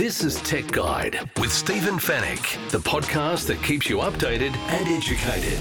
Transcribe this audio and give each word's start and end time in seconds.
This 0.00 0.24
is 0.24 0.40
Tech 0.40 0.66
Guide 0.72 1.20
with 1.38 1.52
Stephen 1.52 1.98
Fenech, 1.98 2.70
the 2.70 2.78
podcast 2.78 3.46
that 3.48 3.62
keeps 3.62 3.90
you 3.90 3.98
updated 3.98 4.56
and 4.56 4.88
educated. 4.88 5.60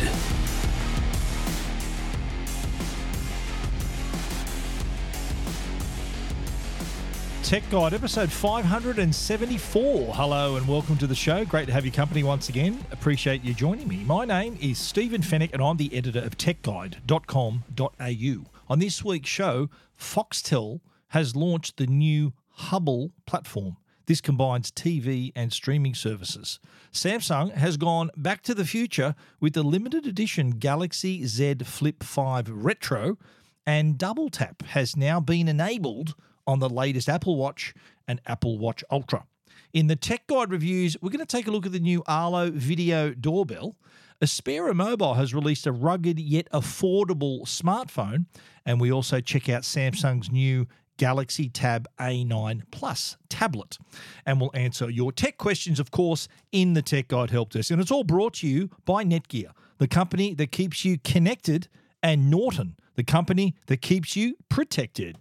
Tech 7.44 7.70
Guide, 7.70 7.94
episode 7.94 8.32
574. 8.32 10.16
Hello 10.16 10.56
and 10.56 10.66
welcome 10.70 10.96
to 11.00 11.06
the 11.06 11.14
show. 11.14 11.44
Great 11.44 11.66
to 11.66 11.74
have 11.74 11.84
your 11.84 11.94
company 11.94 12.24
once 12.24 12.48
again. 12.48 12.82
Appreciate 12.92 13.44
you 13.44 13.54
joining 13.54 13.90
me. 13.90 14.06
My 14.06 14.24
name 14.24 14.58
is 14.62 14.78
Stephen 14.78 15.22
Fenech 15.22 15.52
and 15.52 15.62
I'm 15.62 15.76
the 15.76 15.94
editor 15.94 16.20
of 16.20 16.38
techguide.com.au. 16.38 18.52
On 18.70 18.80
this 18.80 19.04
week's 19.04 19.30
show, 19.30 19.70
Foxtel 20.00 20.80
has 21.10 21.36
launched 21.36 21.76
the 21.76 21.88
new 21.88 22.32
Hubbl 22.58 23.12
platform. 23.26 23.76
This 24.10 24.22
combines 24.22 24.72
TV 24.72 25.32
and 25.36 25.54
streaming 25.54 25.94
services. 25.94 26.60
Samsung 26.92 27.54
has 27.54 27.78
gone 27.78 28.10
back 28.18 28.42
to 28.42 28.56
the 28.56 28.66
future 28.66 29.14
with 29.40 29.54
the 29.54 29.62
limited 29.62 30.08
edition 30.08 30.58
Galaxy 30.58 31.28
Z 31.28 31.58
Flip 31.64 32.02
5 32.02 32.50
Retro, 32.50 33.20
and 33.68 34.00
Double 34.00 34.30
Tap 34.30 34.64
has 34.70 34.98
now 34.98 35.20
been 35.20 35.48
enabled 35.48 36.16
on 36.48 36.58
the 36.58 36.68
latest 36.68 37.08
Apple 37.08 37.36
Watch 37.36 37.76
and 38.08 38.20
Apple 38.26 38.58
Watch 38.58 38.84
Ultra. 38.90 39.28
In 39.74 39.86
the 39.86 39.96
Tech 39.96 40.26
Guide 40.26 40.50
reviews, 40.50 40.98
we're 41.04 41.12
going 41.12 41.20
to 41.20 41.26
take 41.28 41.46
a 41.46 41.52
look 41.52 41.68
at 41.68 41.72
the 41.72 41.80
new 41.80 42.02
Arlo 42.08 42.50
video 42.50 43.12
doorbell. 43.12 43.76
Aspera 44.24 44.74
Mobile 44.74 45.14
has 45.14 45.36
released 45.36 45.68
a 45.68 45.72
rugged 45.72 46.20
yet 46.20 46.50
affordable 46.52 47.44
smartphone, 47.44 48.26
and 48.66 48.82
we 48.82 48.92
also 48.92 49.22
check 49.22 49.50
out 49.50 49.62
Samsung's 49.62 50.32
new 50.32 50.66
Galaxy 51.00 51.50
Tab 51.50 51.88
A9 51.98 52.64
Plus 52.70 53.18
tablet. 53.30 53.80
And 54.26 54.40
we'll 54.40 54.52
answer 54.54 54.90
your 54.90 55.12
tech 55.12 55.38
questions, 55.38 55.80
of 55.80 55.90
course, 55.90 56.28
in 56.52 56.74
the 56.74 56.84
Tech 56.84 57.08
Guide 57.08 57.32
Help 57.32 57.52
Desk. 57.52 57.72
And 57.72 57.82
it's 57.82 57.90
all 57.90 58.04
brought 58.04 58.36
to 58.36 58.48
you 58.48 58.70
by 58.86 59.04
Netgear, 59.04 59.52
the 59.80 59.88
company 59.88 60.36
that 60.36 60.52
keeps 60.52 60.86
you 60.86 61.00
connected, 61.00 61.70
and 62.04 62.30
Norton, 62.30 62.76
the 62.96 63.04
company 63.04 63.56
that 63.68 63.82
keeps 63.82 64.16
you 64.16 64.36
protected. 64.50 65.18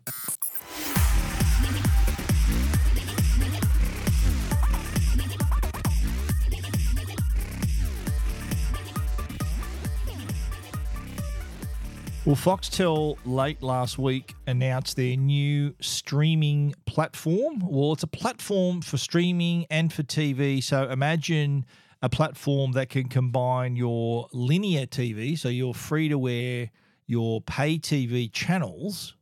Well, 12.29 12.37
Foxtel 12.37 13.17
late 13.25 13.63
last 13.63 13.97
week 13.97 14.35
announced 14.47 14.97
their 14.97 15.17
new 15.17 15.75
streaming 15.81 16.75
platform. 16.85 17.67
Well, 17.67 17.95
it's 17.95 18.03
a 18.03 18.07
platform 18.07 18.83
for 18.83 18.99
streaming 18.99 19.65
and 19.71 19.91
for 19.91 20.03
TV. 20.03 20.63
So 20.63 20.91
imagine 20.91 21.65
a 22.03 22.11
platform 22.11 22.73
that 22.73 22.91
can 22.91 23.09
combine 23.09 23.77
your 23.77 24.29
linear 24.35 24.85
TV, 24.85 25.39
so 25.39 25.49
your 25.49 25.73
free 25.73 26.11
to 26.11 26.29
air, 26.29 26.71
your 27.07 27.41
pay 27.41 27.79
TV 27.79 28.31
channels, 28.31 29.17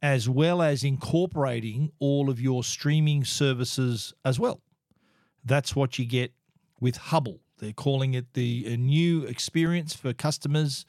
as 0.00 0.28
well 0.28 0.62
as 0.62 0.84
incorporating 0.84 1.90
all 1.98 2.30
of 2.30 2.40
your 2.40 2.62
streaming 2.62 3.24
services 3.24 4.14
as 4.24 4.38
well. 4.38 4.60
That's 5.44 5.74
what 5.74 5.98
you 5.98 6.04
get 6.04 6.32
with 6.78 6.96
Hubbl. 6.96 7.40
They're 7.58 7.72
calling 7.72 8.14
it 8.14 8.34
the 8.34 8.72
a 8.72 8.76
new 8.76 9.24
experience 9.24 9.96
for 9.96 10.12
customers 10.12 10.86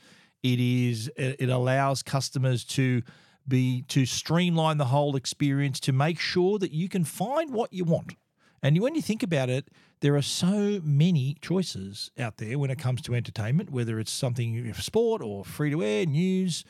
it 0.54 0.60
is 0.60 1.12
it 1.18 1.50
allows 1.50 2.04
customers 2.04 2.64
to 2.64 3.02
be 3.48 3.84
to 3.84 4.06
streamline 4.06 4.78
the 4.78 4.86
whole 4.86 5.16
experience 5.16 5.80
to 5.82 5.94
make 5.94 6.20
sure 6.20 6.60
that 6.60 6.72
you 6.72 6.90
can 6.90 7.04
find 7.04 7.54
what 7.54 7.72
you 7.74 7.84
want. 7.84 8.14
And 8.62 8.80
when 8.82 8.96
you 8.96 9.02
think 9.02 9.24
about 9.24 9.50
it, 9.50 9.70
there 10.02 10.16
are 10.16 10.22
so 10.22 10.82
many 10.84 11.38
choices 11.42 12.12
out 12.20 12.38
there 12.38 12.60
when 12.60 12.70
it 12.70 12.80
comes 12.80 13.02
to 13.04 13.16
entertainment, 13.16 13.72
whether 13.72 14.00
it's 14.00 14.12
something 14.12 14.74
sport 14.74 15.22
or 15.22 15.46
free 15.46 15.72
to 15.72 15.84
air, 15.84 16.06
news, 16.06 16.64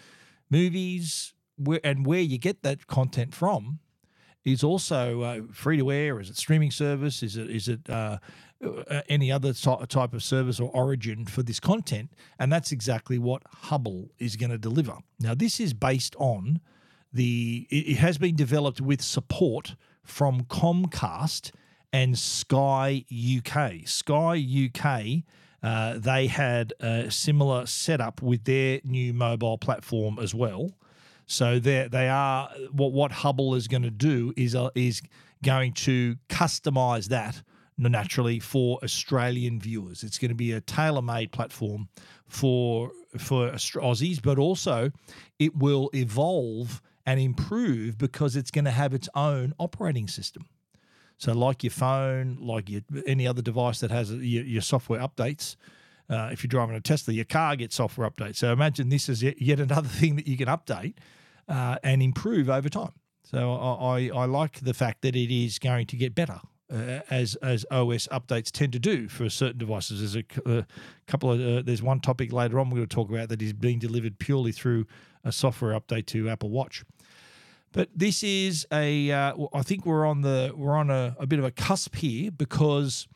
movies, 0.50 1.34
where, 1.58 1.80
and 1.84 2.06
where 2.06 2.20
you 2.20 2.38
get 2.38 2.64
that 2.64 2.88
content 2.88 3.34
from 3.34 3.80
is 4.46 4.64
also 4.64 5.22
uh, 5.22 5.42
free 5.52 5.78
to 5.78 5.92
air. 5.92 6.20
Is 6.20 6.30
it 6.30 6.38
streaming 6.38 6.72
service? 6.72 7.22
Is 7.22 7.36
it 7.36 7.50
is 7.50 7.68
it 7.68 7.90
uh, 7.90 8.20
any 9.08 9.32
other 9.32 9.54
type 9.54 10.14
of 10.14 10.24
service 10.24 10.60
or 10.60 10.70
origin 10.72 11.26
for 11.26 11.44
this 11.44 11.60
content? 11.60 12.12
And 12.40 12.52
that's 12.52 12.72
exactly 12.72 13.18
what 13.18 13.44
Hubbl 13.66 14.10
is 14.20 14.36
going 14.36 14.52
to 14.52 14.58
deliver. 14.58 14.98
Now, 15.20 15.34
this 15.34 15.60
is 15.60 15.74
based 15.74 16.16
on 16.18 16.60
the. 17.12 17.68
It 17.70 17.98
has 17.98 18.18
been 18.18 18.36
developed 18.36 18.82
with 18.82 19.02
support 19.02 19.76
from 20.04 20.44
Comcast 20.44 21.52
and 21.94 22.18
Sky 22.18 23.06
UK. 23.12 23.88
Sky 23.88 24.46
UK. 24.66 25.24
Uh, 25.64 25.98
they 25.98 26.28
had 26.28 26.74
a 26.80 27.10
similar 27.10 27.66
setup 27.66 28.22
with 28.22 28.44
their 28.44 28.80
new 28.84 29.14
mobile 29.14 29.58
platform 29.58 30.20
as 30.22 30.34
well. 30.34 30.72
So 31.26 31.60
they 31.60 31.88
they 31.92 32.08
are 32.08 32.50
what 32.72 32.94
what 32.94 33.12
Hubbl 33.12 33.58
is 33.58 33.68
going 33.68 33.84
to 33.84 33.92
do 33.92 34.34
is 34.38 34.56
uh, 34.56 34.70
is 34.76 35.02
going 35.44 35.74
to 35.74 36.16
customize 36.30 37.08
that 37.10 37.42
naturally 37.78 38.40
for 38.40 38.80
Australian 38.84 39.60
viewers. 39.60 40.04
It's 40.04 40.18
going 40.18 40.30
to 40.30 40.36
be 40.36 40.52
a 40.52 40.62
tailor-made 40.62 41.32
platform 41.32 41.90
for 42.28 42.92
for 43.18 43.52
Aussies, 43.52 44.22
but 44.22 44.38
also 44.38 44.92
it 45.40 45.56
will 45.56 45.90
evolve 45.94 46.82
and 47.06 47.20
improve 47.20 47.98
because 47.98 48.36
it's 48.36 48.52
going 48.52 48.66
to 48.66 48.72
have 48.72 48.94
its 48.94 49.08
own 49.16 49.54
operating 49.60 50.08
system. 50.08 50.48
So, 51.18 51.34
like 51.34 51.64
your 51.64 51.72
phone, 51.72 52.38
like 52.40 52.70
your, 52.70 52.82
any 53.08 53.26
other 53.26 53.42
device 53.42 53.80
that 53.80 53.92
has 53.92 54.12
your, 54.12 54.44
your 54.44 54.62
software 54.62 55.00
updates, 55.00 55.56
uh, 56.10 56.30
if 56.32 56.44
you're 56.44 56.50
driving 56.50 56.76
a 56.76 56.82
Tesla, 56.82 57.14
your 57.14 57.26
car 57.26 57.56
gets 57.56 57.76
software 57.76 58.10
updates. 58.10 58.38
So 58.38 58.52
imagine 58.52 58.90
this 58.90 59.10
is 59.10 59.24
yet 59.24 59.60
another 59.60 59.88
thing 60.00 60.16
that 60.16 60.28
you 60.28 60.38
can 60.38 60.48
update 60.48 60.96
uh, 61.48 61.78
and 61.84 62.02
improve 62.02 62.50
over 62.50 62.70
time. 62.70 62.94
So 63.24 63.54
I, 63.54 64.10
I 64.16 64.26
like 64.26 64.62
the 64.62 64.74
fact 64.74 65.02
that 65.02 65.16
it 65.16 65.34
is 65.34 65.60
going 65.60 65.88
to 65.88 65.98
get 65.98 66.16
better 66.16 66.40
uh, 66.72 67.00
as 67.10 67.36
as 67.36 67.66
OS 67.72 68.08
updates 68.08 68.52
tend 68.52 68.74
to 68.74 68.80
do 68.80 69.08
for 69.08 69.30
certain 69.30 69.58
devices. 69.58 70.00
There's 70.00 70.26
a, 70.46 70.60
a 70.60 70.66
couple 71.08 71.32
of 71.32 71.40
uh, 71.40 71.62
there's 71.62 71.82
one 71.82 72.00
topic 72.00 72.32
later 72.32 72.60
on 72.60 72.70
we're 72.70 72.78
going 72.78 72.88
to 72.88 72.96
talk 72.96 73.10
about 73.10 73.30
that 73.30 73.42
is 73.42 73.54
being 73.54 73.80
delivered 73.80 74.20
purely 74.20 74.52
through 74.52 74.86
a 75.24 75.32
software 75.32 75.80
update 75.80 76.06
to 76.08 76.30
Apple 76.30 76.50
Watch. 76.50 76.84
But 77.72 77.90
this 77.96 78.24
is 78.24 78.66
a 78.72 79.12
uh, 79.12 79.34
I 79.54 79.62
think 79.62 79.86
we're 79.86 80.06
on 80.06 80.22
the 80.22 80.54
we're 80.56 80.76
on 80.76 80.90
a, 80.90 81.16
a 81.20 81.28
bit 81.28 81.40
of 81.40 81.46
a 81.46 81.52
cusp 81.52 81.96
here 81.96 82.32
because 82.32 83.08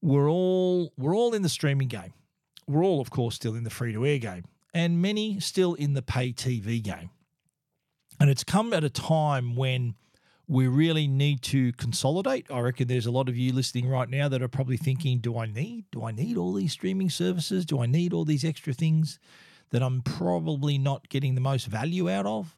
we're 0.00 0.30
all 0.30 0.92
we're 0.98 1.14
all 1.14 1.34
in 1.34 1.42
the 1.42 1.48
streaming 1.48 1.88
game. 1.88 2.12
We're 2.66 2.84
all 2.84 3.00
of 3.00 3.10
course 3.10 3.34
still 3.34 3.54
in 3.54 3.64
the 3.64 3.70
free 3.70 3.92
to 3.92 4.06
air 4.06 4.18
game, 4.18 4.44
and 4.74 5.00
many 5.00 5.40
still 5.40 5.74
in 5.74 5.94
the 5.94 6.02
pay 6.02 6.32
TV 6.32 6.82
game. 6.82 7.10
And 8.20 8.30
it's 8.30 8.44
come 8.44 8.72
at 8.72 8.84
a 8.84 8.90
time 8.90 9.56
when 9.56 9.94
we 10.52 10.66
really 10.66 11.08
need 11.08 11.40
to 11.40 11.72
consolidate. 11.72 12.46
I 12.50 12.60
reckon 12.60 12.86
there's 12.86 13.06
a 13.06 13.10
lot 13.10 13.30
of 13.30 13.36
you 13.38 13.54
listening 13.54 13.88
right 13.88 14.08
now 14.08 14.28
that 14.28 14.42
are 14.42 14.48
probably 14.48 14.76
thinking, 14.76 15.18
do 15.18 15.38
I 15.38 15.46
need 15.46 15.86
do 15.90 16.04
I 16.04 16.12
need 16.12 16.36
all 16.36 16.52
these 16.52 16.72
streaming 16.72 17.08
services? 17.08 17.64
Do 17.64 17.80
I 17.80 17.86
need 17.86 18.12
all 18.12 18.26
these 18.26 18.44
extra 18.44 18.74
things 18.74 19.18
that 19.70 19.82
I'm 19.82 20.02
probably 20.02 20.76
not 20.76 21.08
getting 21.08 21.34
the 21.34 21.40
most 21.40 21.66
value 21.68 22.10
out 22.10 22.26
of? 22.26 22.54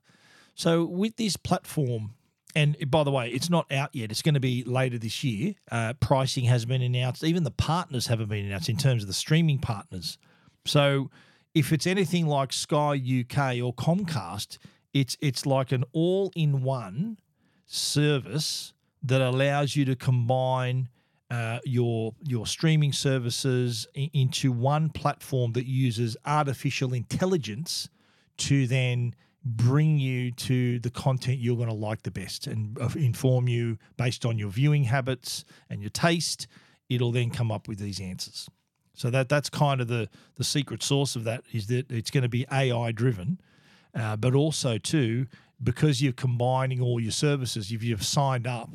So 0.57 0.85
with 0.85 1.17
this 1.17 1.37
platform, 1.37 2.15
and 2.57 2.77
by 2.91 3.05
the 3.05 3.13
way, 3.13 3.31
it's 3.31 3.49
not 3.49 3.71
out 3.71 3.91
yet. 3.93 4.11
It's 4.11 4.23
going 4.23 4.35
to 4.35 4.41
be 4.41 4.65
later 4.65 4.99
this 4.99 5.23
year. 5.23 5.55
Uh, 5.71 5.93
pricing 5.93 6.47
has 6.47 6.65
been 6.65 6.83
announced. 6.83 7.23
Even 7.23 7.45
the 7.45 7.53
partners 7.53 8.09
haven't 8.09 8.29
been 8.29 8.45
announced 8.45 8.69
in 8.69 8.77
terms 8.77 9.05
of 9.05 9.07
the 9.07 9.15
streaming 9.15 9.59
partners. 9.59 10.19
So 10.65 11.11
if 11.55 11.73
it's 11.73 11.87
anything 11.87 12.27
like 12.27 12.53
Sky 12.53 12.95
UK 12.95 13.63
or 13.63 13.73
Comcast, 13.73 14.59
it's 14.93 15.17
it's 15.21 15.47
like 15.47 15.71
an 15.71 15.85
all-in-one 15.93 17.19
service 17.67 18.73
that 19.03 19.21
allows 19.21 19.77
you 19.77 19.85
to 19.85 19.97
combine 19.97 20.89
uh, 21.31 21.59
your 21.65 22.15
your 22.23 22.47
streaming 22.47 22.93
services 22.93 23.87
into 23.95 24.53
one 24.53 24.89
platform 24.91 25.53
that 25.53 25.67
uses 25.67 26.17
artificial 26.27 26.93
intelligence 26.93 27.89
to 28.37 28.67
then 28.67 29.15
bring 29.45 29.99
you 29.99 30.31
to 30.31 30.79
the 30.81 30.91
content 30.91 31.39
you're 31.39 31.57
going 31.57 31.69
to 31.69 31.75
like 31.75 32.03
the 32.03 32.11
best 32.11 32.47
and 32.47 32.79
uh, 32.79 32.89
inform 32.97 33.49
you 33.49 33.79
based 33.97 34.25
on 34.25 34.39
your 34.39 34.49
viewing 34.49 34.85
habits 34.85 35.45
and 35.69 35.81
your 35.81 35.91
taste. 35.91 36.47
It'll 36.89 37.13
then 37.13 37.31
come 37.31 37.51
up 37.51 37.69
with 37.69 37.79
these 37.79 38.01
answers. 38.01 38.49
So 38.95 39.11
that 39.11 39.29
that's 39.29 39.51
kind 39.51 39.81
of 39.81 39.89
the 39.89 40.09
the 40.37 40.45
secret 40.45 40.83
source 40.83 41.17
of 41.17 41.25
that 41.25 41.43
is 41.53 41.67
that 41.67 41.91
it's 41.91 42.11
going 42.11 42.23
to 42.23 42.29
be 42.29 42.47
AI 42.53 42.93
driven 42.93 43.41
uh, 43.95 44.17
but 44.17 44.35
also 44.35 44.79
too 44.79 45.27
because 45.63 46.03
you're 46.03 46.13
combining 46.13 46.81
all 46.81 47.01
your 47.01 47.13
services, 47.13 47.71
if 47.71 47.83
you've 47.83 48.05
signed 48.05 48.47
up, 48.47 48.71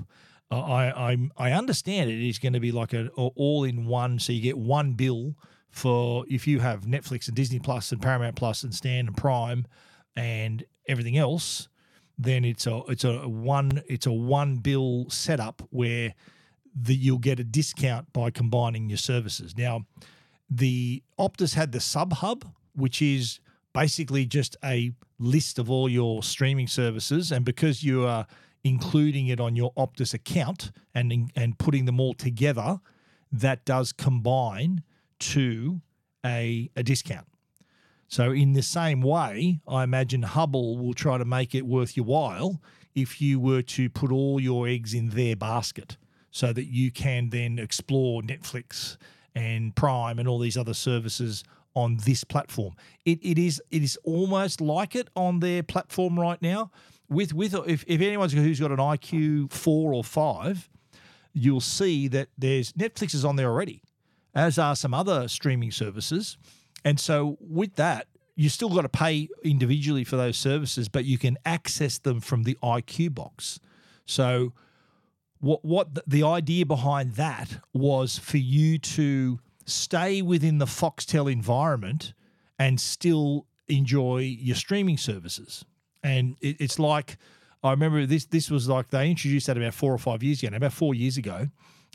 uh, 0.51 0.59
I, 0.59 1.11
I 1.11 1.17
I 1.37 1.51
understand 1.51 2.09
it 2.09 2.27
is 2.27 2.39
going 2.39 2.53
to 2.53 2.59
be 2.59 2.71
like 2.71 2.93
an 2.93 3.09
all 3.15 3.63
in 3.63 3.85
one, 3.85 4.19
so 4.19 4.33
you 4.33 4.41
get 4.41 4.57
one 4.57 4.93
bill 4.93 5.35
for 5.69 6.25
if 6.27 6.47
you 6.47 6.59
have 6.59 6.85
Netflix 6.85 7.27
and 7.27 7.35
Disney 7.35 7.59
Plus 7.59 7.91
and 7.91 8.01
Paramount 8.01 8.35
Plus 8.35 8.63
and 8.63 8.73
Stan 8.73 9.07
and 9.07 9.15
Prime 9.15 9.65
and 10.15 10.63
everything 10.87 11.17
else, 11.17 11.69
then 12.17 12.43
it's 12.43 12.65
a 12.65 12.81
it's 12.87 13.03
a 13.03 13.27
one 13.27 13.83
it's 13.87 14.05
a 14.05 14.11
one 14.11 14.57
bill 14.57 15.05
setup 15.09 15.61
where 15.69 16.15
that 16.81 16.95
you'll 16.95 17.19
get 17.19 17.39
a 17.39 17.43
discount 17.43 18.11
by 18.13 18.31
combining 18.31 18.89
your 18.89 18.97
services. 18.97 19.57
Now, 19.57 19.85
the 20.49 21.03
Optus 21.19 21.53
had 21.53 21.71
the 21.71 21.79
Sub 21.79 22.13
Hub, 22.13 22.45
which 22.73 23.01
is 23.01 23.39
basically 23.73 24.25
just 24.25 24.55
a 24.63 24.91
list 25.19 25.59
of 25.59 25.69
all 25.69 25.89
your 25.89 26.23
streaming 26.23 26.67
services, 26.67 27.31
and 27.31 27.45
because 27.45 27.83
you 27.83 28.05
are 28.05 28.25
including 28.63 29.27
it 29.27 29.39
on 29.39 29.55
your 29.55 29.73
Optus 29.73 30.13
account 30.13 30.71
and 30.93 31.31
and 31.35 31.57
putting 31.57 31.85
them 31.85 31.99
all 31.99 32.13
together, 32.13 32.79
that 33.31 33.65
does 33.65 33.91
combine 33.91 34.83
to 35.19 35.81
a, 36.25 36.69
a 36.75 36.83
discount. 36.83 37.27
So, 38.07 38.31
in 38.31 38.53
the 38.53 38.63
same 38.63 39.01
way, 39.01 39.59
I 39.67 39.83
imagine 39.83 40.23
Hubbl 40.23 40.79
will 40.79 40.95
try 40.95 41.17
to 41.17 41.25
make 41.25 41.53
it 41.53 41.65
worth 41.65 41.95
your 41.95 42.07
while 42.07 42.59
if 42.95 43.21
you 43.21 43.39
were 43.39 43.61
to 43.61 43.89
put 43.89 44.11
all 44.11 44.39
your 44.39 44.67
eggs 44.67 44.93
in 44.93 45.09
their 45.09 45.35
basket 45.35 45.97
so 46.31 46.51
that 46.53 46.65
you 46.65 46.91
can 46.91 47.29
then 47.29 47.59
explore 47.59 48.21
Netflix 48.21 48.97
and 49.35 49.75
Prime 49.75 50.17
and 50.17 50.27
all 50.27 50.39
these 50.39 50.57
other 50.57 50.73
services 50.73 51.43
on 51.79 51.97
this 52.05 52.23
platform. 52.23 52.75
It, 53.05 53.19
it 53.21 53.37
is 53.37 53.61
it 53.71 53.83
is 53.83 53.97
almost 54.03 54.59
like 54.59 54.95
it 54.95 55.07
on 55.15 55.39
their 55.39 55.63
platform 55.63 56.19
right 56.19 56.41
now. 56.41 56.71
With 57.09 57.33
with 57.33 57.55
if, 57.67 57.83
if 57.87 58.01
anyone's 58.01 58.33
who's 58.33 58.59
got 58.59 58.71
an 58.71 58.77
IQ 58.77 59.51
four 59.51 59.93
or 59.93 60.03
five, 60.03 60.69
you'll 61.33 61.61
see 61.61 62.07
that 62.09 62.27
there's 62.37 62.73
Netflix 62.73 63.13
is 63.13 63.23
on 63.23 63.35
there 63.37 63.49
already, 63.49 63.81
as 64.35 64.59
are 64.59 64.75
some 64.75 64.93
other 64.93 65.27
streaming 65.27 65.71
services. 65.71 66.37
And 66.83 66.99
so 66.99 67.37
with 67.39 67.75
that, 67.75 68.07
you 68.35 68.49
still 68.49 68.69
got 68.69 68.83
to 68.83 68.89
pay 68.89 69.27
individually 69.43 70.03
for 70.03 70.17
those 70.17 70.37
services, 70.37 70.87
but 70.87 71.05
you 71.05 71.17
can 71.17 71.37
access 71.45 71.97
them 71.97 72.19
from 72.19 72.43
the 72.43 72.57
IQ 72.61 73.15
box. 73.15 73.59
So 74.05 74.53
what 75.39 75.63
what 75.63 75.95
the, 75.95 76.03
the 76.05 76.23
idea 76.23 76.65
behind 76.65 77.13
that 77.13 77.59
was 77.73 78.17
for 78.17 78.37
you 78.37 78.77
to 78.77 79.39
stay 79.69 80.21
within 80.21 80.57
the 80.57 80.65
Foxtel 80.65 81.31
environment 81.31 82.13
and 82.57 82.79
still 82.79 83.45
enjoy 83.67 84.17
your 84.17 84.55
streaming 84.55 84.97
services. 84.97 85.63
And 86.03 86.35
it, 86.41 86.57
it's 86.59 86.79
like 86.79 87.17
I 87.63 87.71
remember 87.71 88.05
this 88.05 88.25
this 88.25 88.49
was 88.49 88.67
like 88.67 88.89
they 88.89 89.09
introduced 89.09 89.47
that 89.47 89.57
about 89.57 89.73
four 89.73 89.93
or 89.93 89.97
five 89.97 90.23
years 90.23 90.43
ago, 90.43 90.55
about 90.55 90.73
four 90.73 90.93
years 90.93 91.17
ago. 91.17 91.47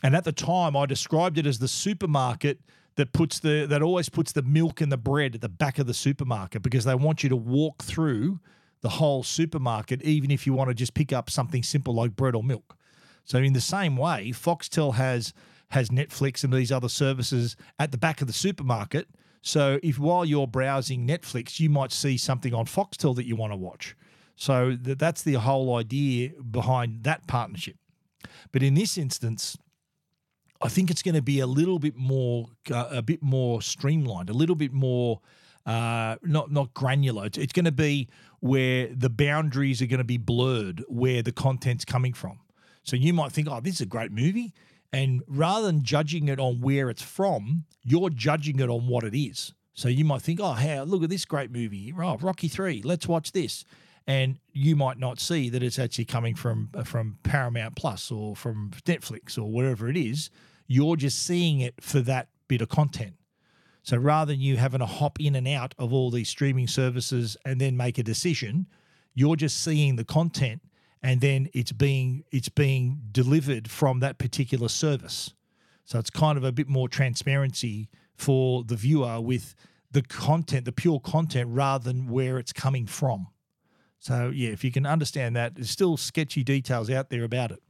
And 0.02 0.14
at 0.14 0.24
the 0.24 0.32
time 0.32 0.76
I 0.76 0.86
described 0.86 1.38
it 1.38 1.46
as 1.46 1.58
the 1.58 1.68
supermarket 1.68 2.60
that 2.96 3.12
puts 3.12 3.38
the 3.40 3.66
that 3.66 3.82
always 3.82 4.08
puts 4.08 4.32
the 4.32 4.42
milk 4.42 4.80
and 4.80 4.92
the 4.92 4.96
bread 4.96 5.34
at 5.34 5.40
the 5.40 5.48
back 5.48 5.78
of 5.78 5.86
the 5.86 5.94
supermarket 5.94 6.62
because 6.62 6.84
they 6.84 6.94
want 6.94 7.22
you 7.22 7.28
to 7.28 7.36
walk 7.36 7.82
through 7.82 8.40
the 8.82 8.90
whole 8.90 9.22
supermarket, 9.22 10.02
even 10.02 10.30
if 10.30 10.46
you 10.46 10.52
want 10.52 10.68
to 10.68 10.74
just 10.74 10.92
pick 10.92 11.12
up 11.12 11.30
something 11.30 11.62
simple 11.62 11.94
like 11.94 12.14
bread 12.14 12.34
or 12.34 12.44
milk. 12.44 12.76
So 13.24 13.38
in 13.38 13.54
the 13.54 13.60
same 13.60 13.96
way, 13.96 14.30
Foxtel 14.34 14.94
has 14.94 15.32
has 15.70 15.88
Netflix 15.88 16.44
and 16.44 16.52
these 16.52 16.70
other 16.70 16.88
services 16.88 17.56
at 17.78 17.90
the 17.92 17.98
back 17.98 18.20
of 18.20 18.26
the 18.26 18.32
supermarket. 18.32 19.08
So 19.42 19.78
if 19.82 19.98
while 19.98 20.24
you're 20.24 20.46
browsing 20.46 21.06
Netflix, 21.06 21.60
you 21.60 21.68
might 21.68 21.92
see 21.92 22.16
something 22.16 22.54
on 22.54 22.66
Foxtel 22.66 23.14
that 23.16 23.26
you 23.26 23.36
want 23.36 23.52
to 23.52 23.56
watch. 23.56 23.96
So 24.36 24.76
that's 24.80 25.22
the 25.22 25.34
whole 25.34 25.76
idea 25.76 26.30
behind 26.50 27.04
that 27.04 27.26
partnership. 27.26 27.76
But 28.52 28.62
in 28.62 28.74
this 28.74 28.96
instance, 28.96 29.56
I 30.62 30.68
think 30.68 30.90
it's 30.90 31.02
going 31.02 31.14
to 31.14 31.22
be 31.22 31.40
a 31.40 31.46
little 31.46 31.78
bit 31.78 31.96
more, 31.96 32.46
uh, 32.70 32.88
a 32.90 33.02
bit 33.02 33.22
more 33.22 33.60
streamlined, 33.60 34.30
a 34.30 34.32
little 34.32 34.56
bit 34.56 34.72
more, 34.72 35.20
uh, 35.66 36.16
not 36.22 36.50
not 36.50 36.72
granular. 36.72 37.26
It's, 37.26 37.38
it's 37.38 37.52
going 37.52 37.64
to 37.66 37.72
be 37.72 38.08
where 38.40 38.88
the 38.94 39.10
boundaries 39.10 39.82
are 39.82 39.86
going 39.86 39.98
to 39.98 40.04
be 40.04 40.18
blurred, 40.18 40.82
where 40.88 41.22
the 41.22 41.32
content's 41.32 41.84
coming 41.84 42.12
from. 42.14 42.40
So 42.82 42.96
you 42.96 43.12
might 43.12 43.32
think, 43.32 43.48
oh, 43.50 43.60
this 43.60 43.74
is 43.74 43.80
a 43.82 43.86
great 43.86 44.12
movie, 44.12 44.52
and 44.94 45.22
rather 45.26 45.66
than 45.66 45.82
judging 45.82 46.28
it 46.28 46.38
on 46.38 46.60
where 46.60 46.90
it's 46.90 47.02
from, 47.02 47.64
you're 47.82 48.10
judging 48.10 48.60
it 48.60 48.68
on 48.68 48.86
what 48.86 49.04
it 49.04 49.16
is. 49.16 49.52
So 49.74 49.88
you 49.88 50.04
might 50.04 50.22
think, 50.22 50.40
oh, 50.40 50.52
hey, 50.52 50.80
look 50.82 51.02
at 51.02 51.10
this 51.10 51.24
great 51.24 51.50
movie, 51.50 51.92
oh, 51.98 52.16
Rocky 52.18 52.48
Three. 52.48 52.80
Let's 52.82 53.08
watch 53.08 53.32
this 53.32 53.64
and 54.06 54.38
you 54.52 54.76
might 54.76 54.98
not 54.98 55.18
see 55.18 55.48
that 55.50 55.62
it's 55.62 55.78
actually 55.78 56.04
coming 56.04 56.34
from 56.34 56.70
uh, 56.74 56.84
from 56.84 57.18
Paramount 57.22 57.76
Plus 57.76 58.10
or 58.10 58.36
from 58.36 58.70
Netflix 58.84 59.38
or 59.38 59.50
wherever 59.50 59.88
it 59.88 59.96
is. 59.96 60.30
You're 60.66 60.96
just 60.96 61.24
seeing 61.24 61.60
it 61.60 61.74
for 61.80 62.00
that 62.00 62.28
bit 62.48 62.60
of 62.60 62.68
content. 62.68 63.14
So 63.82 63.96
rather 63.96 64.32
than 64.32 64.40
you 64.40 64.56
having 64.56 64.80
to 64.80 64.86
hop 64.86 65.20
in 65.20 65.34
and 65.34 65.46
out 65.48 65.74
of 65.78 65.92
all 65.92 66.10
these 66.10 66.28
streaming 66.28 66.66
services 66.66 67.36
and 67.44 67.60
then 67.60 67.76
make 67.76 67.98
a 67.98 68.02
decision, 68.02 68.66
you're 69.14 69.36
just 69.36 69.62
seeing 69.62 69.96
the 69.96 70.04
content 70.04 70.62
and 71.04 71.20
then 71.20 71.50
it's 71.52 71.70
being 71.70 72.24
it's 72.32 72.48
being 72.48 73.02
delivered 73.12 73.70
from 73.70 74.00
that 74.00 74.16
particular 74.16 74.68
service. 74.68 75.34
So 75.84 75.98
it's 75.98 76.08
kind 76.08 76.38
of 76.38 76.44
a 76.44 76.50
bit 76.50 76.66
more 76.66 76.88
transparency 76.88 77.90
for 78.16 78.64
the 78.64 78.74
viewer 78.74 79.20
with 79.20 79.54
the 79.90 80.00
content, 80.00 80.64
the 80.64 80.72
pure 80.72 80.98
content, 80.98 81.50
rather 81.52 81.84
than 81.84 82.08
where 82.08 82.38
it's 82.38 82.54
coming 82.54 82.86
from. 82.86 83.26
So 83.98 84.32
yeah, 84.34 84.48
if 84.48 84.64
you 84.64 84.72
can 84.72 84.86
understand 84.86 85.36
that, 85.36 85.56
there's 85.56 85.68
still 85.68 85.98
sketchy 85.98 86.42
details 86.42 86.88
out 86.88 87.10
there 87.10 87.22
about 87.22 87.52
it. 87.52 87.62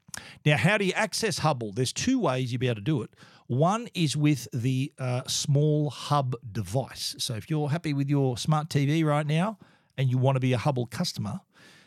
Now, 0.47 0.57
how 0.57 0.79
do 0.79 0.85
you 0.85 0.93
access 0.93 1.41
Hubbl? 1.41 1.75
There's 1.75 1.93
two 1.93 2.21
ways 2.21 2.53
you'll 2.53 2.61
be 2.61 2.69
able 2.69 2.77
to 2.77 2.83
do 2.83 3.03
it. 3.03 3.11
One 3.49 3.89
is 3.95 4.17
with 4.17 4.47
the 4.53 4.93
uh, 4.97 5.23
small 5.27 5.91
hub 5.91 6.37
device. 6.53 7.17
So 7.19 7.35
if 7.35 7.51
you're 7.51 7.69
happy 7.69 7.95
with 7.95 8.09
your 8.09 8.39
smart 8.39 8.69
TV 8.69 9.05
right 9.05 9.27
now 9.27 9.59
and 9.99 10.09
you 10.09 10.19
want 10.19 10.37
to 10.37 10.41
be 10.41 10.53
a 10.53 10.59
Hubbl 10.59 10.89
customer, 10.89 11.41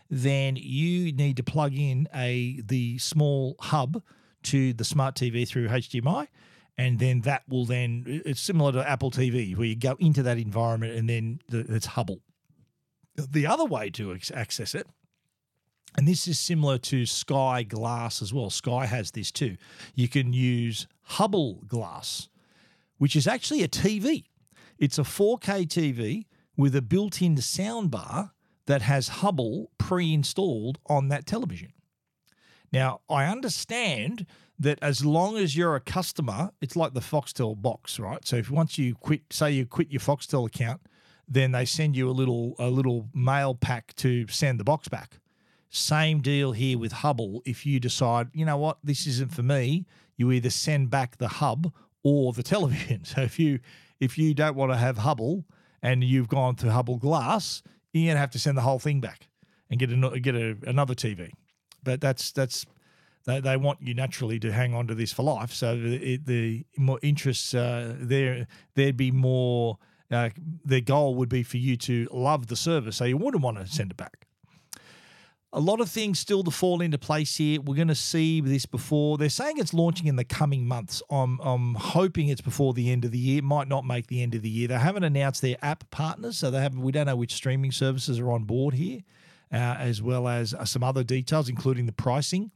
then 0.09 0.55
you 0.55 1.11
need 1.11 1.37
to 1.37 1.43
plug 1.43 1.73
in 1.73 2.07
a 2.13 2.61
the 2.65 2.97
small 2.97 3.55
hub 3.59 4.01
to 4.43 4.73
the 4.73 4.85
smart 4.85 5.15
TV 5.15 5.47
through 5.47 5.67
HDMI. 5.67 6.27
And 6.79 6.99
then 6.99 7.21
that 7.21 7.41
will 7.49 7.65
then, 7.65 8.03
it's 8.07 8.39
similar 8.39 8.71
to 8.73 8.87
Apple 8.87 9.09
TV, 9.09 9.57
where 9.57 9.65
you 9.65 9.75
go 9.75 9.95
into 9.99 10.21
that 10.23 10.37
environment 10.37 10.93
and 10.93 11.09
then 11.09 11.39
it's 11.49 11.87
Hubbl. 11.87 12.19
The 13.15 13.47
other 13.47 13.65
way 13.65 13.89
to 13.91 14.15
access 14.35 14.75
it 14.75 14.85
and 15.97 16.07
this 16.07 16.27
is 16.27 16.39
similar 16.39 16.77
to 16.77 17.05
Sky 17.05 17.63
Glass 17.63 18.21
as 18.21 18.31
well. 18.31 18.51
Sky 18.51 18.85
has 18.85 19.11
this 19.11 19.31
too. 19.31 19.57
You 19.95 20.07
can 20.07 20.31
use 20.31 20.87
Hubbl 21.11 21.67
Glass, 21.67 22.29
which 22.99 23.15
is 23.15 23.27
actually 23.27 23.63
a 23.63 23.67
TV. 23.67 24.25
It's 24.77 24.99
a 24.99 25.03
4K 25.03 25.67
TV 25.67 26.25
with 26.55 26.75
a 26.75 26.83
built 26.83 27.21
in 27.21 27.35
soundbar 27.35 28.31
that 28.67 28.83
has 28.83 29.09
Hubbl 29.09 29.67
pre 29.77 30.13
installed 30.13 30.77
on 30.85 31.09
that 31.09 31.25
television. 31.25 31.73
Now, 32.71 33.01
I 33.09 33.25
understand 33.25 34.25
that 34.59 34.79
as 34.81 35.05
long 35.05 35.37
as 35.37 35.55
you're 35.55 35.75
a 35.75 35.81
customer, 35.81 36.51
it's 36.61 36.75
like 36.75 36.93
the 36.93 36.99
Foxtel 36.99 37.59
box, 37.59 37.99
right? 37.99 38.25
So 38.25 38.35
if 38.35 38.51
once 38.51 38.77
you 38.77 38.95
quit, 38.95 39.21
say 39.31 39.51
you 39.51 39.65
quit 39.65 39.89
your 39.89 40.01
Foxtel 40.01 40.47
account, 40.47 40.81
then 41.27 41.51
they 41.51 41.65
send 41.65 41.95
you 41.95 42.09
a 42.09 42.11
little 42.11 42.55
a 42.59 42.69
little 42.69 43.07
mail 43.13 43.55
pack 43.55 43.95
to 43.97 44.27
send 44.27 44.59
the 44.59 44.63
box 44.63 44.87
back. 44.87 45.19
Same 45.69 46.21
deal 46.21 46.53
here 46.53 46.77
with 46.77 46.93
Hubbl. 46.93 47.41
If 47.45 47.65
you 47.65 47.79
decide, 47.79 48.29
you 48.33 48.45
know 48.45 48.57
what, 48.57 48.77
this 48.83 49.05
isn't 49.05 49.33
for 49.33 49.43
me, 49.43 49.85
you 50.15 50.31
either 50.31 50.49
send 50.49 50.89
back 50.89 51.17
the 51.17 51.27
hub 51.27 51.71
or 52.03 52.33
the 52.33 52.43
television. 52.53 53.05
So 53.05 53.21
if 53.21 53.39
you 53.39 53.59
if 53.99 54.17
you 54.17 54.33
don't 54.33 54.55
want 54.55 54.71
to 54.71 54.77
have 54.77 54.97
Hubbl 54.97 55.45
and 55.81 56.03
you've 56.03 56.27
gone 56.27 56.55
to 56.55 56.67
Hubbl 56.67 56.99
Glass, 56.99 57.61
you're 57.97 58.11
gonna 58.11 58.19
have 58.19 58.31
to 58.31 58.39
send 58.39 58.57
the 58.57 58.61
whole 58.61 58.79
thing 58.79 58.99
back 59.01 59.27
and 59.69 59.79
get 59.79 59.91
a, 59.91 60.19
get 60.19 60.35
a, 60.35 60.57
another 60.65 60.95
TV. 60.95 61.31
But 61.83 62.01
that's 62.01 62.31
that's 62.31 62.65
they, 63.25 63.39
they 63.39 63.57
want 63.57 63.81
you 63.81 63.93
naturally 63.93 64.39
to 64.39 64.51
hang 64.51 64.73
on 64.73 64.87
to 64.87 64.95
this 64.95 65.11
for 65.11 65.23
life. 65.23 65.53
So 65.53 65.77
the, 65.77 66.17
the 66.17 66.65
more 66.77 66.99
interests 67.01 67.53
uh, 67.53 67.95
there 67.99 68.47
there'd 68.75 68.97
be 68.97 69.11
more. 69.11 69.77
Uh, 70.09 70.29
their 70.63 70.79
goal 70.79 71.15
would 71.15 71.27
be 71.27 71.43
for 71.43 71.57
you 71.57 71.75
to 71.75 72.07
love 72.13 72.47
the 72.47 72.55
service, 72.55 72.95
so 72.95 73.03
you 73.03 73.17
wouldn't 73.17 73.43
want 73.43 73.57
to 73.57 73.67
send 73.67 73.91
it 73.91 73.97
back 73.97 74.26
a 75.57 75.59
lot 75.59 75.81
of 75.81 75.89
things 75.89 76.19
still 76.19 76.43
to 76.43 76.51
fall 76.51 76.81
into 76.81 76.99
place 76.99 77.35
here. 77.35 77.59
We're 77.59 77.75
going 77.75 77.87
to 77.87 77.95
see 77.95 78.41
this 78.41 78.67
before. 78.67 79.17
They're 79.17 79.27
saying 79.27 79.57
it's 79.57 79.73
launching 79.73 80.05
in 80.05 80.15
the 80.15 80.23
coming 80.23 80.67
months. 80.67 81.01
I'm, 81.09 81.39
I'm 81.39 81.73
hoping 81.73 82.29
it's 82.29 82.41
before 82.41 82.73
the 82.73 82.91
end 82.91 83.05
of 83.05 83.11
the 83.11 83.17
year. 83.17 83.41
Might 83.41 83.67
not 83.67 83.83
make 83.83 84.05
the 84.05 84.21
end 84.21 84.35
of 84.35 84.43
the 84.43 84.49
year. 84.49 84.67
They 84.67 84.77
haven't 84.77 85.03
announced 85.03 85.41
their 85.41 85.57
app 85.63 85.89
partners, 85.89 86.37
so 86.37 86.51
they 86.51 86.61
haven't. 86.61 86.81
We 86.81 86.91
don't 86.91 87.07
know 87.07 87.15
which 87.15 87.33
streaming 87.33 87.71
services 87.71 88.19
are 88.19 88.31
on 88.31 88.43
board 88.43 88.75
here, 88.75 88.99
uh, 89.51 89.55
as 89.79 89.99
well 89.99 90.27
as 90.27 90.53
uh, 90.53 90.63
some 90.63 90.83
other 90.83 91.03
details, 91.03 91.49
including 91.49 91.87
the 91.87 91.91
pricing. 91.91 92.51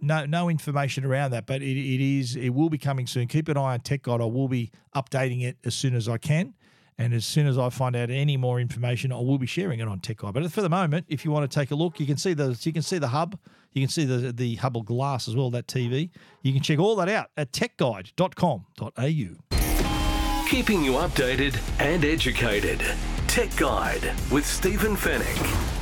No, 0.00 0.24
no 0.24 0.48
information 0.48 1.04
around 1.04 1.32
that, 1.32 1.46
but 1.46 1.62
it, 1.62 1.76
it 1.76 2.00
is. 2.00 2.36
It 2.36 2.50
will 2.50 2.70
be 2.70 2.78
coming 2.78 3.08
soon. 3.08 3.26
Keep 3.26 3.48
an 3.48 3.56
eye 3.56 3.74
on 3.74 3.80
Tech 3.80 4.02
Guide. 4.02 4.20
I 4.20 4.24
will 4.24 4.48
be 4.48 4.70
updating 4.94 5.42
it 5.42 5.58
as 5.64 5.74
soon 5.74 5.96
as 5.96 6.08
I 6.08 6.18
can. 6.18 6.54
And 6.98 7.12
as 7.12 7.26
soon 7.26 7.46
as 7.46 7.58
I 7.58 7.68
find 7.68 7.94
out 7.94 8.10
any 8.10 8.38
more 8.38 8.58
information, 8.58 9.12
I 9.12 9.16
will 9.16 9.38
be 9.38 9.46
sharing 9.46 9.80
it 9.80 9.88
on 9.88 10.00
Tech 10.00 10.18
Guide. 10.18 10.32
But 10.32 10.50
for 10.50 10.62
the 10.62 10.70
moment, 10.70 11.06
if 11.08 11.24
you 11.24 11.30
want 11.30 11.50
to 11.50 11.54
take 11.54 11.70
a 11.70 11.74
look, 11.74 12.00
you 12.00 12.06
can 12.06 12.16
see 12.16 12.32
the 12.32 12.58
you 12.62 12.72
can 12.72 12.82
see 12.82 12.98
the 12.98 13.08
hub, 13.08 13.38
you 13.72 13.82
can 13.82 13.90
see 13.90 14.04
the 14.04 14.32
the 14.32 14.56
Hubbl 14.56 14.84
Glass 14.84 15.28
as 15.28 15.36
well, 15.36 15.50
that 15.50 15.66
TV. 15.66 16.10
You 16.42 16.52
can 16.52 16.62
check 16.62 16.78
all 16.78 16.96
that 16.96 17.08
out 17.08 17.30
at 17.36 17.52
techguide.com.au. 17.52 20.48
Keeping 20.48 20.84
you 20.84 20.92
updated 20.92 21.58
and 21.80 22.04
educated. 22.04 22.80
Tech 23.26 23.54
Guide 23.56 24.12
with 24.30 24.46
Stephen 24.46 24.96
Fenech. 24.96 25.75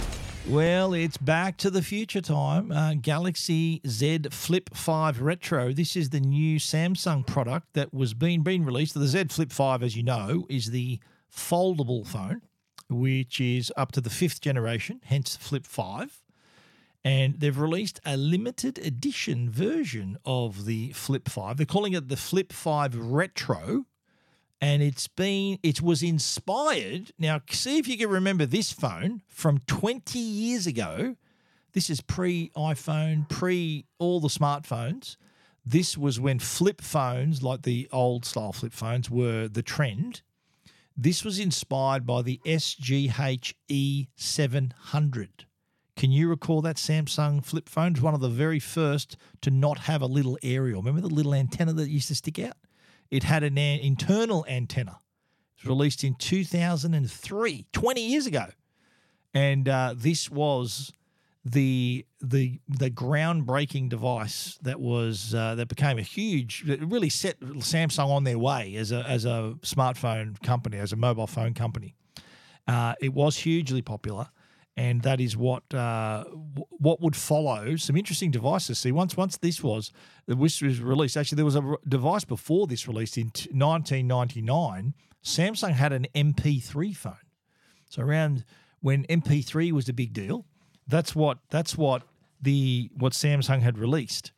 Well, 0.46 0.92
it's 0.92 1.16
back 1.16 1.56
to 1.58 1.70
the 1.70 1.80
future 1.80 2.20
time. 2.20 2.70
Uh, 2.70 2.92
Galaxy 3.00 3.80
Z 3.86 4.24
Flip 4.30 4.68
5 4.74 5.22
Retro. 5.22 5.72
This 5.72 5.96
is 5.96 6.10
the 6.10 6.20
new 6.20 6.58
Samsung 6.58 7.26
product 7.26 7.72
that 7.72 7.94
was 7.94 8.12
being 8.12 8.42
being 8.42 8.62
released. 8.62 8.92
The 8.92 9.06
Z 9.06 9.24
Flip 9.30 9.50
5, 9.50 9.82
as 9.82 9.96
you 9.96 10.02
know, 10.02 10.44
is 10.50 10.70
the 10.70 11.00
foldable 11.34 12.06
phone, 12.06 12.42
which 12.90 13.40
is 13.40 13.72
up 13.74 13.92
to 13.92 14.02
the 14.02 14.10
fifth 14.10 14.42
generation, 14.42 15.00
hence 15.04 15.34
Flip 15.34 15.66
5. 15.66 16.22
And 17.02 17.40
they've 17.40 17.58
released 17.58 18.00
a 18.04 18.18
limited 18.18 18.78
edition 18.78 19.48
version 19.48 20.18
of 20.26 20.66
the 20.66 20.92
Flip 20.92 21.26
5. 21.26 21.56
They're 21.56 21.64
calling 21.64 21.94
it 21.94 22.08
the 22.08 22.18
Flip 22.18 22.52
5 22.52 22.96
Retro 22.96 23.86
and 24.64 24.82
it's 24.82 25.08
been 25.08 25.58
it 25.62 25.82
was 25.82 26.02
inspired. 26.02 27.12
Now 27.18 27.42
see 27.50 27.76
if 27.76 27.86
you 27.86 27.98
can 27.98 28.08
remember 28.08 28.46
this 28.46 28.72
phone 28.72 29.20
from 29.28 29.58
20 29.66 30.18
years 30.18 30.66
ago. 30.66 31.16
This 31.74 31.90
is 31.90 32.00
pre 32.00 32.50
iphone 32.56 33.28
pre 33.28 33.84
all 33.98 34.20
the 34.20 34.28
smartphones. 34.28 35.18
This 35.66 35.98
was 35.98 36.18
when 36.18 36.38
flip 36.38 36.80
phones 36.80 37.42
like 37.42 37.62
the 37.62 37.88
old 37.92 38.24
style 38.24 38.54
flip 38.54 38.72
phones 38.72 39.10
were 39.10 39.48
the 39.48 39.62
trend. 39.62 40.22
This 40.96 41.24
was 41.24 41.38
inspired 41.38 42.06
by 42.06 42.22
the 42.22 42.40
sgh 42.46 43.52
e700 43.70 45.28
can 45.96 46.10
you 46.10 46.28
recall 46.28 46.60
that 46.62 46.76
samsung 46.76 47.44
flip 47.44 47.68
phone? 47.68 47.92
Was 47.92 48.02
one 48.02 48.14
of 48.14 48.20
the 48.20 48.28
very 48.28 48.58
first 48.58 49.16
to 49.42 49.50
not 49.50 49.78
have 49.80 50.02
a 50.02 50.06
little 50.06 50.36
aerial. 50.42 50.82
Remember 50.82 51.06
the 51.06 51.14
little 51.14 51.34
antenna 51.34 51.72
that 51.74 51.88
used 51.88 52.08
to 52.08 52.16
stick 52.16 52.40
out 52.40 52.56
it 53.10 53.22
had 53.24 53.42
an 53.42 53.58
internal 53.58 54.44
antenna. 54.48 54.98
It 55.58 55.64
was 55.64 55.68
released 55.68 56.04
in 56.04 56.14
2003, 56.14 57.66
20 57.72 58.00
years 58.00 58.26
ago. 58.26 58.46
And 59.32 59.68
uh, 59.68 59.94
this 59.96 60.30
was 60.30 60.92
the 61.44 62.06
the 62.22 62.58
the 62.66 62.90
groundbreaking 62.90 63.90
device 63.90 64.58
that 64.62 64.80
was 64.80 65.34
uh, 65.34 65.54
that 65.56 65.68
became 65.68 65.98
a 65.98 66.02
huge 66.02 66.64
that 66.66 66.80
really 66.80 67.10
set 67.10 67.38
Samsung 67.40 68.08
on 68.08 68.24
their 68.24 68.38
way 68.38 68.74
as 68.76 68.92
a 68.92 69.04
as 69.06 69.24
a 69.24 69.54
smartphone 69.60 70.40
company 70.42 70.78
as 70.78 70.92
a 70.92 70.96
mobile 70.96 71.26
phone 71.26 71.52
company. 71.52 71.94
Uh, 72.66 72.94
it 73.00 73.12
was 73.12 73.36
hugely 73.36 73.82
popular, 73.82 74.28
and 74.76 75.02
that 75.02 75.20
is 75.20 75.36
what 75.36 75.72
uh, 75.72 76.24
what 76.24 77.00
would 77.00 77.14
follow. 77.14 77.76
Some 77.76 77.96
interesting 77.96 78.30
devices. 78.30 78.78
See, 78.78 78.92
once 78.92 79.16
once 79.16 79.36
this 79.36 79.62
was 79.62 79.92
the 80.26 80.36
was 80.36 80.60
released. 80.62 81.16
Actually, 81.16 81.36
there 81.36 81.44
was 81.44 81.56
a 81.56 81.76
device 81.86 82.24
before 82.24 82.66
this 82.66 82.88
released 82.88 83.16
in 83.16 83.26
1999. 83.26 84.94
Samsung 85.22 85.72
had 85.72 85.92
an 85.92 86.06
MP3 86.14 86.94
phone. 86.96 87.14
So 87.88 88.02
around 88.02 88.44
when 88.80 89.04
MP3 89.04 89.72
was 89.72 89.88
a 89.88 89.92
big 89.92 90.12
deal, 90.12 90.44
that's 90.88 91.14
what 91.14 91.38
that's 91.50 91.78
what 91.78 92.02
the 92.40 92.90
what 92.94 93.12
Samsung 93.12 93.62
had 93.62 93.78
released. 93.78 94.32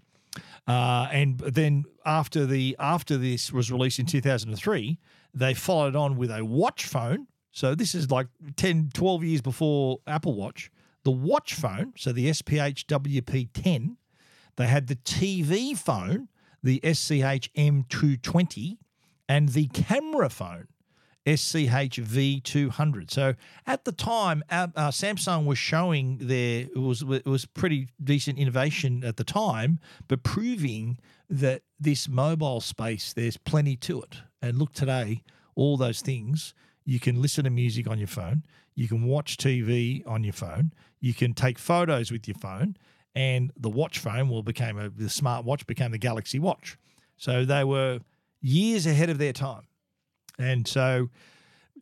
Uh, 0.68 1.08
and 1.10 1.38
then 1.38 1.84
after 2.04 2.44
the 2.44 2.76
after 2.78 3.16
this 3.16 3.52
was 3.52 3.72
released 3.72 3.98
in 3.98 4.06
2003, 4.06 4.98
they 5.32 5.54
followed 5.54 5.96
on 5.96 6.16
with 6.16 6.30
a 6.30 6.44
watch 6.44 6.84
phone 6.84 7.26
so 7.56 7.74
this 7.74 7.94
is 7.94 8.10
like 8.10 8.26
10, 8.56 8.90
12 8.92 9.24
years 9.24 9.40
before 9.40 10.00
Apple 10.06 10.34
Watch. 10.34 10.70
The 11.04 11.10
watch 11.10 11.54
phone, 11.54 11.94
so 11.96 12.12
the 12.12 12.28
SPH 12.28 12.84
WP10, 12.84 13.96
they 14.56 14.66
had 14.66 14.88
the 14.88 14.96
TV 14.96 15.74
phone, 15.74 16.28
the 16.62 16.80
SCH 16.84 17.50
M220, 17.54 18.76
and 19.26 19.48
the 19.48 19.68
camera 19.68 20.28
phone, 20.28 20.68
SCH 21.26 21.96
V200. 21.96 23.10
So 23.10 23.34
at 23.66 23.86
the 23.86 23.92
time, 23.92 24.44
uh, 24.50 24.66
Samsung 24.90 25.46
was 25.46 25.56
showing 25.56 26.18
their 26.18 26.64
it 26.64 26.76
was 26.76 27.00
it 27.00 27.24
was 27.24 27.46
pretty 27.46 27.88
decent 28.04 28.38
innovation 28.38 29.02
at 29.02 29.16
the 29.16 29.24
time, 29.24 29.80
but 30.08 30.22
proving 30.22 30.98
that 31.30 31.62
this 31.80 32.06
mobile 32.06 32.60
space 32.60 33.14
there's 33.14 33.38
plenty 33.38 33.76
to 33.76 34.02
it. 34.02 34.16
And 34.42 34.58
look 34.58 34.74
today, 34.74 35.22
all 35.54 35.78
those 35.78 36.02
things 36.02 36.52
you 36.86 36.98
can 37.00 37.20
listen 37.20 37.44
to 37.44 37.50
music 37.50 37.86
on 37.88 37.98
your 37.98 38.06
phone. 38.06 38.44
You 38.74 38.88
can 38.88 39.04
watch 39.04 39.36
TV 39.36 40.02
on 40.06 40.24
your 40.24 40.32
phone. 40.32 40.72
You 41.00 41.12
can 41.12 41.34
take 41.34 41.58
photos 41.58 42.10
with 42.12 42.26
your 42.28 42.36
phone. 42.36 42.76
And 43.14 43.52
the 43.56 43.68
watch 43.68 43.98
phone 43.98 44.30
will 44.30 44.44
become 44.44 44.78
a 44.78 44.88
the 44.88 45.10
smart 45.10 45.44
watch 45.44 45.66
became 45.66 45.90
the 45.90 45.98
Galaxy 45.98 46.38
Watch. 46.38 46.78
So 47.16 47.44
they 47.44 47.64
were 47.64 47.98
years 48.40 48.86
ahead 48.86 49.10
of 49.10 49.18
their 49.18 49.32
time. 49.32 49.66
And 50.38 50.68
so 50.68 51.10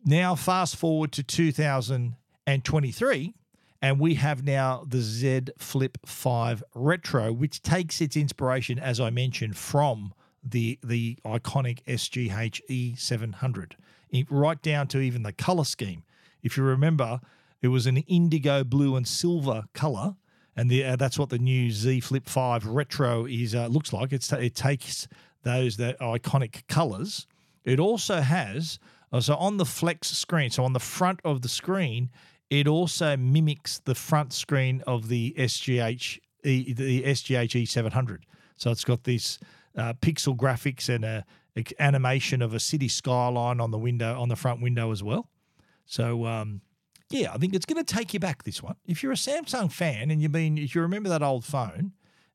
now 0.05 0.33
fast 0.33 0.75
forward 0.75 1.11
to 1.13 1.23
2023 1.23 3.33
and 3.81 3.99
we 3.99 4.13
have 4.15 4.43
now 4.43 4.85
the 4.87 5.01
Z 5.01 5.41
Flip 5.57 5.97
5 6.05 6.63
Retro 6.73 7.33
which 7.33 7.61
takes 7.61 7.99
its 8.01 8.15
inspiration 8.15 8.79
as 8.79 8.99
I 8.99 9.09
mentioned 9.09 9.57
from 9.57 10.13
the 10.43 10.79
the 10.83 11.17
iconic 11.25 11.83
SGH 11.83 12.61
E700 12.69 13.73
right 14.29 14.61
down 14.61 14.87
to 14.89 14.99
even 14.99 15.23
the 15.23 15.33
color 15.33 15.63
scheme. 15.63 16.03
If 16.43 16.57
you 16.57 16.63
remember, 16.63 17.19
it 17.61 17.69
was 17.69 17.87
an 17.87 17.97
indigo 17.97 18.63
blue 18.63 18.95
and 18.95 19.07
silver 19.07 19.65
color, 19.73 20.15
and 20.55 20.69
the, 20.69 20.83
uh, 20.85 20.95
that's 20.95 21.19
what 21.19 21.29
the 21.29 21.39
new 21.39 21.71
Z 21.71 21.99
Flip 22.01 22.27
Five 22.27 22.65
Retro 22.65 23.25
is 23.25 23.55
uh, 23.55 23.67
looks 23.67 23.91
like. 23.91 24.13
It's 24.13 24.31
it 24.31 24.55
takes 24.55 25.07
those 25.43 25.77
that 25.77 25.99
iconic 25.99 26.67
colors. 26.67 27.27
It 27.63 27.79
also 27.79 28.21
has 28.21 28.79
uh, 29.11 29.21
so 29.21 29.35
on 29.35 29.57
the 29.57 29.65
flex 29.65 30.09
screen, 30.09 30.49
so 30.49 30.63
on 30.63 30.73
the 30.73 30.79
front 30.79 31.19
of 31.23 31.41
the 31.41 31.49
screen, 31.49 32.09
it 32.49 32.67
also 32.67 33.17
mimics 33.17 33.79
the 33.79 33.95
front 33.95 34.33
screen 34.33 34.83
of 34.85 35.07
the 35.07 35.33
SGH 35.37 36.19
the 36.43 37.01
SGH 37.03 37.63
E700. 37.63 38.19
So 38.57 38.69
it's 38.69 38.83
got 38.83 39.03
this 39.03 39.39
uh, 39.75 39.93
pixel 39.93 40.35
graphics 40.35 40.93
and 40.93 41.03
a 41.03 41.25
animation 41.79 42.41
of 42.41 42.53
a 42.53 42.59
city 42.59 42.87
skyline 42.87 43.59
on 43.59 43.71
the 43.71 43.77
window 43.77 44.19
on 44.19 44.29
the 44.29 44.35
front 44.35 44.61
window 44.61 44.91
as 44.91 45.01
well. 45.01 45.29
So 45.85 46.25
um, 46.25 46.61
yeah, 47.09 47.33
I 47.33 47.37
think 47.37 47.53
it's 47.53 47.65
going 47.65 47.83
to 47.83 47.95
take 47.95 48.13
you 48.13 48.19
back 48.19 48.43
this 48.43 48.63
one. 48.63 48.75
If 48.85 49.03
you're 49.03 49.11
a 49.11 49.15
Samsung 49.15 49.71
fan 49.71 50.11
and 50.11 50.21
you've 50.21 50.31
been, 50.31 50.57
if 50.57 50.75
you 50.75 50.81
remember 50.81 51.09
that 51.09 51.21
old 51.21 51.45
phone, 51.45 51.93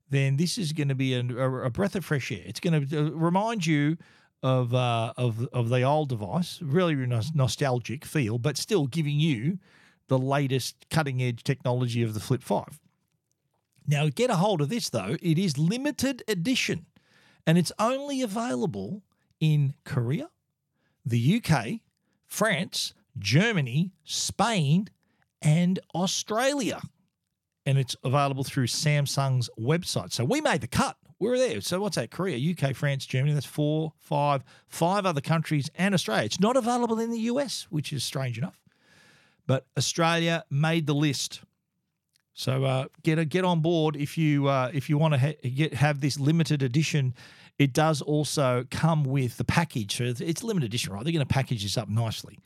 then 0.09 0.37
this 0.37 0.57
is 0.57 0.73
going 0.73 0.89
to 0.89 0.95
be 0.95 1.13
a, 1.13 1.21
a 1.21 1.69
breath 1.69 1.95
of 1.95 2.05
fresh 2.05 2.31
air. 2.31 2.43
It's 2.45 2.59
going 2.59 2.87
to 2.87 2.97
uh, 2.97 3.11
remind 3.11 3.65
you 3.65 3.97
of 4.43 4.73
uh, 4.73 5.13
of 5.17 5.47
of 5.53 5.69
the 5.69 5.83
old 5.83 6.09
device, 6.09 6.59
really 6.61 6.95
nostalgic 6.95 8.05
feel, 8.05 8.37
but 8.37 8.57
still 8.57 8.87
giving 8.87 9.19
you 9.19 9.59
the 10.07 10.17
latest 10.17 10.87
cutting 10.89 11.21
edge 11.21 11.43
technology 11.43 12.01
of 12.01 12.13
the 12.13 12.19
Flip 12.19 12.41
Five. 12.41 12.79
Now, 13.87 14.09
get 14.09 14.29
a 14.29 14.35
hold 14.35 14.61
of 14.61 14.69
this 14.69 14.89
though; 14.89 15.15
it 15.21 15.37
is 15.37 15.57
limited 15.57 16.23
edition, 16.27 16.87
and 17.45 17.57
it's 17.57 17.71
only 17.77 18.21
available 18.21 19.03
in 19.41 19.73
Korea, 19.83 20.29
the 21.05 21.41
UK, 21.43 21.81
France, 22.27 22.93
Germany, 23.19 23.91
Spain, 24.05 24.87
and 25.41 25.79
Australia. 25.93 26.79
And 27.65 27.77
it's 27.77 27.95
available 28.03 28.43
through 28.43 28.67
Samsung's 28.67 29.49
website. 29.59 30.13
So 30.13 30.23
we 30.23 30.39
made 30.39 30.61
the 30.61 30.67
cut. 30.67 30.95
We 31.19 31.29
are 31.29 31.37
there. 31.37 31.61
So 31.61 31.81
what's 31.81 31.97
that? 31.97 32.09
Korea, 32.09 32.53
UK, 32.53 32.75
France, 32.75 33.05
Germany. 33.05 33.33
That's 33.33 33.45
four, 33.45 33.93
five, 33.99 34.43
five 34.67 35.05
other 35.05 35.21
countries 35.21 35.69
and 35.75 35.93
Australia. 35.93 36.25
It's 36.25 36.39
not 36.39 36.57
available 36.57 36.99
in 36.99 37.11
the 37.11 37.19
US, 37.19 37.67
which 37.69 37.91
is 37.93 38.03
strange 38.03 38.37
enough. 38.37 38.59
But 39.45 39.67
Australia 39.77 40.45
made 40.49 40.87
the 40.87 40.95
list. 40.95 41.41
So 42.33 42.63
uh, 42.63 42.85
get 43.03 43.19
a, 43.19 43.25
get 43.25 43.43
on 43.43 43.59
board 43.59 43.95
if 43.95 44.17
you 44.17 44.47
uh, 44.47 44.71
if 44.73 44.89
you 44.89 44.97
want 44.97 45.13
to 45.13 45.19
ha- 45.19 45.49
get 45.53 45.73
have 45.75 45.99
this 45.99 46.19
limited 46.19 46.63
edition 46.63 47.13
it 47.61 47.73
does 47.73 48.01
also 48.01 48.65
come 48.71 49.03
with 49.03 49.37
the 49.37 49.43
package. 49.43 50.01
It's 50.01 50.43
limited 50.43 50.65
edition, 50.65 50.93
right? 50.93 51.03
They're 51.03 51.13
going 51.13 51.23
to 51.23 51.31
package 51.31 51.61
this 51.61 51.77
up 51.77 51.87
nicely. 51.87 52.39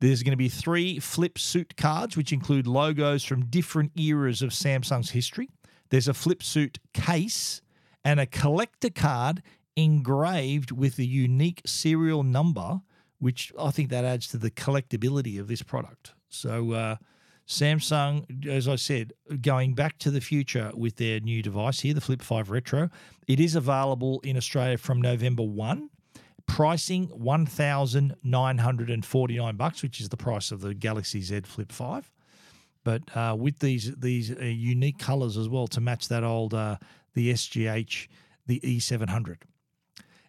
There's 0.00 0.22
going 0.22 0.30
to 0.30 0.36
be 0.36 0.48
three 0.48 1.00
flip 1.00 1.40
suit 1.40 1.76
cards, 1.76 2.16
which 2.16 2.32
include 2.32 2.68
logos 2.68 3.24
from 3.24 3.46
different 3.46 3.90
eras 3.98 4.42
of 4.42 4.50
Samsung's 4.50 5.10
history. 5.10 5.48
There's 5.90 6.06
a 6.06 6.14
flip 6.14 6.40
suit 6.40 6.78
case 6.92 7.62
and 8.04 8.20
a 8.20 8.26
collector 8.26 8.90
card 8.90 9.42
engraved 9.74 10.70
with 10.70 11.00
a 11.00 11.04
unique 11.04 11.60
serial 11.66 12.22
number, 12.22 12.80
which 13.18 13.52
I 13.58 13.72
think 13.72 13.88
that 13.90 14.04
adds 14.04 14.28
to 14.28 14.38
the 14.38 14.52
collectability 14.52 15.40
of 15.40 15.48
this 15.48 15.62
product. 15.62 16.12
So, 16.28 16.70
uh, 16.70 16.96
Samsung, 17.46 18.46
as 18.46 18.66
I 18.66 18.76
said, 18.76 19.12
going 19.42 19.74
back 19.74 19.98
to 19.98 20.10
the 20.10 20.20
future 20.20 20.72
with 20.74 20.96
their 20.96 21.20
new 21.20 21.42
device 21.42 21.80
here, 21.80 21.92
the 21.92 22.00
Flip 22.00 22.22
5 22.22 22.50
Retro. 22.50 22.88
It 23.26 23.38
is 23.38 23.54
available 23.54 24.20
in 24.20 24.34
Australia 24.36 24.78
from 24.78 25.02
November 25.02 25.42
1. 25.42 25.90
Pricing 26.46 27.06
1,949, 27.06 29.56
bucks, 29.56 29.82
which 29.82 30.00
is 30.00 30.10
the 30.10 30.16
price 30.16 30.52
of 30.52 30.60
the 30.60 30.74
Galaxy 30.74 31.22
Z 31.22 31.40
Flip 31.44 31.72
5. 31.72 32.12
But 32.84 33.16
uh, 33.16 33.34
with 33.38 33.60
these 33.60 33.94
these 33.96 34.30
uh, 34.30 34.44
unique 34.44 34.98
colors 34.98 35.38
as 35.38 35.48
well 35.48 35.66
to 35.68 35.80
match 35.80 36.08
that 36.08 36.22
old 36.22 36.52
uh, 36.52 36.76
the 37.14 37.32
SGH, 37.32 38.08
the 38.46 38.60
E700. 38.60 39.38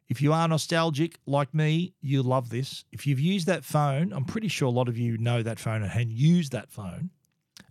If 0.08 0.22
you 0.22 0.34
are 0.34 0.48
nostalgic 0.48 1.20
like 1.26 1.54
me, 1.54 1.94
you 2.00 2.22
love 2.22 2.50
this. 2.50 2.86
If 2.92 3.08
you've 3.08 3.20
used 3.20 3.48
that 3.48 3.66
phone, 3.66 4.14
I'm 4.14 4.26
pretty 4.26 4.48
sure 4.48 4.68
a 4.68 4.72
lot 4.72 4.88
of 4.88 4.98
you 4.98 5.18
know 5.18 5.42
that 5.42 5.60
phone 5.60 5.82
and 5.84 6.12
use 6.12 6.50
that 6.52 6.70
phone. 6.70 7.10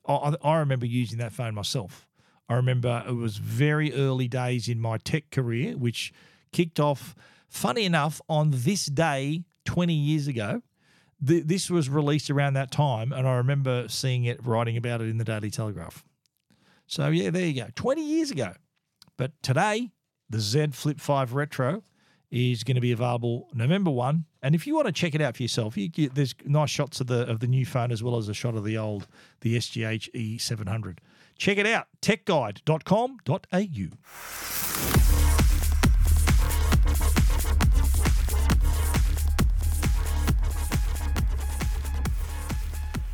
I, 0.06 0.34
I 0.42 0.56
remember 0.56 0.86
using 0.86 1.18
that 1.18 1.32
phone 1.32 1.54
myself. 1.54 2.08
I 2.48 2.54
remember 2.54 3.04
it 3.06 3.12
was 3.12 3.36
very 3.36 3.94
early 3.94 4.28
days 4.28 4.68
in 4.68 4.80
my 4.80 4.98
tech 4.98 5.30
career, 5.30 5.76
which 5.76 6.12
kicked 6.52 6.80
off, 6.80 7.14
funny 7.48 7.84
enough, 7.84 8.20
on 8.28 8.50
this 8.52 8.86
day 8.86 9.44
20 9.64 9.94
years 9.94 10.26
ago. 10.26 10.62
Th- 11.26 11.44
this 11.44 11.70
was 11.70 11.88
released 11.88 12.30
around 12.30 12.54
that 12.54 12.70
time, 12.70 13.12
and 13.12 13.26
I 13.26 13.36
remember 13.36 13.88
seeing 13.88 14.24
it, 14.24 14.44
writing 14.44 14.76
about 14.76 15.00
it 15.00 15.08
in 15.08 15.18
the 15.18 15.24
Daily 15.24 15.50
Telegraph. 15.50 16.04
So, 16.86 17.08
yeah, 17.08 17.30
there 17.30 17.46
you 17.46 17.62
go. 17.62 17.68
20 17.74 18.04
years 18.04 18.30
ago. 18.30 18.54
But 19.16 19.32
today, 19.42 19.92
the 20.28 20.40
Z 20.40 20.68
Flip 20.72 21.00
5 21.00 21.32
Retro 21.32 21.82
is 22.34 22.64
going 22.64 22.74
to 22.74 22.80
be 22.80 22.90
available 22.90 23.48
November 23.54 23.92
1. 23.92 24.24
And 24.42 24.56
if 24.56 24.66
you 24.66 24.74
want 24.74 24.86
to 24.86 24.92
check 24.92 25.14
it 25.14 25.20
out 25.20 25.36
for 25.36 25.42
yourself, 25.44 25.76
you, 25.76 25.88
you, 25.94 26.08
there's 26.08 26.34
nice 26.44 26.68
shots 26.68 27.00
of 27.00 27.06
the 27.06 27.20
of 27.30 27.38
the 27.38 27.46
new 27.46 27.64
phone 27.64 27.92
as 27.92 28.02
well 28.02 28.16
as 28.16 28.28
a 28.28 28.34
shot 28.34 28.56
of 28.56 28.64
the 28.64 28.76
old, 28.76 29.06
the 29.40 29.56
SGH 29.56 30.10
E700. 30.12 30.98
Check 31.38 31.58
it 31.58 31.66
out, 31.66 31.86
techguide.com.au. 32.02 33.88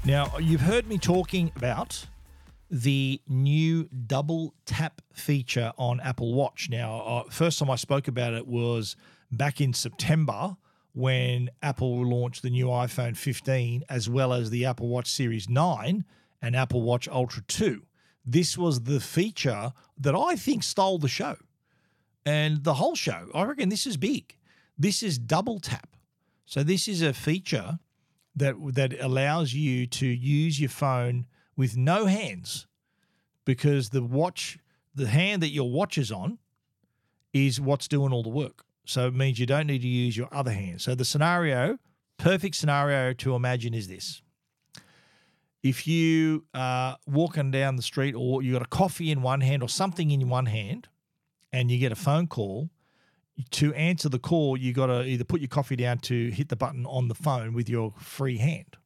Now, 0.06 0.38
you've 0.38 0.62
heard 0.62 0.88
me 0.88 0.96
talking 0.96 1.52
about 1.54 2.06
the 2.70 3.20
new 3.26 3.88
double 4.06 4.54
tap 4.64 5.02
feature 5.12 5.72
on 5.76 6.00
Apple 6.00 6.34
Watch. 6.34 6.68
Now, 6.70 7.00
uh, 7.00 7.22
first 7.30 7.58
time 7.58 7.70
I 7.70 7.76
spoke 7.76 8.06
about 8.06 8.32
it 8.32 8.46
was 8.46 8.96
back 9.32 9.60
in 9.60 9.72
September 9.72 10.56
when 10.92 11.50
Apple 11.62 12.04
launched 12.06 12.42
the 12.42 12.50
new 12.50 12.66
iPhone 12.66 13.16
15 13.16 13.84
as 13.88 14.08
well 14.08 14.32
as 14.32 14.50
the 14.50 14.64
Apple 14.64 14.88
Watch 14.88 15.10
Series 15.10 15.48
9 15.48 16.04
and 16.40 16.56
Apple 16.56 16.82
Watch 16.82 17.08
Ultra 17.08 17.42
2. 17.48 17.82
This 18.24 18.56
was 18.56 18.82
the 18.82 19.00
feature 19.00 19.72
that 19.98 20.14
I 20.14 20.36
think 20.36 20.62
stole 20.62 20.98
the 20.98 21.08
show 21.08 21.36
and 22.24 22.62
the 22.62 22.74
whole 22.74 22.94
show. 22.94 23.28
I 23.34 23.44
reckon 23.44 23.68
this 23.68 23.86
is 23.86 23.96
big. 23.96 24.36
This 24.78 25.02
is 25.02 25.18
double 25.18 25.58
tap. 25.58 25.96
So 26.44 26.62
this 26.62 26.88
is 26.88 27.02
a 27.02 27.12
feature 27.12 27.78
that 28.36 28.54
that 28.74 29.00
allows 29.00 29.54
you 29.54 29.86
to 29.86 30.06
use 30.06 30.60
your 30.60 30.70
phone 30.70 31.26
with 31.60 31.76
no 31.76 32.06
hands 32.06 32.66
because 33.44 33.90
the 33.90 34.02
watch 34.02 34.58
the 34.94 35.06
hand 35.06 35.42
that 35.42 35.50
your 35.50 35.70
watch 35.70 35.98
is 35.98 36.10
on 36.10 36.38
is 37.34 37.60
what's 37.60 37.86
doing 37.86 38.14
all 38.14 38.22
the 38.22 38.30
work. 38.30 38.64
So 38.86 39.08
it 39.08 39.14
means 39.14 39.38
you 39.38 39.44
don't 39.44 39.66
need 39.66 39.82
to 39.82 39.86
use 39.86 40.16
your 40.16 40.30
other 40.32 40.52
hand. 40.52 40.80
So 40.80 40.94
the 40.94 41.04
scenario, 41.04 41.78
perfect 42.16 42.54
scenario 42.56 43.12
to 43.12 43.34
imagine 43.34 43.74
is 43.74 43.88
this. 43.88 44.22
If 45.62 45.86
you 45.86 46.46
are 46.54 46.96
walking 47.06 47.50
down 47.50 47.76
the 47.76 47.82
street 47.82 48.14
or 48.16 48.42
you 48.42 48.54
got 48.54 48.62
a 48.62 48.76
coffee 48.82 49.10
in 49.10 49.20
one 49.20 49.42
hand 49.42 49.62
or 49.62 49.68
something 49.68 50.10
in 50.10 50.30
one 50.30 50.46
hand 50.46 50.88
and 51.52 51.70
you 51.70 51.76
get 51.76 51.92
a 51.92 51.96
phone 51.96 52.26
call, 52.26 52.70
to 53.50 53.74
answer 53.74 54.08
the 54.08 54.18
call, 54.18 54.56
you 54.56 54.72
got 54.72 54.86
to 54.86 55.04
either 55.04 55.24
put 55.24 55.42
your 55.42 55.48
coffee 55.48 55.76
down 55.76 55.98
to 55.98 56.30
hit 56.30 56.48
the 56.48 56.56
button 56.56 56.86
on 56.86 57.08
the 57.08 57.14
phone 57.14 57.52
with 57.52 57.68
your 57.68 57.92
free 57.98 58.38
hand, 58.38 58.78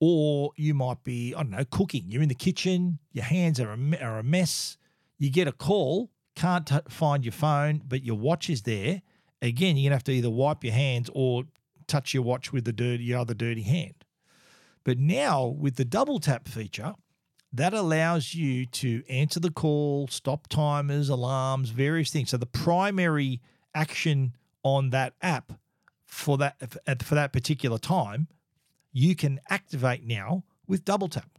or 0.00 0.52
you 0.56 0.74
might 0.74 1.02
be, 1.04 1.34
I 1.34 1.42
don't 1.42 1.50
know, 1.50 1.64
cooking. 1.64 2.04
You're 2.06 2.22
in 2.22 2.28
the 2.28 2.34
kitchen, 2.34 2.98
your 3.12 3.24
hands 3.24 3.60
are 3.60 3.72
a, 3.72 3.98
are 4.02 4.18
a 4.18 4.22
mess. 4.22 4.76
You 5.18 5.30
get 5.30 5.48
a 5.48 5.52
call, 5.52 6.10
can't 6.34 6.66
t- 6.66 6.78
find 6.88 7.24
your 7.24 7.32
phone, 7.32 7.82
but 7.86 8.04
your 8.04 8.16
watch 8.16 8.50
is 8.50 8.62
there. 8.62 9.02
Again, 9.40 9.76
you're 9.76 9.90
going 9.90 9.90
to 9.90 9.96
have 9.96 10.04
to 10.04 10.12
either 10.12 10.30
wipe 10.30 10.64
your 10.64 10.74
hands 10.74 11.10
or 11.14 11.44
touch 11.86 12.12
your 12.12 12.22
watch 12.22 12.52
with 12.52 12.64
the 12.64 12.72
dirty, 12.72 13.04
your 13.04 13.20
other 13.20 13.34
dirty 13.34 13.62
hand. 13.62 13.94
But 14.84 14.98
now 14.98 15.46
with 15.46 15.76
the 15.76 15.84
double 15.84 16.20
tap 16.20 16.46
feature, 16.46 16.94
that 17.52 17.72
allows 17.72 18.34
you 18.34 18.66
to 18.66 19.02
answer 19.08 19.40
the 19.40 19.50
call, 19.50 20.08
stop 20.08 20.46
timers, 20.48 21.08
alarms, 21.08 21.70
various 21.70 22.10
things. 22.10 22.30
So 22.30 22.36
the 22.36 22.46
primary 22.46 23.40
action 23.74 24.36
on 24.62 24.90
that 24.90 25.14
app 25.22 25.52
for 26.04 26.38
that 26.38 26.56
for 27.02 27.14
that 27.14 27.32
particular 27.32 27.78
time, 27.78 28.28
you 28.96 29.14
can 29.14 29.38
activate 29.50 30.06
now 30.06 30.42
with 30.66 30.82
double 30.82 31.06
tap. 31.06 31.38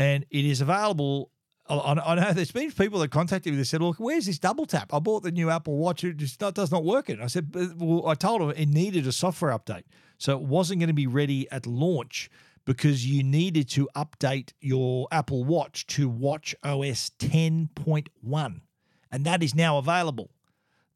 And 0.00 0.26
it 0.30 0.44
is 0.44 0.60
available. 0.60 1.30
I 1.68 1.94
know 1.94 2.32
there's 2.32 2.50
been 2.50 2.72
people 2.72 2.98
that 2.98 3.12
contacted 3.12 3.52
me 3.52 3.58
that 3.58 3.66
said, 3.66 3.80
"Look, 3.80 3.98
where's 3.98 4.26
this 4.26 4.40
double 4.40 4.66
tap? 4.66 4.92
I 4.92 4.98
bought 4.98 5.22
the 5.22 5.30
new 5.30 5.48
Apple 5.48 5.76
Watch; 5.76 6.02
it 6.02 6.16
just 6.16 6.40
does 6.40 6.72
not 6.72 6.84
work." 6.84 7.08
It. 7.08 7.20
I 7.20 7.28
said, 7.28 7.54
"Well, 7.54 8.08
I 8.08 8.14
told 8.16 8.40
them 8.40 8.50
it 8.50 8.68
needed 8.68 9.06
a 9.06 9.12
software 9.12 9.56
update, 9.56 9.84
so 10.18 10.36
it 10.36 10.42
wasn't 10.42 10.80
going 10.80 10.88
to 10.88 10.92
be 10.92 11.06
ready 11.06 11.48
at 11.52 11.68
launch 11.68 12.28
because 12.64 13.06
you 13.06 13.22
needed 13.22 13.68
to 13.68 13.88
update 13.94 14.54
your 14.60 15.06
Apple 15.12 15.44
Watch 15.44 15.86
to 15.86 16.08
Watch 16.08 16.52
OS 16.64 17.12
10.1, 17.20 18.60
and 19.12 19.24
that 19.24 19.40
is 19.40 19.54
now 19.54 19.78
available. 19.78 20.32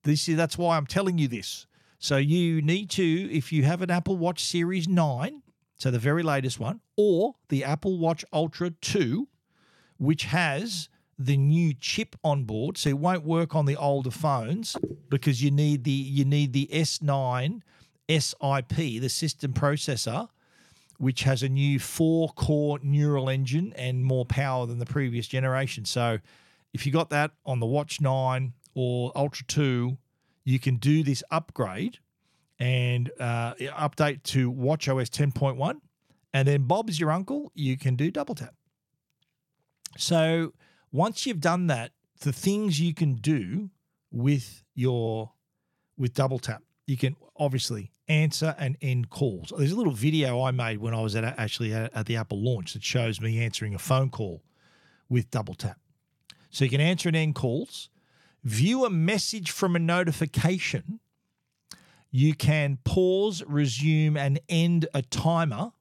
This 0.02 0.28
is 0.28 0.36
that's 0.36 0.58
why 0.58 0.76
I'm 0.76 0.86
telling 0.86 1.16
you 1.16 1.28
this. 1.28 1.67
So 1.98 2.16
you 2.16 2.62
need 2.62 2.90
to, 2.90 3.02
if 3.32 3.52
you 3.52 3.64
have 3.64 3.82
an 3.82 3.90
Apple 3.90 4.16
Watch 4.16 4.44
Series 4.44 4.88
9, 4.88 5.42
so 5.78 5.90
the 5.90 5.98
very 5.98 6.22
latest 6.22 6.60
one, 6.60 6.80
or 6.96 7.34
the 7.48 7.64
Apple 7.64 7.98
Watch 7.98 8.24
Ultra 8.32 8.70
2, 8.70 9.28
which 9.98 10.24
has 10.24 10.88
the 11.18 11.36
new 11.36 11.74
chip 11.74 12.14
on 12.22 12.44
board, 12.44 12.78
so 12.78 12.90
it 12.90 12.98
won't 12.98 13.24
work 13.24 13.54
on 13.54 13.66
the 13.66 13.76
older 13.76 14.10
phones 14.10 14.76
because 15.08 15.42
you 15.42 15.50
need 15.50 15.82
the 15.82 15.90
you 15.90 16.24
need 16.24 16.52
the 16.52 16.68
S9 16.72 17.62
SIP, 18.08 18.76
the 18.76 19.08
system 19.08 19.52
processor, 19.52 20.28
which 20.98 21.24
has 21.24 21.42
a 21.42 21.48
new 21.48 21.80
four 21.80 22.28
core 22.30 22.78
neural 22.82 23.28
engine 23.28 23.72
and 23.76 24.04
more 24.04 24.24
power 24.24 24.66
than 24.66 24.78
the 24.78 24.86
previous 24.86 25.26
generation. 25.26 25.84
So 25.84 26.18
if 26.72 26.86
you 26.86 26.92
got 26.92 27.10
that 27.10 27.32
on 27.44 27.58
the 27.58 27.66
Watch 27.66 28.00
9 28.00 28.52
or 28.74 29.10
Ultra 29.16 29.44
2, 29.46 29.98
you 30.48 30.58
can 30.58 30.76
do 30.76 31.02
this 31.02 31.22
upgrade 31.30 31.98
and 32.58 33.10
uh, 33.20 33.52
update 33.56 34.22
to 34.22 34.50
Watch 34.50 34.88
OS 34.88 35.10
10.1. 35.10 35.74
And 36.32 36.48
then 36.48 36.62
Bob's 36.62 36.98
your 36.98 37.10
uncle, 37.10 37.52
you 37.54 37.76
can 37.76 37.96
do 37.96 38.10
double 38.10 38.34
tap. 38.34 38.54
So 39.98 40.54
once 40.90 41.26
you've 41.26 41.40
done 41.40 41.66
that, 41.66 41.90
the 42.20 42.32
things 42.32 42.80
you 42.80 42.94
can 42.94 43.16
do 43.16 43.68
with 44.10 44.64
your 44.74 45.32
with 45.98 46.14
double 46.14 46.38
tap, 46.38 46.62
you 46.86 46.96
can 46.96 47.14
obviously 47.36 47.92
answer 48.08 48.56
and 48.58 48.78
end 48.80 49.10
calls. 49.10 49.52
There's 49.54 49.72
a 49.72 49.76
little 49.76 49.92
video 49.92 50.40
I 50.40 50.50
made 50.50 50.78
when 50.78 50.94
I 50.94 51.02
was 51.02 51.14
at 51.14 51.24
actually 51.24 51.74
at, 51.74 51.94
at 51.94 52.06
the 52.06 52.16
Apple 52.16 52.42
launch 52.42 52.72
that 52.72 52.82
shows 52.82 53.20
me 53.20 53.44
answering 53.44 53.74
a 53.74 53.78
phone 53.78 54.08
call 54.08 54.42
with 55.10 55.30
double 55.30 55.54
tap. 55.54 55.78
So 56.48 56.64
you 56.64 56.70
can 56.70 56.80
answer 56.80 57.10
and 57.10 57.16
end 57.16 57.34
calls, 57.34 57.90
view 58.44 58.84
a 58.84 58.90
message 58.90 59.50
from 59.50 59.76
a 59.76 59.78
notification. 59.78 61.00
You 62.10 62.34
can 62.34 62.78
pause, 62.84 63.42
resume, 63.46 64.16
and 64.16 64.40
end 64.48 64.86
a 64.94 65.02
timer. 65.02 65.72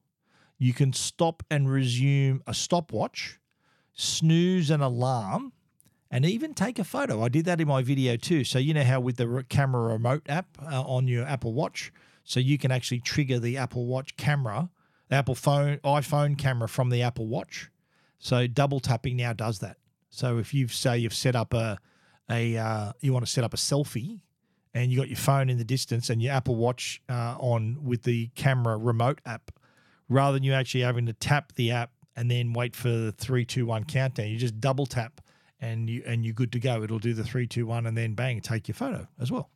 You 0.58 0.74
can 0.74 0.92
stop 0.92 1.42
and 1.50 1.70
resume 1.70 2.42
a 2.46 2.52
stopwatch, 2.52 3.38
snooze 3.94 4.70
an 4.70 4.80
alarm, 4.80 5.52
and 6.10 6.24
even 6.24 6.54
take 6.54 6.78
a 6.78 6.84
photo. 6.84 7.22
I 7.22 7.28
did 7.28 7.44
that 7.44 7.60
in 7.60 7.68
my 7.68 7.82
video 7.82 8.16
too. 8.16 8.44
So, 8.44 8.58
you 8.58 8.74
know 8.74 8.84
how 8.84 9.00
with 9.00 9.16
the 9.16 9.44
camera 9.48 9.92
remote 9.92 10.22
app 10.28 10.46
uh, 10.60 10.82
on 10.82 11.06
your 11.06 11.24
Apple 11.26 11.54
Watch, 11.54 11.92
so 12.24 12.40
you 12.40 12.58
can 12.58 12.70
actually 12.70 13.00
trigger 13.00 13.38
the 13.38 13.56
Apple 13.56 13.86
Watch 13.86 14.16
camera, 14.16 14.70
the 15.08 15.16
Apple 15.16 15.34
phone, 15.34 15.78
iPhone 15.78 16.36
camera 16.36 16.68
from 16.68 16.90
the 16.90 17.02
Apple 17.02 17.26
Watch. 17.26 17.70
So, 18.18 18.46
double 18.46 18.80
tapping 18.80 19.16
now 19.16 19.32
does 19.32 19.60
that. 19.60 19.76
So, 20.10 20.38
if 20.38 20.52
you've 20.52 20.72
say 20.72 20.98
you've 20.98 21.14
set 21.14 21.36
up 21.36 21.54
a, 21.54 21.78
a 22.30 22.56
uh, 22.56 22.92
you 23.00 23.12
want 23.12 23.24
to 23.24 23.30
set 23.30 23.44
up 23.44 23.54
a 23.54 23.56
selfie 23.56 24.20
and 24.74 24.90
you 24.92 24.98
got 24.98 25.08
your 25.08 25.16
phone 25.16 25.48
in 25.48 25.58
the 25.58 25.64
distance 25.64 26.10
and 26.10 26.22
your 26.22 26.32
Apple 26.32 26.56
Watch 26.56 27.02
uh, 27.08 27.36
on 27.38 27.78
with 27.82 28.02
the 28.02 28.28
camera 28.34 28.76
remote 28.76 29.20
app, 29.26 29.50
rather 30.08 30.34
than 30.34 30.42
you 30.42 30.52
actually 30.52 30.82
having 30.82 31.06
to 31.06 31.12
tap 31.12 31.52
the 31.54 31.70
app 31.70 31.90
and 32.14 32.30
then 32.30 32.52
wait 32.52 32.74
for 32.76 32.88
the 32.88 33.12
three, 33.12 33.44
two, 33.44 33.66
one 33.66 33.84
countdown, 33.84 34.28
you 34.28 34.36
just 34.36 34.60
double 34.60 34.86
tap 34.86 35.20
and 35.60 35.88
you 35.88 36.02
and 36.06 36.24
you're 36.24 36.34
good 36.34 36.52
to 36.52 36.60
go. 36.60 36.82
It'll 36.82 36.98
do 36.98 37.14
the 37.14 37.24
three, 37.24 37.46
two, 37.46 37.66
one, 37.66 37.86
and 37.86 37.96
then 37.96 38.14
bang, 38.14 38.40
take 38.40 38.68
your 38.68 38.74
photo 38.74 39.08
as 39.20 39.30
well. 39.30 39.50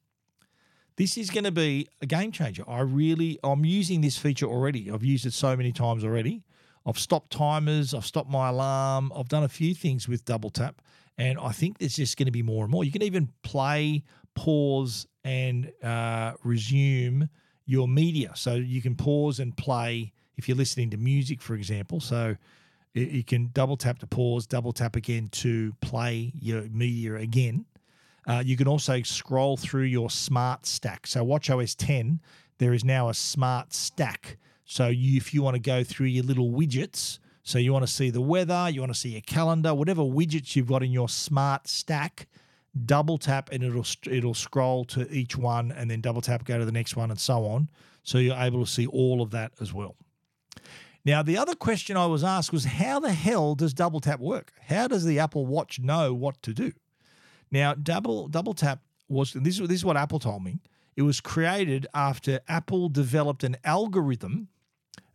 This 0.97 1.17
is 1.17 1.31
going 1.31 1.45
to 1.45 1.53
be 1.53 1.89
a 2.03 2.07
game 2.07 2.33
changer. 2.33 2.65
I 2.69 2.81
really, 2.81 3.39
I'm 3.43 3.65
using 3.65 4.03
this 4.03 4.19
feature 4.19 4.47
already. 4.47 4.91
I've 4.91 5.03
used 5.03 5.25
it 5.25 5.33
so 5.33 5.57
many 5.57 5.73
times 5.73 6.05
already. 6.05 6.45
I've 6.85 6.99
stopped 6.99 7.33
timers. 7.33 7.95
I've 7.95 8.05
stopped 8.05 8.31
my 8.31 8.49
alarm. 8.49 9.13
I've 9.17 9.29
done 9.29 9.43
a 9.43 9.49
few 9.49 9.75
things 9.75 10.07
with 10.07 10.25
double 10.25 10.51
tap, 10.51 10.83
and 11.23 11.39
I 11.39 11.53
think 11.53 11.79
there's 11.79 11.95
just 11.95 12.17
going 12.17 12.27
to 12.27 12.33
be 12.33 12.43
more 12.43 12.65
and 12.65 12.73
more. 12.73 12.83
You 12.83 12.91
can 12.91 13.03
even 13.03 13.29
play, 13.45 14.03
pause, 14.35 15.07
and 15.23 15.71
uh, 15.81 16.33
resume 16.43 17.29
your 17.65 17.87
media. 17.87 18.33
So 18.35 18.55
you 18.55 18.83
can 18.83 18.97
pause 18.97 19.39
and 19.39 19.57
play 19.57 20.13
if 20.37 20.49
you're 20.49 20.57
listening 20.57 20.91
to 20.91 20.97
music, 20.97 21.41
for 21.41 21.55
example. 21.55 22.01
So 22.01 22.35
you 22.95 23.23
can 23.23 23.51
double 23.53 23.77
tap 23.77 24.01
to 24.01 24.07
pause, 24.09 24.49
double 24.49 24.73
tap 24.73 24.97
again 24.97 25.29
to 25.29 25.73
play 25.81 26.33
your 26.41 26.63
media 26.63 27.15
again. 27.15 27.67
Uh, 28.27 28.43
you 28.45 28.57
can 28.57 28.67
also 28.67 29.01
scroll 29.03 29.57
through 29.57 29.85
your 29.85 30.11
smart 30.11 30.67
stack. 30.67 31.07
So, 31.07 31.23
Watch 31.23 31.51
OS 31.51 31.77
10, 31.77 32.21
there 32.59 32.73
is 32.73 32.85
now 32.85 33.09
a 33.09 33.15
smart 33.15 33.73
stack. 33.73 34.39
So, 34.65 34.89
you, 34.89 35.17
if 35.19 35.33
you 35.33 35.43
want 35.43 35.55
to 35.55 35.61
go 35.61 35.85
through 35.85 36.07
your 36.07 36.25
little 36.25 36.51
widgets, 36.51 37.21
So 37.43 37.59
you 37.59 37.73
want 37.73 37.87
to 37.87 37.93
see 37.93 38.11
the 38.11 38.21
weather, 38.21 38.69
you 38.71 38.81
want 38.81 38.93
to 38.93 38.99
see 38.99 39.11
your 39.11 39.21
calendar, 39.21 39.75
whatever 39.75 40.03
widgets 40.03 40.55
you've 40.55 40.69
got 40.69 40.83
in 40.83 40.93
your 40.93 41.09
smart 41.09 41.67
stack, 41.67 42.29
double 42.87 43.19
tap 43.19 43.51
and 43.53 43.63
it'll 43.63 43.85
it'll 44.11 44.35
scroll 44.35 44.85
to 44.87 45.11
each 45.13 45.37
one 45.37 45.73
and 45.73 45.91
then 45.91 46.01
double 46.01 46.21
tap 46.21 46.45
go 46.45 46.59
to 46.59 46.65
the 46.65 46.73
next 46.73 46.97
one 46.97 47.11
and 47.11 47.19
so 47.19 47.45
on. 47.47 47.69
So 48.05 48.19
you're 48.19 48.37
able 48.37 48.65
to 48.65 48.71
see 48.71 48.87
all 48.87 49.23
of 49.23 49.31
that 49.31 49.53
as 49.61 49.73
well. 49.73 49.97
Now, 51.05 51.23
the 51.23 51.37
other 51.37 51.57
question 51.57 51.97
I 51.97 52.07
was 52.07 52.23
asked 52.23 52.53
was 52.53 52.65
how 52.65 53.01
the 53.01 53.13
hell 53.13 53.57
does 53.57 53.75
double 53.75 54.01
tap 54.01 54.21
work? 54.21 54.53
How 54.69 54.87
does 54.87 55.05
the 55.05 55.19
Apple 55.19 55.47
Watch 55.47 55.81
know 55.81 56.15
what 56.15 56.41
to 56.43 56.55
do? 56.55 56.73
Now, 57.51 57.75
double 57.75 58.29
double 58.29 58.55
tap 58.55 58.81
was 59.09 59.33
this, 59.33 59.59
this 59.59 59.71
is 59.71 59.85
what 59.85 59.97
Apple 59.97 60.21
told 60.21 60.45
me. 60.45 60.61
It 60.95 61.03
was 61.03 61.21
created 61.21 61.87
after 61.93 62.41
Apple 62.49 62.89
developed 62.89 63.43
an 63.43 63.57
algorithm 63.65 64.49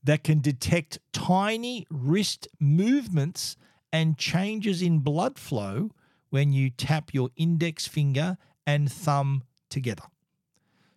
that 0.03 0.23
can 0.23 0.39
detect 0.39 0.99
tiny 1.11 1.85
wrist 1.89 2.47
movements 2.59 3.57
and 3.91 4.17
changes 4.17 4.81
in 4.81 4.99
blood 4.99 5.37
flow 5.39 5.91
when 6.29 6.53
you 6.53 6.69
tap 6.69 7.13
your 7.13 7.29
index 7.35 7.87
finger 7.87 8.37
and 8.65 8.91
thumb 8.91 9.43
together. 9.69 10.03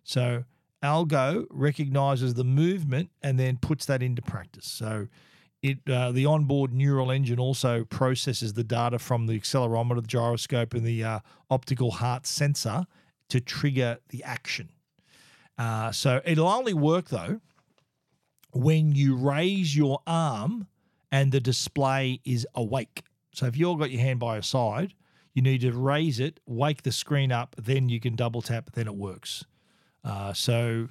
So, 0.03 0.43
Algo 0.83 1.45
recognizes 1.51 2.33
the 2.33 2.43
movement 2.43 3.11
and 3.21 3.39
then 3.39 3.57
puts 3.57 3.85
that 3.85 4.01
into 4.01 4.21
practice. 4.21 4.65
So, 4.65 5.07
it 5.61 5.77
uh, 5.87 6.11
the 6.11 6.25
onboard 6.25 6.73
neural 6.73 7.11
engine 7.11 7.39
also 7.39 7.83
processes 7.85 8.53
the 8.53 8.63
data 8.63 8.97
from 8.97 9.27
the 9.27 9.39
accelerometer, 9.39 10.01
the 10.01 10.07
gyroscope, 10.07 10.73
and 10.73 10.83
the 10.83 11.03
uh, 11.03 11.19
optical 11.49 11.91
heart 11.91 12.25
sensor 12.25 12.85
to 13.29 13.39
trigger 13.39 13.99
the 14.09 14.23
action. 14.23 14.69
Uh, 15.57 15.91
so 15.91 16.21
it'll 16.25 16.47
only 16.47 16.73
work 16.73 17.09
though 17.09 17.39
when 18.53 18.93
you 18.93 19.15
raise 19.15 19.75
your 19.75 19.99
arm 20.05 20.67
and 21.11 21.31
the 21.31 21.39
display 21.39 22.19
is 22.25 22.47
awake. 22.55 23.03
So 23.33 23.45
if 23.45 23.57
you've 23.57 23.79
got 23.79 23.91
your 23.91 24.01
hand 24.01 24.19
by 24.19 24.35
your 24.35 24.43
side, 24.43 24.93
you 25.33 25.41
need 25.41 25.61
to 25.61 25.71
raise 25.71 26.19
it, 26.19 26.39
wake 26.45 26.83
the 26.83 26.91
screen 26.91 27.31
up, 27.31 27.55
then 27.57 27.89
you 27.89 27.99
can 27.99 28.15
double 28.15 28.41
tap, 28.41 28.71
then 28.73 28.87
it 28.87 28.95
works. 28.95 29.45
Uh, 30.03 30.33
so, 30.33 30.89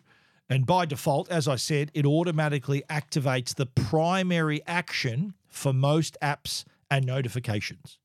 and 0.49 0.67
by 0.67 0.87
default, 0.87 1.31
as 1.31 1.47
I 1.47 1.57
said, 1.57 1.91
it 1.95 2.07
automatically 2.07 2.83
activates 2.89 3.55
the 3.55 3.67
primary 3.67 4.63
action 4.67 5.35
for 5.49 5.73
most 5.73 6.17
apps 6.23 6.65
and 6.91 7.05
notifications. 7.05 7.99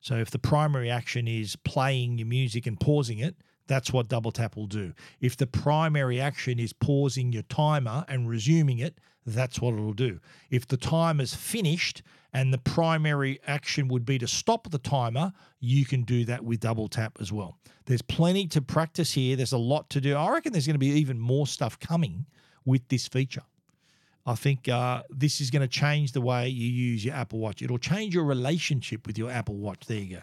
So 0.00 0.16
if 0.16 0.30
the 0.30 0.38
primary 0.38 0.90
action 0.90 1.28
is 1.28 1.56
playing 1.56 2.18
your 2.18 2.26
music 2.26 2.66
and 2.66 2.78
pausing 2.78 3.18
it, 3.18 3.36
that's 3.70 3.92
what 3.92 4.08
double 4.08 4.32
tap 4.32 4.56
will 4.56 4.66
do. 4.66 4.92
If 5.20 5.36
the 5.36 5.46
primary 5.46 6.20
action 6.20 6.58
is 6.58 6.72
pausing 6.72 7.32
your 7.32 7.44
timer 7.44 8.04
and 8.08 8.28
resuming 8.28 8.80
it, 8.80 8.98
that's 9.24 9.60
what 9.60 9.74
it'll 9.74 9.92
do. 9.92 10.18
If 10.50 10.66
the 10.66 10.76
timer's 10.76 11.34
finished 11.34 12.02
and 12.32 12.52
the 12.52 12.58
primary 12.58 13.38
action 13.46 13.86
would 13.86 14.04
be 14.04 14.18
to 14.18 14.26
stop 14.26 14.68
the 14.68 14.78
timer, 14.78 15.32
you 15.60 15.84
can 15.84 16.02
do 16.02 16.24
that 16.24 16.44
with 16.44 16.58
double 16.58 16.88
tap 16.88 17.18
as 17.20 17.30
well. 17.32 17.58
There's 17.86 18.02
plenty 18.02 18.48
to 18.48 18.60
practice 18.60 19.12
here. 19.12 19.36
There's 19.36 19.52
a 19.52 19.58
lot 19.58 19.88
to 19.90 20.00
do. 20.00 20.16
I 20.16 20.32
reckon 20.32 20.52
there's 20.52 20.66
going 20.66 20.74
to 20.74 20.80
be 20.80 20.88
even 20.88 21.20
more 21.20 21.46
stuff 21.46 21.78
coming 21.78 22.26
with 22.64 22.88
this 22.88 23.06
feature. 23.06 23.44
I 24.26 24.34
think 24.34 24.68
uh, 24.68 25.04
this 25.10 25.40
is 25.40 25.52
going 25.52 25.62
to 25.62 25.68
change 25.68 26.10
the 26.10 26.20
way 26.20 26.48
you 26.48 26.68
use 26.68 27.04
your 27.04 27.14
Apple 27.14 27.38
Watch. 27.38 27.62
It'll 27.62 27.78
change 27.78 28.14
your 28.16 28.24
relationship 28.24 29.06
with 29.06 29.16
your 29.16 29.30
Apple 29.30 29.58
Watch. 29.58 29.86
There 29.86 29.98
you 29.98 30.16
go. 30.16 30.22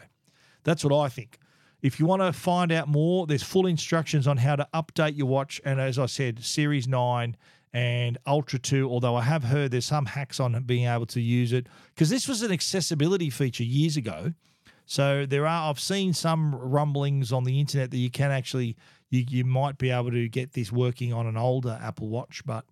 That's 0.66 0.84
what 0.84 0.94
I 0.94 1.08
think. 1.08 1.40
If 1.82 2.00
you 2.00 2.06
want 2.06 2.22
to 2.24 2.34
find 2.34 2.72
out 2.72 2.88
more, 2.88 3.28
there's 3.28 3.44
full 3.44 3.68
instructions 3.68 4.28
on 4.28 4.38
how 4.38 4.56
to 4.56 4.68
update 4.74 5.18
your 5.18 5.28
watch. 5.28 5.62
And 5.63 5.80
as 5.80 6.00
I 6.00 6.08
said, 6.08 6.44
Series 6.44 6.88
9 6.88 7.38
and 7.74 8.18
Ultra 8.26 8.60
2, 8.60 8.90
although 8.90 9.16
I 9.16 9.22
have 9.22 9.44
heard 9.44 9.72
there's 9.72 9.86
some 9.86 10.08
hacks 10.08 10.40
on 10.40 10.60
being 10.63 10.88
able 10.88 11.06
to 11.08 11.22
use 11.22 11.54
it 11.54 11.68
because 11.94 12.10
this 12.10 12.28
was 12.28 12.42
an 12.42 12.52
accessibility 12.52 13.30
feature 13.30 13.63
years 13.63 13.98
ago. 13.98 14.34
So 14.86 15.26
there 15.26 15.46
are, 15.46 15.70
I've 15.70 15.80
seen 15.80 16.13
some 16.13 16.56
rumblings 16.56 17.32
on 17.32 17.44
the 17.44 17.60
internet 17.60 17.92
that 17.92 17.98
you 17.98 18.10
can 18.10 18.32
actually, 18.32 18.78
you, 19.10 19.26
you 19.30 19.44
might 19.44 19.78
be 19.78 19.92
able 19.92 20.12
to 20.12 20.30
get 20.30 20.54
this 20.54 20.72
working 20.72 21.13
on 21.13 21.28
an 21.28 21.38
older 21.38 21.78
Apple 21.82 22.08
Watch, 22.08 22.42
but 22.46 22.66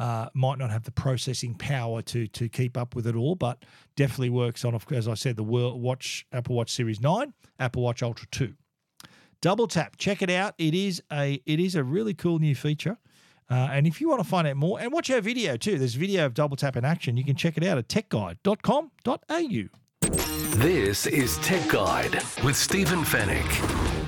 uh, 0.00 0.30
might 0.32 0.58
not 0.58 0.70
have 0.70 0.84
the 0.84 0.90
processing 0.90 1.54
power 1.54 2.00
to 2.00 2.26
to 2.28 2.48
keep 2.48 2.76
up 2.76 2.96
with 2.96 3.06
it 3.06 3.14
all, 3.14 3.34
but 3.34 3.64
definitely 3.96 4.30
works 4.30 4.64
on, 4.64 4.76
as 4.90 5.06
I 5.06 5.14
said, 5.14 5.36
the 5.36 5.44
Watch 5.44 6.26
Apple 6.32 6.56
Watch 6.56 6.70
Series 6.70 7.00
Nine, 7.00 7.34
Apple 7.58 7.82
Watch 7.82 8.02
Ultra 8.02 8.26
Two. 8.30 8.54
Double 9.42 9.68
tap, 9.68 9.96
check 9.98 10.22
it 10.22 10.30
out. 10.30 10.54
It 10.56 10.74
is 10.74 11.02
a 11.12 11.42
it 11.44 11.60
is 11.60 11.74
a 11.74 11.84
really 11.84 12.14
cool 12.14 12.38
new 12.38 12.54
feature. 12.54 12.96
Uh, 13.50 13.68
and 13.72 13.86
if 13.86 14.00
you 14.00 14.08
want 14.08 14.22
to 14.22 14.28
find 14.28 14.46
out 14.48 14.56
more 14.56 14.80
and 14.80 14.90
watch 14.90 15.10
our 15.10 15.20
video 15.20 15.56
too, 15.58 15.76
there's 15.76 15.96
a 15.96 15.98
video 15.98 16.24
of 16.24 16.32
double 16.32 16.56
tap 16.56 16.76
in 16.76 16.84
action. 16.84 17.18
You 17.18 17.24
can 17.24 17.36
check 17.36 17.58
it 17.58 17.64
out 17.64 17.76
at 17.76 17.88
techguide.com.au. 17.88 19.64
This 20.58 21.06
is 21.06 21.36
Tech 21.38 21.68
Guide 21.68 22.14
with 22.42 22.56
Stephen 22.56 23.00
Fenech. 23.00 23.99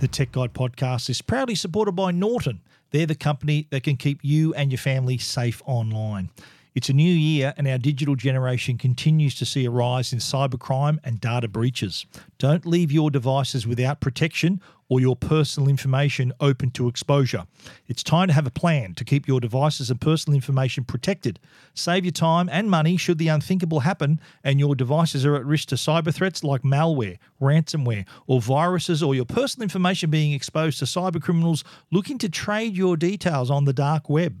The 0.00 0.08
Tech 0.08 0.32
Guide 0.32 0.54
podcast 0.54 1.10
is 1.10 1.20
proudly 1.20 1.54
supported 1.54 1.92
by 1.92 2.10
Norton. 2.10 2.62
They're 2.90 3.04
the 3.04 3.14
company 3.14 3.66
that 3.68 3.82
can 3.82 3.98
keep 3.98 4.20
you 4.22 4.54
and 4.54 4.72
your 4.72 4.78
family 4.78 5.18
safe 5.18 5.60
online. 5.66 6.30
It's 6.72 6.88
a 6.88 6.92
new 6.92 7.02
year, 7.12 7.52
and 7.56 7.66
our 7.66 7.78
digital 7.78 8.14
generation 8.14 8.78
continues 8.78 9.34
to 9.36 9.44
see 9.44 9.64
a 9.64 9.70
rise 9.70 10.12
in 10.12 10.20
cybercrime 10.20 10.98
and 11.02 11.20
data 11.20 11.48
breaches. 11.48 12.06
Don't 12.38 12.64
leave 12.64 12.92
your 12.92 13.10
devices 13.10 13.66
without 13.66 14.00
protection 14.00 14.60
or 14.88 15.00
your 15.00 15.16
personal 15.16 15.68
information 15.68 16.32
open 16.38 16.70
to 16.72 16.86
exposure. 16.86 17.44
It's 17.88 18.04
time 18.04 18.28
to 18.28 18.34
have 18.34 18.46
a 18.46 18.52
plan 18.52 18.94
to 18.94 19.04
keep 19.04 19.26
your 19.26 19.40
devices 19.40 19.90
and 19.90 20.00
personal 20.00 20.36
information 20.36 20.84
protected. 20.84 21.40
Save 21.74 22.04
your 22.04 22.12
time 22.12 22.48
and 22.52 22.70
money 22.70 22.96
should 22.96 23.18
the 23.18 23.28
unthinkable 23.28 23.80
happen 23.80 24.20
and 24.44 24.60
your 24.60 24.76
devices 24.76 25.26
are 25.26 25.34
at 25.34 25.44
risk 25.44 25.68
to 25.68 25.74
cyber 25.74 26.14
threats 26.14 26.44
like 26.44 26.62
malware, 26.62 27.18
ransomware, 27.40 28.04
or 28.28 28.40
viruses, 28.40 29.02
or 29.02 29.14
your 29.14 29.24
personal 29.24 29.64
information 29.64 30.08
being 30.08 30.32
exposed 30.32 30.78
to 30.78 30.84
cyber 30.84 31.20
criminals 31.20 31.64
looking 31.90 32.18
to 32.18 32.28
trade 32.28 32.76
your 32.76 32.96
details 32.96 33.50
on 33.50 33.64
the 33.64 33.72
dark 33.72 34.08
web. 34.08 34.40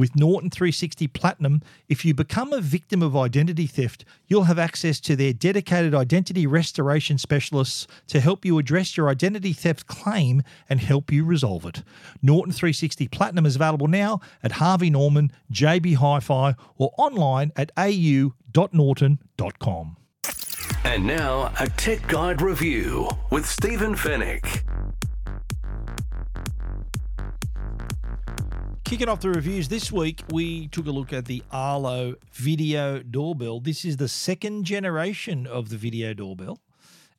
With 0.00 0.16
Norton 0.16 0.48
360 0.48 1.08
Platinum, 1.08 1.60
if 1.90 2.06
you 2.06 2.14
become 2.14 2.54
a 2.54 2.62
victim 2.62 3.02
of 3.02 3.14
identity 3.14 3.66
theft, 3.66 4.06
you'll 4.28 4.44
have 4.44 4.58
access 4.58 4.98
to 5.00 5.14
their 5.14 5.34
dedicated 5.34 5.94
identity 5.94 6.46
restoration 6.46 7.18
specialists 7.18 7.86
to 8.06 8.18
help 8.18 8.46
you 8.46 8.56
address 8.56 8.96
your 8.96 9.10
identity 9.10 9.52
theft 9.52 9.86
claim 9.86 10.42
and 10.70 10.80
help 10.80 11.12
you 11.12 11.22
resolve 11.22 11.66
it. 11.66 11.82
Norton 12.22 12.50
360 12.50 13.08
Platinum 13.08 13.44
is 13.44 13.56
available 13.56 13.88
now 13.88 14.20
at 14.42 14.52
Harvey 14.52 14.88
Norman, 14.88 15.32
JB 15.52 15.96
Hi 15.96 16.18
Fi, 16.18 16.54
or 16.78 16.94
online 16.96 17.52
at 17.54 17.70
au.norton.com. 17.76 18.36
And 20.84 21.06
now, 21.06 21.52
a 21.60 21.68
Tech 21.68 22.08
Guide 22.08 22.40
review 22.40 23.06
with 23.30 23.44
Stephen 23.46 23.94
Fenech. 23.94 24.62
Kicking 28.90 29.08
off 29.08 29.20
the 29.20 29.30
reviews 29.30 29.68
this 29.68 29.92
week, 29.92 30.20
we 30.32 30.66
took 30.66 30.88
a 30.88 30.90
look 30.90 31.12
at 31.12 31.26
the 31.26 31.44
Arlo 31.52 32.16
video 32.32 32.98
doorbell. 33.04 33.60
This 33.60 33.84
is 33.84 33.98
the 33.98 34.08
second 34.08 34.64
generation 34.64 35.46
of 35.46 35.68
the 35.68 35.76
video 35.76 36.12
doorbell, 36.12 36.58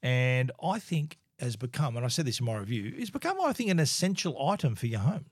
and 0.03 0.51
I 0.61 0.79
think 0.79 1.17
has 1.39 1.55
become, 1.55 1.95
and 1.95 2.05
I 2.05 2.09
said 2.09 2.25
this 2.25 2.41
in 2.41 2.45
my 2.45 2.57
review, 2.57 2.93
it's 2.97 3.09
become, 3.09 3.39
I 3.39 3.53
think, 3.53 3.69
an 3.69 3.79
essential 3.79 4.49
item 4.49 4.75
for 4.75 4.87
your 4.87 4.99
home. 4.99 5.27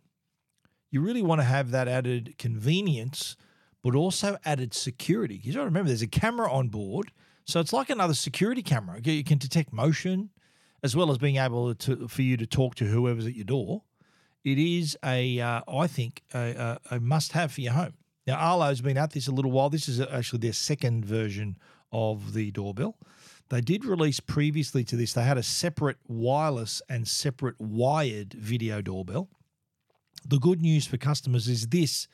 You 0.90 1.02
really 1.02 1.22
want 1.22 1.42
to 1.42 1.46
have 1.46 1.72
that 1.72 1.90
added 1.90 2.36
convenience, 2.38 3.36
but 3.84 3.94
also 3.94 4.38
added 4.46 4.74
security. 4.74 5.40
Got 5.40 5.60
to 5.60 5.66
remember 5.66 5.90
there's 5.90 6.02
a 6.02 6.08
camera 6.08 6.50
on 6.50 6.70
board, 6.70 7.12
so 7.44 7.60
it's 7.60 7.74
like 7.74 7.90
another 7.90 8.14
security 8.14 8.64
camera. 8.64 9.02
You 9.04 9.26
can 9.26 9.40
detect 9.40 9.74
motion, 9.74 10.30
as 10.84 10.96
well 10.96 11.12
as 11.12 11.18
being 11.18 11.36
able 11.36 11.76
to 11.76 12.08
for 12.08 12.22
you 12.22 12.38
to 12.38 12.48
talk 12.48 12.76
to 12.76 12.86
whoever's 12.86 13.28
at 13.28 13.36
your 13.36 13.44
door 13.44 13.84
it 14.44 14.58
is 14.58 14.98
a, 15.04 15.40
uh, 15.40 15.62
I 15.68 15.88
think, 15.88 16.24
a, 16.34 16.78
a, 16.92 16.96
a 16.96 17.00
must 17.00 17.34
have 17.34 17.52
for 17.52 17.62
your 17.62 17.74
home. 17.74 17.94
Now, 18.26 18.36
Arlo's 18.36 18.82
been 18.82 18.98
at 18.98 19.12
this 19.12 19.28
a 19.28 19.32
little 19.32 19.52
while. 19.52 19.70
This 19.70 19.90
is 19.90 20.00
actually 20.00 20.40
their 20.40 20.54
second 20.54 21.06
version 21.06 21.58
of 21.92 22.34
the 22.34 22.52
doorbell. 22.52 22.96
They 23.50 23.62
did 23.62 23.84
release 23.84 24.20
previously 24.20 24.84
to 24.86 24.96
this, 24.96 25.14
they 25.14 25.24
had 25.24 25.38
a 25.38 25.44
separate 25.44 25.98
wireless 26.08 26.82
and 26.88 27.08
separate 27.08 27.60
wired 27.60 28.34
video 28.34 28.82
doorbell. 28.82 29.30
The 30.26 30.38
good 30.38 30.62
news 30.62 30.86
for 30.86 30.98
customers 30.98 31.48
is 31.48 31.68
this 31.68 32.08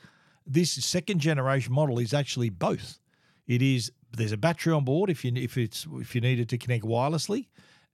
this 0.48 0.72
second 0.72 1.20
generation 1.20 1.74
model 1.74 2.00
is 2.00 2.14
actually 2.14 2.50
both. 2.50 3.00
It 3.48 3.62
is 3.62 3.92
there's 4.16 4.32
a 4.32 4.38
battery 4.38 4.72
on 4.74 4.86
board 4.86 5.10
if 5.10 5.26
you 5.26 5.32
if 5.36 5.58
it's 5.58 5.86
if 5.96 6.16
you 6.16 6.22
needed 6.22 6.48
to 6.50 6.58
connect 6.58 6.86
wirelessly, 6.86 7.48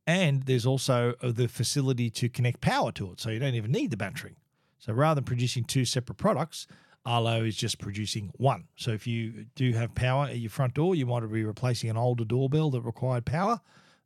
and 0.08 0.44
there's 0.44 0.66
also 0.66 1.14
uh, 1.22 1.32
the 1.32 1.48
facility 1.48 2.10
to 2.10 2.30
connect 2.30 2.62
power 2.62 2.92
to 2.94 3.12
it, 3.12 3.20
so 3.20 3.30
you 3.30 3.40
don't 3.40 3.56
even 3.56 3.72
need 3.72 3.92
the 3.92 3.98
battery. 3.98 4.38
So 4.80 4.94
rather 4.94 5.16
than 5.16 5.26
producing 5.26 5.64
two 5.64 5.86
separate 5.86 6.18
products, 6.18 6.68
Arlo 7.06 7.44
is 7.44 7.56
just 7.56 7.80
producing 7.80 8.32
one. 8.38 8.68
So 8.76 8.92
if 8.92 9.08
you 9.08 9.46
do 9.56 9.74
have 9.74 9.96
power 9.96 10.26
at 10.26 10.38
your 10.38 10.50
front 10.50 10.74
door, 10.76 10.96
you 10.96 11.06
might 11.06 11.22
be 11.32 11.44
replacing 11.44 11.90
an 11.90 11.98
older 11.98 12.26
doorbell 12.26 12.72
that 12.72 12.82
required 12.82 13.26
power, 13.26 13.60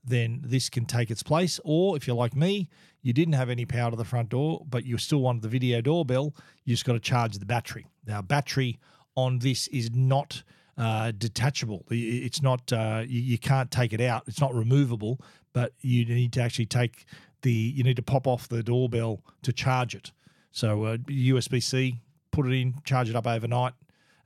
then 0.03 0.41
this 0.43 0.69
can 0.69 0.85
take 0.85 1.11
its 1.11 1.23
place. 1.23 1.59
Or 1.63 1.97
if 1.97 2.07
you're 2.07 2.15
like 2.15 2.35
me, 2.35 2.69
you 3.01 3.13
didn't 3.13 3.33
have 3.33 3.49
any 3.49 3.65
power 3.65 3.91
to 3.91 3.97
the 3.97 4.05
front 4.05 4.29
door, 4.29 4.65
but 4.69 4.85
you 4.85 4.97
still 4.97 5.19
wanted 5.19 5.41
the 5.41 5.49
video 5.49 5.81
doorbell, 5.81 6.35
you 6.63 6.73
just 6.73 6.85
got 6.85 6.93
to 6.93 6.99
charge 6.99 7.37
the 7.37 7.45
battery. 7.45 7.85
Now, 8.05 8.21
battery 8.21 8.79
on 9.15 9.39
this 9.39 9.67
is 9.67 9.91
not 9.91 10.43
uh, 10.77 11.11
detachable. 11.17 11.85
It's 11.89 12.41
not, 12.41 12.71
uh, 12.71 13.03
you, 13.05 13.21
you 13.21 13.37
can't 13.37 13.71
take 13.71 13.93
it 13.93 14.01
out. 14.01 14.23
It's 14.27 14.41
not 14.41 14.53
removable, 14.53 15.19
but 15.55 15.71
you 15.79 16.03
need 16.03 16.33
to 16.33 16.41
actually 16.41 16.65
take 16.65 17.05
the, 17.41 17.49
you 17.49 17.81
need 17.81 17.95
to 17.95 18.01
pop 18.01 18.27
off 18.27 18.49
the 18.49 18.61
doorbell 18.61 19.21
to 19.41 19.53
charge 19.53 19.95
it. 19.95 20.11
So 20.51 20.83
uh, 20.83 20.97
USB 20.97 21.63
C, 21.63 22.01
put 22.31 22.45
it 22.45 22.51
in, 22.51 22.75
charge 22.83 23.09
it 23.09 23.15
up 23.15 23.25
overnight, 23.25 23.71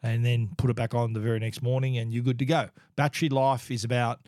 and 0.02 0.26
then 0.26 0.50
put 0.58 0.72
it 0.72 0.76
back 0.76 0.96
on 0.96 1.14
the 1.14 1.20
very 1.20 1.38
next 1.38 1.62
morning, 1.62 2.00
and 2.00 2.12
you're 2.12 2.24
good 2.24 2.40
to 2.40 2.46
go. 2.46 2.70
Battery 2.96 3.30
life 3.30 3.70
is 3.70 3.84
about 3.84 4.22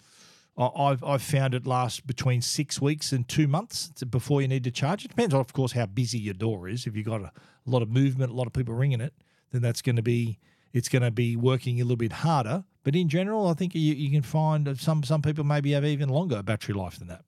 I've, 0.56 1.04
I've 1.04 1.24
found 1.24 1.56
it 1.56 1.66
lasts 1.66 2.02
between 2.02 2.42
six 2.42 2.80
weeks 2.80 3.12
and 3.12 3.28
two 3.28 3.48
months 3.48 3.90
before 4.04 4.44
you 4.44 4.48
need 4.48 4.64
to 4.66 4.72
charge 4.72 5.04
it. 5.04 5.08
Depends, 5.08 5.34
on, 5.34 5.40
of 5.40 5.54
course, 5.54 5.72
how 5.72 5.88
busy 5.88 6.20
your 6.20 6.36
door 6.36 6.70
is. 6.70 6.86
If 6.86 6.96
you've 6.96 7.08
got 7.08 7.22
a, 7.22 7.32
a 7.66 7.70
lot 7.70 7.82
of 7.82 7.90
movement, 7.90 8.32
a 8.32 8.36
lot 8.36 8.46
of 8.46 8.54
people 8.54 8.76
ringing 8.76 9.02
it, 9.02 9.14
then 9.52 9.64
that's 9.64 9.82
going 9.82 9.96
to 9.96 10.04
be 10.04 10.38
it's 10.72 10.88
going 10.88 11.02
to 11.02 11.10
be 11.10 11.36
working 11.36 11.82
a 11.82 11.84
little 11.84 11.98
bit 11.98 12.12
harder. 12.14 12.64
But 12.84 12.96
in 12.96 13.10
general, 13.10 13.48
I 13.48 13.54
think 13.54 13.76
you, 13.76 13.94
you 13.94 14.10
can 14.10 14.22
find 14.24 14.80
some 14.80 15.04
some 15.04 15.22
people 15.22 15.44
maybe 15.44 15.72
have 15.72 15.86
even 15.86 16.10
longer 16.10 16.42
battery 16.42 16.74
life 16.74 16.98
than 16.98 17.08
that. 17.08 17.24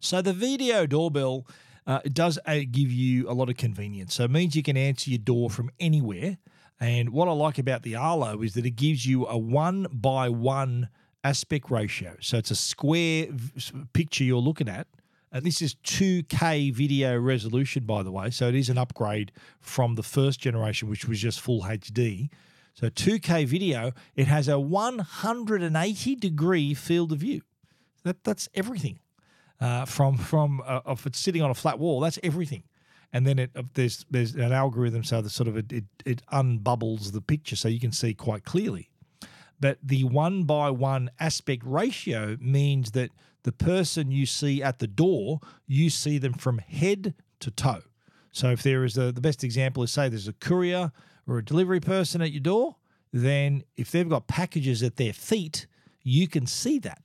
So 0.00 0.22
the 0.22 0.32
video 0.32 0.86
doorbell 0.86 1.46
uh, 1.86 2.00
does 2.12 2.38
uh, 2.46 2.60
give 2.70 2.90
you 2.90 3.28
a 3.28 3.32
lot 3.32 3.48
of 3.48 3.56
convenience. 3.56 4.14
So 4.14 4.24
it 4.24 4.30
means 4.30 4.56
you 4.56 4.62
can 4.62 4.76
answer 4.76 5.10
your 5.10 5.18
door 5.18 5.50
from 5.50 5.70
anywhere. 5.78 6.38
And 6.80 7.10
what 7.10 7.28
I 7.28 7.32
like 7.32 7.58
about 7.58 7.82
the 7.82 7.96
Arlo 7.96 8.42
is 8.42 8.54
that 8.54 8.66
it 8.66 8.72
gives 8.72 9.06
you 9.06 9.26
a 9.26 9.38
one 9.38 9.86
by 9.92 10.28
one 10.28 10.88
aspect 11.22 11.70
ratio. 11.70 12.16
So 12.20 12.38
it's 12.38 12.50
a 12.50 12.56
square 12.56 13.28
picture 13.92 14.24
you're 14.24 14.38
looking 14.38 14.68
at. 14.68 14.86
And 15.32 15.44
this 15.44 15.60
is 15.60 15.74
2K 15.74 16.72
video 16.72 17.18
resolution, 17.18 17.84
by 17.84 18.02
the 18.02 18.12
way. 18.12 18.30
So 18.30 18.48
it 18.48 18.54
is 18.54 18.68
an 18.68 18.78
upgrade 18.78 19.32
from 19.60 19.96
the 19.96 20.02
first 20.02 20.40
generation, 20.40 20.88
which 20.88 21.08
was 21.08 21.20
just 21.20 21.40
full 21.40 21.62
HD. 21.62 22.28
So 22.74 22.90
2K 22.90 23.46
video, 23.46 23.92
it 24.16 24.26
has 24.26 24.48
a 24.48 24.58
180 24.58 26.16
degree 26.16 26.74
field 26.74 27.12
of 27.12 27.18
view. 27.18 27.42
That, 28.02 28.22
that's 28.24 28.48
everything. 28.54 28.98
Uh, 29.60 29.84
from 29.84 30.18
from 30.18 30.60
uh, 30.66 30.80
if 30.88 31.06
it's 31.06 31.18
sitting 31.18 31.40
on 31.40 31.50
a 31.50 31.54
flat 31.54 31.78
wall, 31.78 32.00
that's 32.00 32.18
everything. 32.22 32.64
And 33.12 33.24
then 33.24 33.38
it 33.38 33.50
uh, 33.54 33.62
there's 33.74 34.04
there's 34.10 34.34
an 34.34 34.52
algorithm 34.52 35.04
so 35.04 35.22
that 35.22 35.30
sort 35.30 35.48
of 35.48 35.56
it, 35.56 35.72
it, 35.72 35.84
it 36.04 36.22
unbubbles 36.32 37.12
the 37.12 37.20
picture 37.20 37.54
so 37.54 37.68
you 37.68 37.78
can 37.78 37.92
see 37.92 38.12
quite 38.12 38.44
clearly. 38.44 38.90
But 39.60 39.78
the 39.82 40.04
one 40.04 40.42
by 40.42 40.70
one 40.70 41.10
aspect 41.20 41.62
ratio 41.64 42.36
means 42.40 42.90
that 42.90 43.10
the 43.44 43.52
person 43.52 44.10
you 44.10 44.26
see 44.26 44.62
at 44.62 44.80
the 44.80 44.88
door, 44.88 45.38
you 45.66 45.88
see 45.90 46.18
them 46.18 46.34
from 46.34 46.58
head 46.58 47.14
to 47.40 47.50
toe. 47.50 47.82
So 48.32 48.50
if 48.50 48.64
there 48.64 48.84
is 48.84 48.98
a, 48.98 49.12
the 49.12 49.20
best 49.20 49.44
example 49.44 49.84
is 49.84 49.92
say 49.92 50.08
there's 50.08 50.28
a 50.28 50.32
courier 50.32 50.90
or 51.26 51.38
a 51.38 51.44
delivery 51.44 51.80
person 51.80 52.20
at 52.20 52.32
your 52.32 52.40
door, 52.40 52.76
then 53.12 53.64
if 53.76 53.90
they've 53.90 54.08
got 54.08 54.26
packages 54.26 54.82
at 54.82 54.96
their 54.96 55.12
feet, 55.12 55.66
you 56.02 56.28
can 56.28 56.46
see 56.46 56.78
that. 56.80 57.02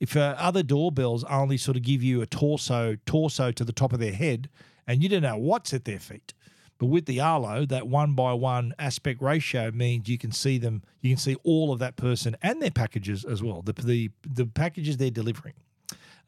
If 0.00 0.16
uh, 0.16 0.34
other 0.38 0.62
doorbells 0.62 1.24
only 1.24 1.58
sort 1.58 1.76
of 1.76 1.82
give 1.82 2.02
you 2.02 2.22
a 2.22 2.26
torso, 2.26 2.96
torso 3.04 3.52
to 3.52 3.64
the 3.64 3.72
top 3.72 3.92
of 3.92 4.00
their 4.00 4.14
head, 4.14 4.48
and 4.86 5.02
you 5.02 5.08
don't 5.08 5.22
know 5.22 5.36
what's 5.36 5.74
at 5.74 5.84
their 5.84 5.98
feet, 5.98 6.32
but 6.78 6.86
with 6.86 7.04
the 7.04 7.20
Arlo, 7.20 7.66
that 7.66 7.86
one 7.86 8.14
by 8.14 8.32
one 8.32 8.72
aspect 8.78 9.20
ratio 9.20 9.70
means 9.70 10.08
you 10.08 10.16
can 10.16 10.32
see 10.32 10.56
them, 10.56 10.82
you 11.02 11.10
can 11.10 11.18
see 11.18 11.36
all 11.44 11.70
of 11.72 11.78
that 11.80 11.96
person 11.96 12.34
and 12.42 12.62
their 12.62 12.70
packages 12.70 13.22
as 13.22 13.42
well, 13.42 13.60
the, 13.60 13.74
the, 13.74 14.10
the 14.26 14.46
packages 14.46 14.96
they're 14.96 15.10
delivering. 15.10 15.54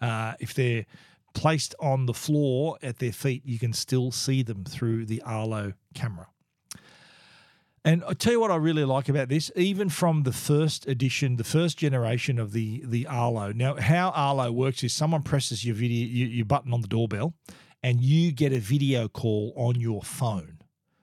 Uh, 0.02 0.35
if 0.38 0.52
they're 0.52 0.85
placed 1.33 1.74
on 1.81 2.05
the 2.05 2.12
floor 2.12 2.76
at 2.83 2.98
their 2.98 3.12
feet, 3.12 3.42
you 3.46 3.59
can 3.59 3.72
still 3.72 4.12
see 4.12 4.42
them 4.42 4.64
through 4.64 5.07
the 5.07 5.22
Arlo 5.22 5.72
camera. 5.94 6.26
And 7.84 8.04
I 8.06 8.12
tell 8.12 8.32
you 8.32 8.40
what 8.40 8.52
I 8.52 8.56
really 8.56 8.84
like 8.84 9.08
about 9.08 9.28
this, 9.28 9.50
even 9.56 9.88
from 9.88 10.22
the 10.22 10.32
first 10.32 10.86
edition, 10.86 11.36
the 11.36 11.44
first 11.44 11.78
generation 11.78 12.38
of 12.38 12.52
the 12.52 12.82
the 12.84 13.06
Arlo. 13.08 13.52
Now, 13.52 13.74
how 13.76 14.10
Arlo 14.10 14.52
works 14.52 14.84
is 14.84 14.92
someone 14.92 15.22
presses 15.22 15.64
your 15.64 15.74
video 15.74 16.06
your, 16.06 16.28
your 16.28 16.46
button 16.46 16.72
on 16.72 16.80
the 16.80 16.88
doorbell, 16.88 17.34
and 17.82 18.00
you 18.00 18.30
get 18.30 18.52
a 18.52 18.60
video 18.60 19.08
call 19.08 19.52
on 19.56 19.80
your 19.80 20.02
phone. 20.02 20.58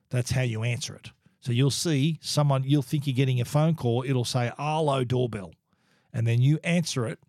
That's 0.09 0.31
how 0.31 0.41
you 0.41 0.63
answer 0.63 0.95
it. 0.95 1.11
So 1.41 1.51
you'll 1.51 1.71
see 1.71 2.19
someone, 2.21 2.63
you'll 2.65 2.81
think 2.81 3.07
you're 3.07 3.15
getting 3.15 3.41
a 3.41 3.45
phone 3.45 3.75
call, 3.75 4.03
it'll 4.05 4.25
say 4.25 4.51
Arlo 4.57 5.03
doorbell. 5.03 5.53
And 6.13 6.25
then 6.27 6.41
you 6.41 6.59
answer 6.63 7.07
it, 7.07 7.19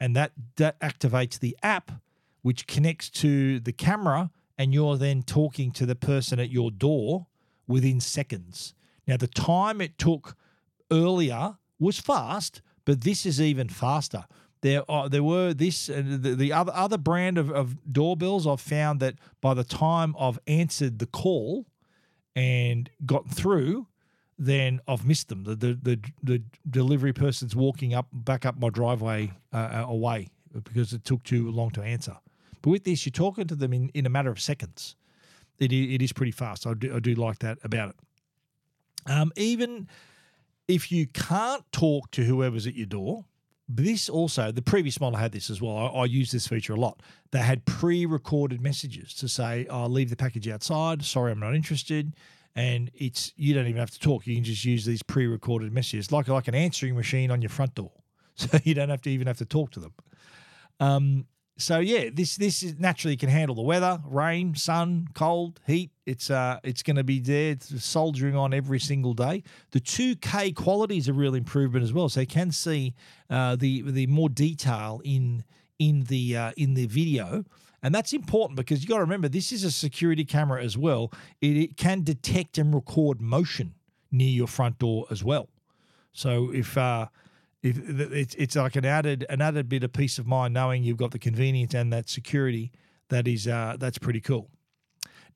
and 0.00 0.16
that, 0.16 0.32
that 0.56 0.80
activates 0.80 1.38
the 1.38 1.56
app, 1.62 1.92
which 2.42 2.66
connects 2.66 3.08
to 3.10 3.60
the 3.60 3.72
camera, 3.72 4.30
and 4.58 4.72
you're 4.72 4.96
then 4.96 5.22
talking 5.22 5.70
to 5.72 5.86
the 5.86 5.94
person 5.94 6.40
at 6.40 6.50
your 6.50 6.70
door 6.70 7.26
within 7.66 8.00
seconds. 8.00 8.74
Now, 9.06 9.16
the 9.16 9.26
time 9.26 9.80
it 9.80 9.98
took 9.98 10.36
earlier 10.90 11.56
was 11.78 11.98
fast, 11.98 12.62
but 12.84 13.02
this 13.02 13.26
is 13.26 13.40
even 13.40 13.68
faster 13.68 14.24
there 14.62 14.82
there 15.10 15.22
were 15.22 15.52
this 15.52 15.88
and 15.88 16.22
the, 16.22 16.34
the 16.34 16.52
other 16.52 16.72
other 16.74 16.96
brand 16.96 17.36
of, 17.36 17.50
of 17.50 17.76
doorbells 17.92 18.46
I've 18.46 18.60
found 18.60 19.00
that 19.00 19.16
by 19.40 19.54
the 19.54 19.64
time 19.64 20.14
I've 20.18 20.38
answered 20.46 20.98
the 20.98 21.06
call 21.06 21.66
and 22.34 22.88
got 23.04 23.28
through, 23.28 23.88
then 24.38 24.80
I've 24.88 25.04
missed 25.04 25.28
them. 25.28 25.44
The 25.44 25.56
the 25.56 25.78
the, 25.82 26.00
the 26.22 26.42
delivery 26.68 27.12
person's 27.12 27.54
walking 27.54 27.92
up 27.92 28.06
back 28.12 28.46
up 28.46 28.58
my 28.58 28.70
driveway 28.70 29.32
uh, 29.52 29.56
uh 29.56 29.86
away 29.88 30.28
because 30.64 30.92
it 30.92 31.04
took 31.04 31.22
too 31.24 31.50
long 31.50 31.70
to 31.70 31.82
answer. 31.82 32.16
But 32.62 32.70
with 32.70 32.84
this, 32.84 33.04
you're 33.04 33.10
talking 33.10 33.48
to 33.48 33.56
them 33.56 33.72
in, 33.72 33.88
in 33.88 34.06
a 34.06 34.08
matter 34.08 34.30
of 34.30 34.40
seconds. 34.40 34.94
It, 35.58 35.72
it 35.72 36.02
is 36.02 36.12
pretty 36.12 36.30
fast. 36.30 36.66
I 36.66 36.74
do, 36.74 36.94
I 36.94 37.00
do 37.00 37.14
like 37.14 37.40
that 37.40 37.58
about 37.64 37.90
it. 37.90 37.96
Um, 39.06 39.32
even 39.36 39.88
if 40.68 40.92
you 40.92 41.06
can't 41.06 41.64
talk 41.72 42.10
to 42.12 42.24
whoever's 42.24 42.66
at 42.66 42.74
your 42.74 42.86
door, 42.86 43.24
this 43.68 44.08
also, 44.08 44.52
the 44.52 44.62
previous 44.62 45.00
model 45.00 45.18
had 45.18 45.32
this 45.32 45.48
as 45.48 45.62
well. 45.62 45.76
I, 45.76 45.86
I 46.00 46.04
use 46.04 46.30
this 46.30 46.46
feature 46.46 46.74
a 46.74 46.80
lot. 46.80 47.00
They 47.30 47.38
had 47.38 47.64
pre 47.64 48.06
recorded 48.06 48.60
messages 48.60 49.14
to 49.14 49.28
say, 49.28 49.66
I'll 49.70 49.84
oh, 49.84 49.88
leave 49.88 50.10
the 50.10 50.16
package 50.16 50.48
outside. 50.48 51.04
Sorry, 51.04 51.32
I'm 51.32 51.40
not 51.40 51.54
interested. 51.54 52.14
And 52.54 52.90
it's 52.94 53.32
you 53.36 53.54
don't 53.54 53.66
even 53.66 53.80
have 53.80 53.90
to 53.92 53.98
talk. 53.98 54.26
You 54.26 54.34
can 54.34 54.44
just 54.44 54.64
use 54.64 54.84
these 54.84 55.02
pre 55.02 55.26
recorded 55.26 55.72
messages, 55.72 56.12
like, 56.12 56.28
like 56.28 56.48
an 56.48 56.54
answering 56.54 56.94
machine 56.94 57.30
on 57.30 57.40
your 57.42 57.50
front 57.50 57.74
door. 57.74 57.92
So 58.34 58.58
you 58.64 58.72
don't 58.72 58.88
have 58.88 59.02
to 59.02 59.10
even 59.10 59.26
have 59.26 59.36
to 59.38 59.44
talk 59.44 59.72
to 59.72 59.80
them. 59.80 59.92
Um, 60.80 61.26
so 61.58 61.78
yeah, 61.78 62.08
this 62.12 62.36
this 62.36 62.62
is 62.62 62.78
naturally 62.78 63.16
can 63.16 63.28
handle 63.28 63.54
the 63.54 63.62
weather, 63.62 64.00
rain, 64.06 64.54
sun, 64.54 65.08
cold, 65.14 65.60
heat. 65.66 65.90
It's 66.06 66.30
uh 66.30 66.58
it's 66.64 66.82
going 66.82 66.96
to 66.96 67.04
be 67.04 67.20
there 67.20 67.56
soldiering 67.60 68.36
on 68.36 68.54
every 68.54 68.80
single 68.80 69.14
day. 69.14 69.42
The 69.70 69.80
2K 69.80 70.54
quality 70.54 70.96
is 70.96 71.08
a 71.08 71.12
real 71.12 71.34
improvement 71.34 71.84
as 71.84 71.92
well, 71.92 72.08
so 72.08 72.20
you 72.20 72.26
can 72.26 72.50
see 72.50 72.94
uh, 73.30 73.56
the 73.56 73.82
the 73.82 74.06
more 74.06 74.28
detail 74.28 75.00
in 75.04 75.44
in 75.78 76.04
the 76.04 76.36
uh, 76.36 76.52
in 76.56 76.74
the 76.74 76.86
video. 76.86 77.44
And 77.84 77.92
that's 77.92 78.12
important 78.12 78.56
because 78.56 78.82
you 78.82 78.88
got 78.88 78.96
to 78.96 79.00
remember 79.02 79.28
this 79.28 79.50
is 79.50 79.64
a 79.64 79.70
security 79.70 80.24
camera 80.24 80.62
as 80.62 80.78
well. 80.78 81.12
It, 81.40 81.56
it 81.56 81.76
can 81.76 82.02
detect 82.04 82.56
and 82.56 82.72
record 82.72 83.20
motion 83.20 83.74
near 84.12 84.28
your 84.28 84.46
front 84.46 84.78
door 84.78 85.06
as 85.10 85.24
well. 85.24 85.48
So 86.12 86.52
if 86.52 86.78
uh, 86.78 87.06
if 87.62 87.78
it's 87.78 88.34
it's 88.34 88.56
like 88.56 88.76
an 88.76 88.84
added 88.84 89.24
an 89.28 89.40
added 89.40 89.68
bit 89.68 89.84
of 89.84 89.92
peace 89.92 90.18
of 90.18 90.26
mind 90.26 90.52
knowing 90.54 90.82
you've 90.82 90.96
got 90.96 91.12
the 91.12 91.18
convenience 91.18 91.74
and 91.74 91.92
that 91.92 92.08
security 92.08 92.72
that 93.08 93.28
is 93.28 93.46
uh, 93.46 93.76
that's 93.78 93.98
pretty 93.98 94.20
cool. 94.20 94.50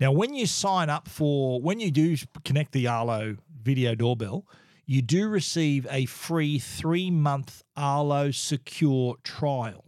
Now, 0.01 0.13
when 0.13 0.35
you 0.35 0.47
sign 0.47 0.91
up 0.91 1.09
for 1.09 1.61
when 1.61 1.81
you 1.81 1.91
do 1.91 2.17
connect 2.45 2.73
the 2.73 2.87
Arlo 2.89 3.37
video 3.63 3.95
doorbell, 3.95 4.47
you 4.85 5.03
do 5.03 5.29
receive 5.29 5.87
a 5.91 6.07
free 6.07 6.59
three 6.59 7.11
month 7.11 7.63
Arlo 7.77 8.31
secure 8.31 9.17
trial. 9.23 9.85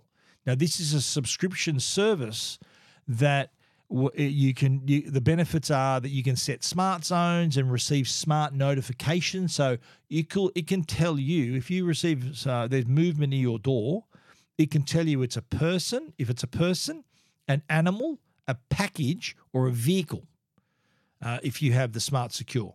Now, 0.46 0.54
this 0.54 0.80
is 0.80 0.94
a 0.94 1.00
subscription 1.00 1.80
service 1.80 2.58
that 3.06 3.52
you 3.90 4.52
can 4.52 4.82
you, 4.86 5.10
the 5.10 5.20
benefits 5.20 5.70
are 5.70 6.00
that 6.00 6.10
you 6.10 6.22
can 6.22 6.36
set 6.36 6.62
smart 6.62 7.04
zones 7.04 7.56
and 7.56 7.72
receive 7.72 8.08
smart 8.08 8.52
notifications. 8.52 9.54
So 9.54 9.78
you 10.08 10.24
could, 10.24 10.52
it 10.54 10.66
can 10.66 10.84
tell 10.84 11.18
you 11.18 11.54
if 11.54 11.70
you 11.70 11.84
receive 11.84 12.46
uh, 12.46 12.68
there's 12.68 12.86
movement 12.86 13.30
near 13.30 13.40
your 13.40 13.58
door 13.58 14.04
it 14.58 14.72
can 14.72 14.82
tell 14.82 15.06
you 15.06 15.22
it's 15.22 15.36
a 15.36 15.42
person 15.42 16.12
if 16.18 16.28
it's 16.28 16.42
a 16.42 16.48
person 16.48 17.04
an 17.46 17.62
animal 17.70 18.18
a 18.46 18.56
package 18.70 19.36
or 19.52 19.68
a 19.68 19.72
vehicle 19.72 20.26
uh, 21.22 21.38
if 21.42 21.60
you 21.62 21.72
have 21.72 21.92
the 21.92 22.00
smart 22.00 22.32
secure. 22.32 22.74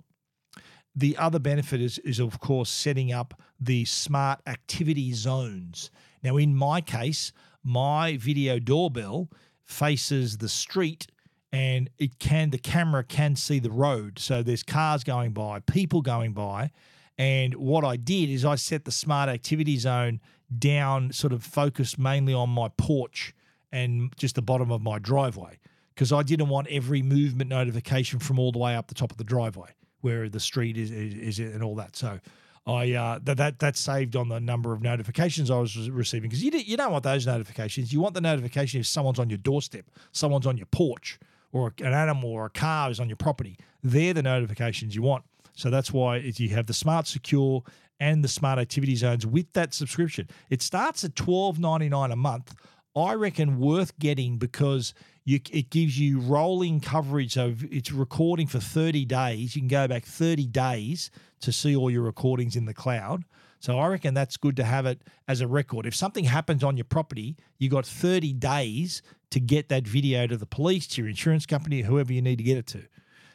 The 0.95 1.17
other 1.17 1.39
benefit 1.39 1.81
is, 1.81 1.97
is 1.99 2.19
of 2.19 2.39
course 2.39 2.69
setting 2.69 3.11
up 3.11 3.33
the 3.59 3.83
smart 3.85 4.41
activity 4.45 5.11
zones. 5.13 5.89
Now 6.23 6.37
in 6.37 6.55
my 6.55 6.79
case 6.81 7.33
my 7.63 8.17
video 8.17 8.59
doorbell 8.59 9.29
faces 9.65 10.37
the 10.37 10.49
street 10.49 11.07
and 11.51 11.89
it 11.99 12.19
can 12.19 12.49
the 12.49 12.57
camera 12.57 13.03
can 13.03 13.35
see 13.35 13.59
the 13.59 13.71
road. 13.71 14.19
So 14.19 14.41
there's 14.43 14.63
cars 14.63 15.03
going 15.03 15.33
by, 15.33 15.59
people 15.59 16.01
going 16.01 16.33
by, 16.33 16.71
and 17.17 17.53
what 17.55 17.85
I 17.85 17.95
did 17.95 18.29
is 18.29 18.43
I 18.43 18.55
set 18.55 18.85
the 18.85 18.91
smart 18.91 19.29
activity 19.29 19.77
zone 19.77 20.19
down, 20.57 21.11
sort 21.11 21.31
of 21.31 21.43
focused 21.43 21.99
mainly 21.99 22.33
on 22.33 22.49
my 22.49 22.69
porch 22.77 23.33
and 23.71 24.13
just 24.17 24.35
the 24.35 24.41
bottom 24.41 24.71
of 24.71 24.81
my 24.81 24.99
driveway 24.99 25.59
because 25.93 26.11
I 26.11 26.23
didn't 26.23 26.49
want 26.49 26.67
every 26.67 27.01
movement 27.01 27.49
notification 27.49 28.19
from 28.19 28.39
all 28.39 28.51
the 28.51 28.59
way 28.59 28.75
up 28.75 28.87
the 28.87 28.95
top 28.95 29.11
of 29.11 29.17
the 29.17 29.23
driveway 29.23 29.69
where 30.01 30.27
the 30.27 30.39
street 30.39 30.77
is, 30.77 30.91
is, 30.91 31.39
is 31.39 31.53
and 31.53 31.63
all 31.63 31.75
that. 31.75 31.95
So 31.95 32.19
I 32.65 32.93
uh, 32.93 33.19
that, 33.23 33.37
that 33.37 33.59
that 33.59 33.75
saved 33.75 34.15
on 34.15 34.29
the 34.29 34.39
number 34.39 34.71
of 34.71 34.81
notifications 34.81 35.51
I 35.51 35.59
was 35.59 35.89
receiving 35.89 36.29
because 36.29 36.43
you 36.43 36.51
you 36.51 36.77
don't 36.77 36.91
want 36.91 37.03
those 37.03 37.27
notifications. 37.27 37.91
You 37.91 37.99
want 37.99 38.13
the 38.13 38.21
notification 38.21 38.79
if 38.79 38.87
someone's 38.87 39.19
on 39.19 39.29
your 39.29 39.37
doorstep, 39.37 39.85
someone's 40.11 40.47
on 40.47 40.55
your 40.57 40.67
porch, 40.67 41.19
or 41.51 41.73
an 41.79 41.93
animal 41.93 42.31
or 42.31 42.45
a 42.45 42.49
car 42.49 42.89
is 42.89 42.99
on 42.99 43.09
your 43.09 43.17
property. 43.17 43.57
They're 43.83 44.13
the 44.13 44.23
notifications 44.23 44.95
you 44.95 45.01
want. 45.01 45.25
So 45.55 45.69
that's 45.69 45.91
why 45.91 46.17
you 46.17 46.49
have 46.49 46.67
the 46.67 46.73
smart 46.73 47.05
secure 47.05 47.63
and 47.99 48.23
the 48.23 48.27
smart 48.29 48.59
activity 48.59 48.95
zones 48.95 49.25
with 49.25 49.51
that 49.53 49.73
subscription. 49.73 50.29
It 50.49 50.61
starts 50.61 51.03
at 51.03 51.15
twelve 51.15 51.59
ninety 51.59 51.89
nine 51.89 52.11
a 52.11 52.15
month. 52.15 52.55
I 52.95 53.13
reckon 53.13 53.59
worth 53.59 53.97
getting 53.99 54.37
because 54.37 54.93
you, 55.25 55.39
it 55.51 55.69
gives 55.69 55.97
you 55.97 56.19
rolling 56.19 56.79
coverage. 56.79 57.33
So 57.33 57.55
it's 57.71 57.91
recording 57.91 58.47
for 58.47 58.59
30 58.59 59.05
days. 59.05 59.55
You 59.55 59.61
can 59.61 59.69
go 59.69 59.87
back 59.87 60.05
30 60.05 60.47
days 60.47 61.11
to 61.41 61.51
see 61.51 61.75
all 61.75 61.89
your 61.89 62.03
recordings 62.03 62.55
in 62.55 62.65
the 62.65 62.73
cloud. 62.73 63.23
So 63.59 63.79
I 63.79 63.87
reckon 63.87 64.13
that's 64.13 64.35
good 64.35 64.57
to 64.57 64.63
have 64.65 64.85
it 64.85 65.01
as 65.27 65.39
a 65.39 65.47
record. 65.47 65.85
If 65.85 65.95
something 65.95 66.25
happens 66.25 66.63
on 66.63 66.75
your 66.75 66.83
property, 66.83 67.37
you 67.57 67.69
got 67.69 67.85
30 67.85 68.33
days 68.33 69.01
to 69.31 69.39
get 69.39 69.69
that 69.69 69.87
video 69.87 70.27
to 70.27 70.35
the 70.35 70.45
police, 70.45 70.85
to 70.87 71.01
your 71.01 71.09
insurance 71.09 71.45
company, 71.45 71.81
whoever 71.81 72.11
you 72.11 72.21
need 72.21 72.37
to 72.39 72.43
get 72.43 72.57
it 72.57 72.67
to. 72.67 72.83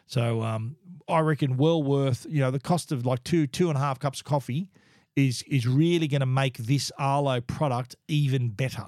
So 0.07 0.43
um, 0.43 0.77
I 1.09 1.21
reckon 1.21 1.57
well 1.57 1.83
worth, 1.83 2.27
you 2.29 2.41
know, 2.41 2.51
the 2.51 2.61
cost 2.61 2.93
of 2.93 3.07
like 3.07 3.25
two, 3.25 3.47
two 3.47 3.69
and 3.69 3.79
a 3.79 3.81
half 3.81 3.99
cups 3.99 4.21
of 4.21 4.27
coffee 4.27 4.69
is 5.17 5.43
is 5.45 5.67
really 5.67 6.07
going 6.07 6.21
to 6.21 6.27
make 6.27 6.59
this 6.59 6.93
Arlo 6.99 7.41
product 7.41 7.97
even 8.07 8.51
better 8.51 8.87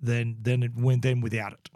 than 0.00 0.36
than 0.40 0.62
it 0.62 0.76
went 0.76 1.02
then 1.02 1.20
without 1.20 1.52
it. 1.52 1.70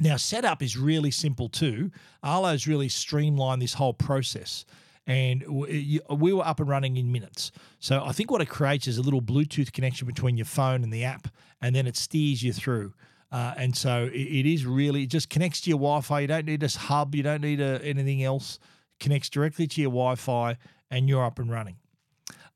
Now, 0.00 0.16
setup 0.16 0.62
is 0.62 0.76
really 0.76 1.10
simple 1.10 1.48
too. 1.48 1.90
Arlo's 2.22 2.66
really 2.66 2.88
streamlined 2.88 3.60
this 3.60 3.74
whole 3.74 3.94
process 3.94 4.64
and 5.08 5.42
we 5.48 6.32
were 6.34 6.46
up 6.46 6.60
and 6.60 6.68
running 6.68 6.98
in 6.98 7.10
minutes. 7.10 7.50
So 7.80 8.04
I 8.04 8.12
think 8.12 8.30
what 8.30 8.42
it 8.42 8.50
creates 8.50 8.86
is 8.86 8.98
a 8.98 9.02
little 9.02 9.22
Bluetooth 9.22 9.72
connection 9.72 10.06
between 10.06 10.36
your 10.36 10.44
phone 10.44 10.84
and 10.84 10.92
the 10.92 11.04
app, 11.04 11.28
and 11.62 11.74
then 11.74 11.86
it 11.86 11.96
steers 11.96 12.42
you 12.42 12.52
through. 12.52 12.92
Uh, 13.32 13.54
and 13.56 13.74
so 13.74 14.10
it 14.12 14.46
is 14.46 14.66
really, 14.66 15.04
it 15.04 15.08
just 15.08 15.30
connects 15.30 15.62
to 15.62 15.70
your 15.70 15.78
Wi 15.78 16.02
Fi. 16.02 16.20
You 16.20 16.26
don't 16.26 16.44
need 16.44 16.62
a 16.62 16.68
hub, 16.68 17.14
you 17.14 17.22
don't 17.22 17.40
need 17.40 17.58
a, 17.58 17.82
anything 17.82 18.22
else. 18.22 18.58
It 19.00 19.02
connects 19.02 19.30
directly 19.30 19.66
to 19.66 19.80
your 19.80 19.90
Wi 19.90 20.14
Fi, 20.14 20.58
and 20.90 21.08
you're 21.08 21.24
up 21.24 21.38
and 21.38 21.50
running. 21.50 21.76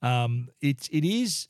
Um, 0.02 0.48
it, 0.60 0.88
it 0.92 1.06
is 1.06 1.48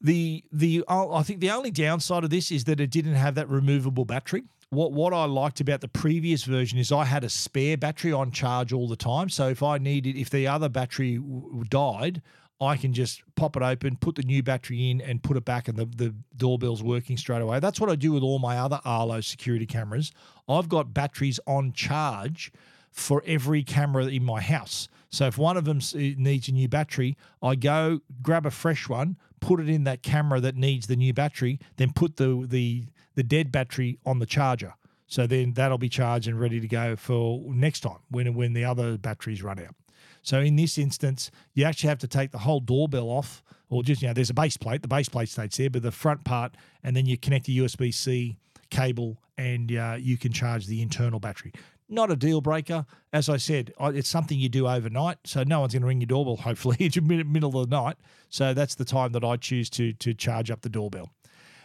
the 0.00 0.44
the 0.52 0.84
I 0.86 1.24
think 1.24 1.40
the 1.40 1.50
only 1.50 1.72
downside 1.72 2.22
of 2.22 2.30
this 2.30 2.52
is 2.52 2.64
that 2.64 2.78
it 2.78 2.90
didn't 2.90 3.14
have 3.14 3.34
that 3.34 3.48
removable 3.48 4.04
battery. 4.04 4.44
What 4.70 4.92
what 4.92 5.14
I 5.14 5.24
liked 5.24 5.60
about 5.60 5.80
the 5.80 5.88
previous 5.88 6.44
version 6.44 6.78
is 6.78 6.92
I 6.92 7.04
had 7.04 7.24
a 7.24 7.28
spare 7.28 7.76
battery 7.76 8.12
on 8.12 8.30
charge 8.30 8.72
all 8.72 8.86
the 8.86 8.96
time. 8.96 9.30
So 9.30 9.48
if 9.48 9.62
I 9.62 9.78
needed, 9.78 10.16
if 10.16 10.28
the 10.28 10.46
other 10.46 10.68
battery 10.68 11.16
w- 11.16 11.64
died, 11.68 12.20
I 12.60 12.76
can 12.76 12.92
just 12.92 13.22
pop 13.34 13.56
it 13.56 13.62
open, 13.62 13.96
put 13.96 14.16
the 14.16 14.22
new 14.22 14.42
battery 14.42 14.90
in, 14.90 15.00
and 15.00 15.22
put 15.22 15.36
it 15.36 15.44
back, 15.44 15.68
and 15.68 15.78
the, 15.78 15.86
the 15.86 16.14
doorbell's 16.36 16.82
working 16.82 17.16
straight 17.16 17.40
away. 17.40 17.60
That's 17.60 17.80
what 17.80 17.88
I 17.88 17.94
do 17.94 18.12
with 18.12 18.22
all 18.22 18.40
my 18.40 18.58
other 18.58 18.80
Arlo 18.84 19.20
security 19.20 19.64
cameras. 19.64 20.12
I've 20.48 20.68
got 20.68 20.92
batteries 20.92 21.38
on 21.46 21.72
charge 21.72 22.52
for 22.90 23.22
every 23.26 23.62
camera 23.62 24.06
in 24.06 24.24
my 24.24 24.40
house. 24.40 24.88
So 25.10 25.26
if 25.26 25.38
one 25.38 25.56
of 25.56 25.64
them 25.64 25.80
eh, 25.94 26.14
needs 26.18 26.48
a 26.48 26.52
new 26.52 26.68
battery, 26.68 27.16
I 27.42 27.54
go 27.54 28.00
grab 28.22 28.44
a 28.44 28.50
fresh 28.50 28.88
one, 28.88 29.16
put 29.40 29.60
it 29.60 29.68
in 29.68 29.84
that 29.84 30.02
camera 30.02 30.40
that 30.40 30.56
needs 30.56 30.88
the 30.88 30.96
new 30.96 31.14
battery, 31.14 31.60
then 31.76 31.92
put 31.92 32.16
the 32.16 32.44
the 32.46 32.84
the 33.18 33.24
dead 33.24 33.50
battery 33.50 33.98
on 34.06 34.20
the 34.20 34.26
charger. 34.26 34.74
So 35.08 35.26
then 35.26 35.54
that'll 35.54 35.76
be 35.76 35.88
charged 35.88 36.28
and 36.28 36.38
ready 36.38 36.60
to 36.60 36.68
go 36.68 36.94
for 36.94 37.42
next 37.52 37.80
time 37.80 37.98
when 38.12 38.32
when 38.34 38.52
the 38.52 38.64
other 38.64 38.96
batteries 38.96 39.42
run 39.42 39.58
out. 39.58 39.74
So 40.22 40.38
in 40.38 40.54
this 40.54 40.78
instance, 40.78 41.32
you 41.52 41.64
actually 41.64 41.88
have 41.88 41.98
to 41.98 42.06
take 42.06 42.30
the 42.30 42.38
whole 42.38 42.60
doorbell 42.60 43.08
off, 43.08 43.42
or 43.70 43.82
just 43.82 44.02
you 44.02 44.06
know, 44.06 44.14
there's 44.14 44.30
a 44.30 44.34
base 44.34 44.56
plate. 44.56 44.82
The 44.82 44.88
base 44.88 45.08
plate 45.08 45.28
stays 45.30 45.56
there, 45.56 45.68
but 45.68 45.82
the 45.82 45.90
front 45.90 46.22
part, 46.22 46.54
and 46.84 46.94
then 46.94 47.06
you 47.06 47.18
connect 47.18 47.48
a 47.48 47.50
USB 47.50 47.92
C 47.92 48.36
cable, 48.70 49.20
and 49.36 49.72
uh, 49.72 49.96
you 49.98 50.16
can 50.16 50.30
charge 50.30 50.68
the 50.68 50.80
internal 50.80 51.18
battery. 51.18 51.52
Not 51.88 52.12
a 52.12 52.16
deal 52.16 52.40
breaker. 52.40 52.86
As 53.12 53.28
I 53.28 53.38
said, 53.38 53.72
it's 53.80 54.08
something 54.08 54.38
you 54.38 54.48
do 54.48 54.68
overnight. 54.68 55.18
So 55.24 55.42
no 55.42 55.58
one's 55.58 55.72
going 55.72 55.80
to 55.80 55.88
ring 55.88 56.00
your 56.00 56.06
doorbell, 56.06 56.36
hopefully, 56.48 56.76
in 56.78 56.92
the 56.92 57.24
middle 57.24 57.58
of 57.58 57.68
the 57.68 57.76
night. 57.76 57.96
So 58.28 58.54
that's 58.54 58.76
the 58.76 58.84
time 58.84 59.10
that 59.10 59.24
I 59.24 59.36
choose 59.38 59.68
to, 59.70 59.92
to 59.94 60.14
charge 60.14 60.52
up 60.52 60.60
the 60.60 60.68
doorbell. 60.68 61.10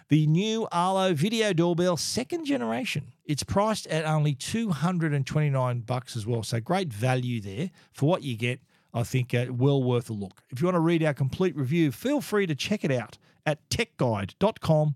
The 0.10 0.28
new 0.28 0.68
Arlo 0.72 1.14
Video 1.14 1.54
Doorbell 1.54 1.98
second 1.98 2.46
generation. 2.46 3.14
It's 3.26 3.44
priced 3.44 3.88
at 3.88 4.06
only 4.06 4.36
229 4.36 5.80
bucks 5.82 6.16
as 6.16 6.28
well. 6.28 6.44
So 6.44 6.60
great 6.60 6.92
value 6.92 7.42
there 7.42 7.72
for 7.92 8.08
what 8.08 8.24
you 8.24 8.36
get. 8.36 8.60
I 8.94 9.04
think 9.04 9.34
uh, 9.34 9.48
well 9.50 9.82
worth 9.82 10.10
a 10.10 10.14
look. 10.14 10.44
If 10.50 10.62
you 10.62 10.68
want 10.68 10.76
to 10.76 10.82
read 10.82 11.04
our 11.04 11.14
complete 11.14 11.56
review, 11.56 11.92
feel 11.92 12.22
free 12.22 12.46
to 12.46 12.56
check 12.56 12.84
it 12.84 12.92
out 12.92 13.18
at 13.46 13.68
techguide.com.au. 13.70 14.94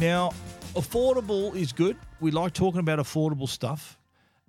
Now, 0.00 0.30
affordable 0.74 1.54
is 1.54 1.72
good. 1.72 1.96
We 2.20 2.30
like 2.30 2.54
talking 2.54 2.80
about 2.80 3.00
affordable 3.00 3.48
stuff, 3.48 3.98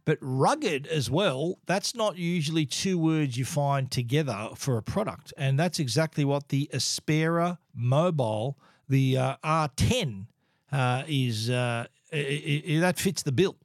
but 0.06 0.18
rugged 0.22 0.88
as 0.88 1.10
well, 1.10 1.60
that's 1.66 1.96
not 1.96 2.18
usually 2.18 2.66
two 2.66 2.98
words 2.98 3.38
you 3.38 3.46
find 3.46 3.92
together 3.92 4.50
for 4.56 4.78
a 4.78 4.82
product. 4.84 5.34
And 5.38 5.60
that's 5.60 5.80
exactly 5.80 6.26
what 6.26 6.50
the 6.50 6.70
Aspera 6.74 7.60
Mobile, 7.74 8.58
the 8.90 9.18
uh, 9.18 9.36
R10, 9.44 10.26
uh, 10.72 11.04
is. 11.08 11.50
Uh, 11.50 11.86
it, 12.12 12.18
it, 12.66 12.80
that 12.82 13.00
fits 13.00 13.24
the 13.24 13.32
bill. 13.32 13.56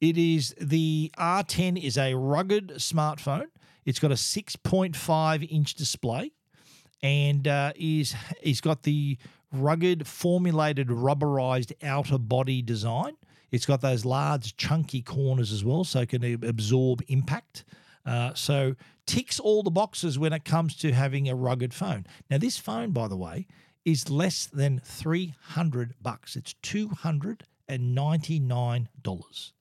It 0.00 0.16
is 0.16 0.54
the 0.60 1.12
R10 1.18 1.82
is 1.82 1.98
a 1.98 2.14
rugged 2.14 2.70
smartphone. 2.76 3.46
It's 3.84 3.98
got 3.98 4.10
a 4.10 4.14
6.5 4.14 5.50
inch 5.50 5.74
display 5.74 6.32
and 7.02 7.46
uh, 7.46 7.72
is 7.76 8.14
he's 8.42 8.60
got 8.60 8.82
the 8.82 9.18
rugged, 9.52 10.06
formulated, 10.06 10.88
rubberized 10.88 11.72
outer 11.82 12.18
body 12.18 12.62
design. 12.62 13.16
It's 13.50 13.66
got 13.66 13.80
those 13.80 14.04
large, 14.04 14.56
chunky 14.56 15.02
corners 15.02 15.52
as 15.52 15.64
well, 15.64 15.84
so 15.84 16.00
it 16.00 16.08
can 16.08 16.44
absorb 16.44 17.02
impact. 17.08 17.64
Uh, 18.06 18.32
so 18.34 18.76
ticks 19.06 19.40
all 19.40 19.62
the 19.62 19.70
boxes 19.70 20.18
when 20.18 20.32
it 20.32 20.44
comes 20.44 20.76
to 20.76 20.92
having 20.92 21.28
a 21.28 21.34
rugged 21.34 21.74
phone. 21.74 22.06
Now, 22.30 22.38
this 22.38 22.56
phone, 22.58 22.92
by 22.92 23.08
the 23.08 23.16
way, 23.16 23.46
is 23.84 24.08
less 24.10 24.46
than 24.46 24.80
300 24.84 25.94
bucks. 26.00 26.36
It's 26.36 26.54
$299. 26.62 29.52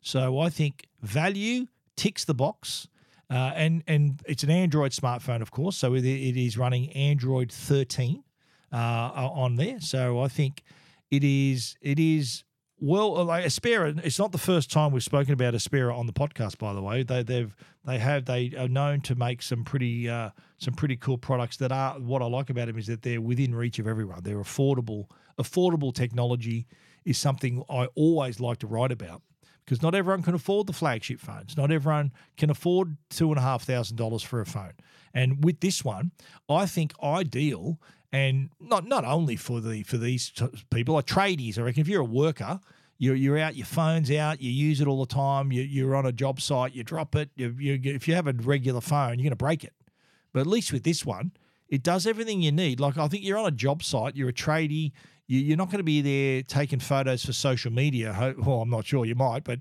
So 0.00 0.38
I 0.38 0.48
think 0.50 0.86
value 1.02 1.66
ticks 1.96 2.24
the 2.24 2.34
box. 2.34 2.88
Uh, 3.30 3.52
and 3.54 3.82
and 3.86 4.20
it's 4.26 4.42
an 4.42 4.50
Android 4.50 4.92
smartphone, 4.92 5.40
of 5.40 5.50
course, 5.50 5.78
so 5.78 5.94
it, 5.94 6.04
is 6.04 6.58
running 6.58 6.92
Android 6.92 7.50
13 7.50 8.22
uh, 8.70 8.76
on 8.76 9.56
there. 9.56 9.80
So 9.80 10.20
I 10.20 10.28
think 10.28 10.62
it 11.10 11.24
is 11.24 11.78
it 11.80 11.98
is 11.98 12.44
well 12.78 13.16
uh, 13.18 13.24
like 13.24 13.44
Aspera. 13.44 13.94
It's 14.04 14.18
not 14.18 14.32
the 14.32 14.38
first 14.38 14.70
time 14.70 14.92
we've 14.92 15.02
spoken 15.02 15.32
about 15.32 15.54
Aspera 15.54 15.96
on 15.96 16.06
the 16.06 16.12
podcast. 16.12 16.58
By 16.58 16.72
the 16.72 16.82
way, 16.82 17.02
they 17.02 17.22
they've 17.22 17.54
they 17.84 17.98
have 17.98 18.24
they 18.24 18.52
are 18.58 18.68
known 18.68 19.00
to 19.02 19.14
make 19.14 19.42
some 19.42 19.64
pretty 19.64 20.08
uh, 20.08 20.30
some 20.58 20.74
pretty 20.74 20.96
cool 20.96 21.18
products 21.18 21.56
that 21.58 21.72
are. 21.72 21.98
What 21.98 22.22
I 22.22 22.26
like 22.26 22.50
about 22.50 22.66
them 22.66 22.78
is 22.78 22.86
that 22.86 23.02
they're 23.02 23.20
within 23.20 23.54
reach 23.54 23.78
of 23.78 23.86
everyone. 23.86 24.20
They're 24.22 24.38
affordable. 24.38 25.06
Affordable 25.38 25.94
technology 25.94 26.66
is 27.04 27.18
something 27.18 27.62
I 27.68 27.86
always 27.94 28.40
like 28.40 28.58
to 28.58 28.66
write 28.66 28.92
about 28.92 29.22
because 29.64 29.82
not 29.82 29.94
everyone 29.94 30.22
can 30.22 30.34
afford 30.34 30.66
the 30.66 30.72
flagship 30.72 31.20
phones. 31.20 31.56
Not 31.56 31.70
everyone 31.70 32.12
can 32.36 32.50
afford 32.50 32.96
two 33.10 33.30
and 33.30 33.38
a 33.38 33.42
half 33.42 33.62
thousand 33.64 33.96
dollars 33.96 34.22
for 34.22 34.40
a 34.40 34.46
phone. 34.46 34.72
And 35.12 35.44
with 35.44 35.60
this 35.60 35.84
one, 35.84 36.12
I 36.48 36.66
think 36.66 36.92
ideal 37.02 37.80
and 38.14 38.50
not 38.60 38.86
not 38.86 39.04
only 39.04 39.34
for 39.34 39.60
the 39.60 39.82
for 39.82 39.98
these 39.98 40.32
people, 40.70 40.94
like 40.94 41.06
tradies. 41.06 41.58
I 41.58 41.62
reckon 41.62 41.80
if 41.80 41.88
you're 41.88 42.00
a 42.00 42.04
worker, 42.04 42.60
you're 42.96 43.16
you're 43.16 43.38
out, 43.38 43.56
your 43.56 43.66
phone's 43.66 44.10
out, 44.12 44.40
you 44.40 44.52
use 44.52 44.80
it 44.80 44.86
all 44.86 45.00
the 45.04 45.12
time. 45.12 45.50
You, 45.50 45.62
you're 45.62 45.96
on 45.96 46.06
a 46.06 46.12
job 46.12 46.40
site, 46.40 46.74
you 46.74 46.84
drop 46.84 47.16
it. 47.16 47.30
You, 47.34 47.56
you, 47.58 47.80
if 47.82 48.06
you 48.06 48.14
have 48.14 48.28
a 48.28 48.32
regular 48.32 48.80
phone, 48.80 49.18
you're 49.18 49.24
going 49.24 49.30
to 49.30 49.36
break 49.36 49.64
it. 49.64 49.72
But 50.32 50.40
at 50.40 50.46
least 50.46 50.72
with 50.72 50.84
this 50.84 51.04
one, 51.04 51.32
it 51.68 51.82
does 51.82 52.06
everything 52.06 52.40
you 52.40 52.52
need. 52.52 52.78
Like 52.78 52.96
I 52.96 53.08
think 53.08 53.24
you're 53.24 53.38
on 53.38 53.46
a 53.46 53.50
job 53.50 53.82
site, 53.82 54.14
you're 54.14 54.28
a 54.28 54.32
tradie. 54.32 54.92
You, 55.26 55.40
you're 55.40 55.56
not 55.56 55.68
going 55.68 55.78
to 55.78 55.82
be 55.84 56.00
there 56.00 56.42
taking 56.42 56.78
photos 56.78 57.24
for 57.24 57.32
social 57.32 57.72
media. 57.72 58.34
Well, 58.38 58.60
I'm 58.60 58.70
not 58.70 58.86
sure 58.86 59.04
you 59.04 59.16
might, 59.16 59.42
but 59.42 59.58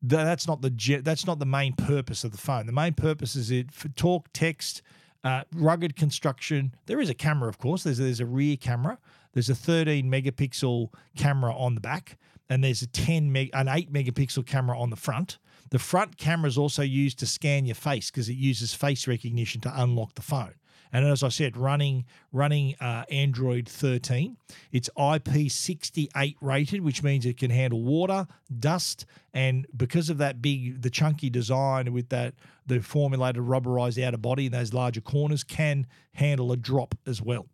That's 0.00 0.46
not 0.46 0.62
the 0.62 1.00
that's 1.02 1.26
not 1.26 1.40
the 1.40 1.46
main 1.46 1.72
purpose 1.72 2.22
of 2.22 2.30
the 2.30 2.38
phone. 2.38 2.66
The 2.66 2.72
main 2.72 2.94
purpose 2.94 3.34
is 3.34 3.50
it 3.50 3.72
for 3.72 3.88
talk, 3.88 4.28
text, 4.32 4.82
uh, 5.26 5.42
rugged 5.56 5.96
construction. 5.96 6.72
There 6.86 7.00
is 7.00 7.10
a 7.10 7.14
camera, 7.14 7.48
of 7.48 7.58
course. 7.58 7.82
There's 7.82 7.98
there's 7.98 8.20
a 8.20 8.26
rear 8.26 8.56
camera. 8.56 8.96
There's 9.32 9.50
a 9.50 9.56
13 9.56 10.08
megapixel 10.08 10.90
camera 11.16 11.52
on 11.52 11.74
the 11.74 11.80
back, 11.80 12.16
and 12.48 12.62
there's 12.62 12.80
a 12.82 12.86
10 12.86 13.32
meg 13.32 13.50
an 13.52 13.66
8 13.66 13.92
megapixel 13.92 14.46
camera 14.46 14.78
on 14.78 14.90
the 14.90 14.96
front. 14.96 15.38
The 15.70 15.80
front 15.80 16.16
camera 16.16 16.46
is 16.46 16.56
also 16.56 16.82
used 16.82 17.18
to 17.18 17.26
scan 17.26 17.66
your 17.66 17.74
face 17.74 18.08
because 18.08 18.28
it 18.28 18.36
uses 18.36 18.72
face 18.72 19.08
recognition 19.08 19.60
to 19.62 19.82
unlock 19.82 20.14
the 20.14 20.22
phone. 20.22 20.54
And 20.92 21.06
as 21.06 21.22
I 21.22 21.28
said, 21.28 21.56
running 21.56 22.04
running 22.32 22.74
uh, 22.80 23.04
Android 23.10 23.68
13, 23.68 24.36
it's 24.72 24.88
IP68 24.96 26.36
rated, 26.40 26.82
which 26.82 27.02
means 27.02 27.26
it 27.26 27.38
can 27.38 27.50
handle 27.50 27.82
water, 27.82 28.26
dust, 28.58 29.06
and 29.34 29.66
because 29.76 30.10
of 30.10 30.18
that 30.18 30.40
big, 30.40 30.82
the 30.82 30.90
chunky 30.90 31.30
design 31.30 31.92
with 31.92 32.08
that 32.10 32.34
the 32.66 32.80
formulated 32.80 33.42
rubberized 33.42 34.02
outer 34.02 34.16
body 34.16 34.46
and 34.46 34.54
those 34.54 34.72
larger 34.72 35.00
corners, 35.00 35.44
can 35.44 35.86
handle 36.14 36.52
a 36.52 36.56
drop 36.56 36.94
as 37.06 37.22
well. 37.22 37.46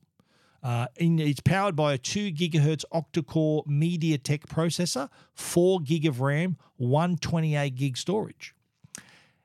Uh, 0.62 0.86
in, 0.96 1.18
it's 1.18 1.40
powered 1.40 1.74
by 1.74 1.92
a 1.92 1.98
2 1.98 2.30
gigahertz 2.32 2.84
octa-core 2.92 3.64
MediaTek 3.64 4.46
processor, 4.46 5.08
4 5.34 5.80
gig 5.80 6.06
of 6.06 6.20
RAM, 6.20 6.56
128 6.76 7.74
gig 7.74 7.96
storage. 7.96 8.54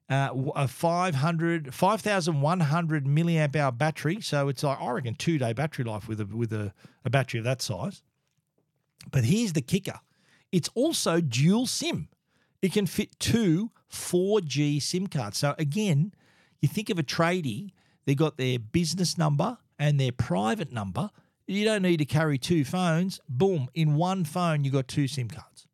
Uh, 0.10 0.30
a 0.55 0.70
500, 0.70 1.74
5,100 1.74 3.05
milliamp 3.05 3.55
hour 3.58 3.72
battery. 3.74 4.22
So 4.22 4.47
it's 4.47 4.64
like, 4.64 4.80
I 4.80 4.91
reckon, 4.91 5.16
two 5.16 5.38
day 5.38 5.51
battery 5.51 5.84
life 5.84 6.08
with 6.08 6.22
a, 6.22 6.26
with 6.26 6.53
a, 6.53 6.74
a 7.03 7.10
battery 7.10 7.39
of 7.39 7.43
that 7.43 7.62
size. 7.62 8.03
But 9.12 9.26
here's 9.26 9.53
the 9.53 9.62
kicker 9.62 9.99
it's 10.51 10.70
also 10.76 11.20
dual 11.20 11.68
SIM. 11.68 12.08
It 12.62 12.74
can 12.74 12.86
fit 12.86 13.20
two 13.20 13.72
4G 13.91 14.82
SIM 14.82 15.08
cards. 15.08 15.38
So 15.38 15.55
again, 15.58 16.14
you 16.62 16.68
think 16.68 16.89
of 16.89 16.97
a 16.97 17.03
tradie, 17.03 17.72
they've 18.05 18.18
got 18.18 18.38
their 18.38 18.60
business 18.60 19.18
number 19.18 19.58
and 19.78 19.99
their 19.99 20.12
private 20.12 20.72
number. 20.72 21.10
You 21.45 21.64
don't 21.64 21.82
need 21.82 21.97
to 21.97 22.05
carry 22.05 22.38
two 22.38 22.66
phones. 22.66 23.22
Boom, 23.30 23.70
in 23.74 23.95
one 23.95 24.26
phone, 24.26 24.64
you've 24.64 24.74
got 24.74 24.88
two 24.88 25.08
SIM 25.08 25.30
cards. 25.30 25.68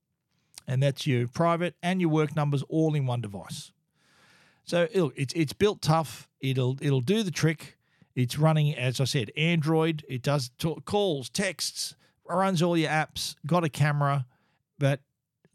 And 0.68 0.82
that's 0.82 1.08
your 1.08 1.28
private 1.28 1.76
and 1.82 2.00
your 2.00 2.10
work 2.10 2.36
numbers 2.36 2.64
all 2.70 2.96
in 2.96 3.06
one 3.06 3.22
device. 3.22 3.72
So 4.64 4.88
look, 4.96 5.14
it's 5.16 5.34
it's 5.34 5.54
built 5.54 5.82
tough. 5.82 6.28
It'll 6.40 6.78
it'll 6.82 7.02
do 7.02 7.24
the 7.24 7.32
trick. 7.32 7.78
It's 8.16 8.38
running, 8.38 8.76
as 8.76 9.02
I 9.02 9.06
said, 9.06 9.32
Android. 9.36 10.06
It 10.08 10.22
does 10.22 10.52
talk, 10.60 10.86
calls, 10.86 11.30
texts, 11.30 11.96
runs 12.30 12.62
all 12.62 12.78
your 12.78 12.90
apps. 12.90 13.36
Got 13.46 13.64
a 13.64 13.70
camera, 13.70 14.26
but 14.78 15.02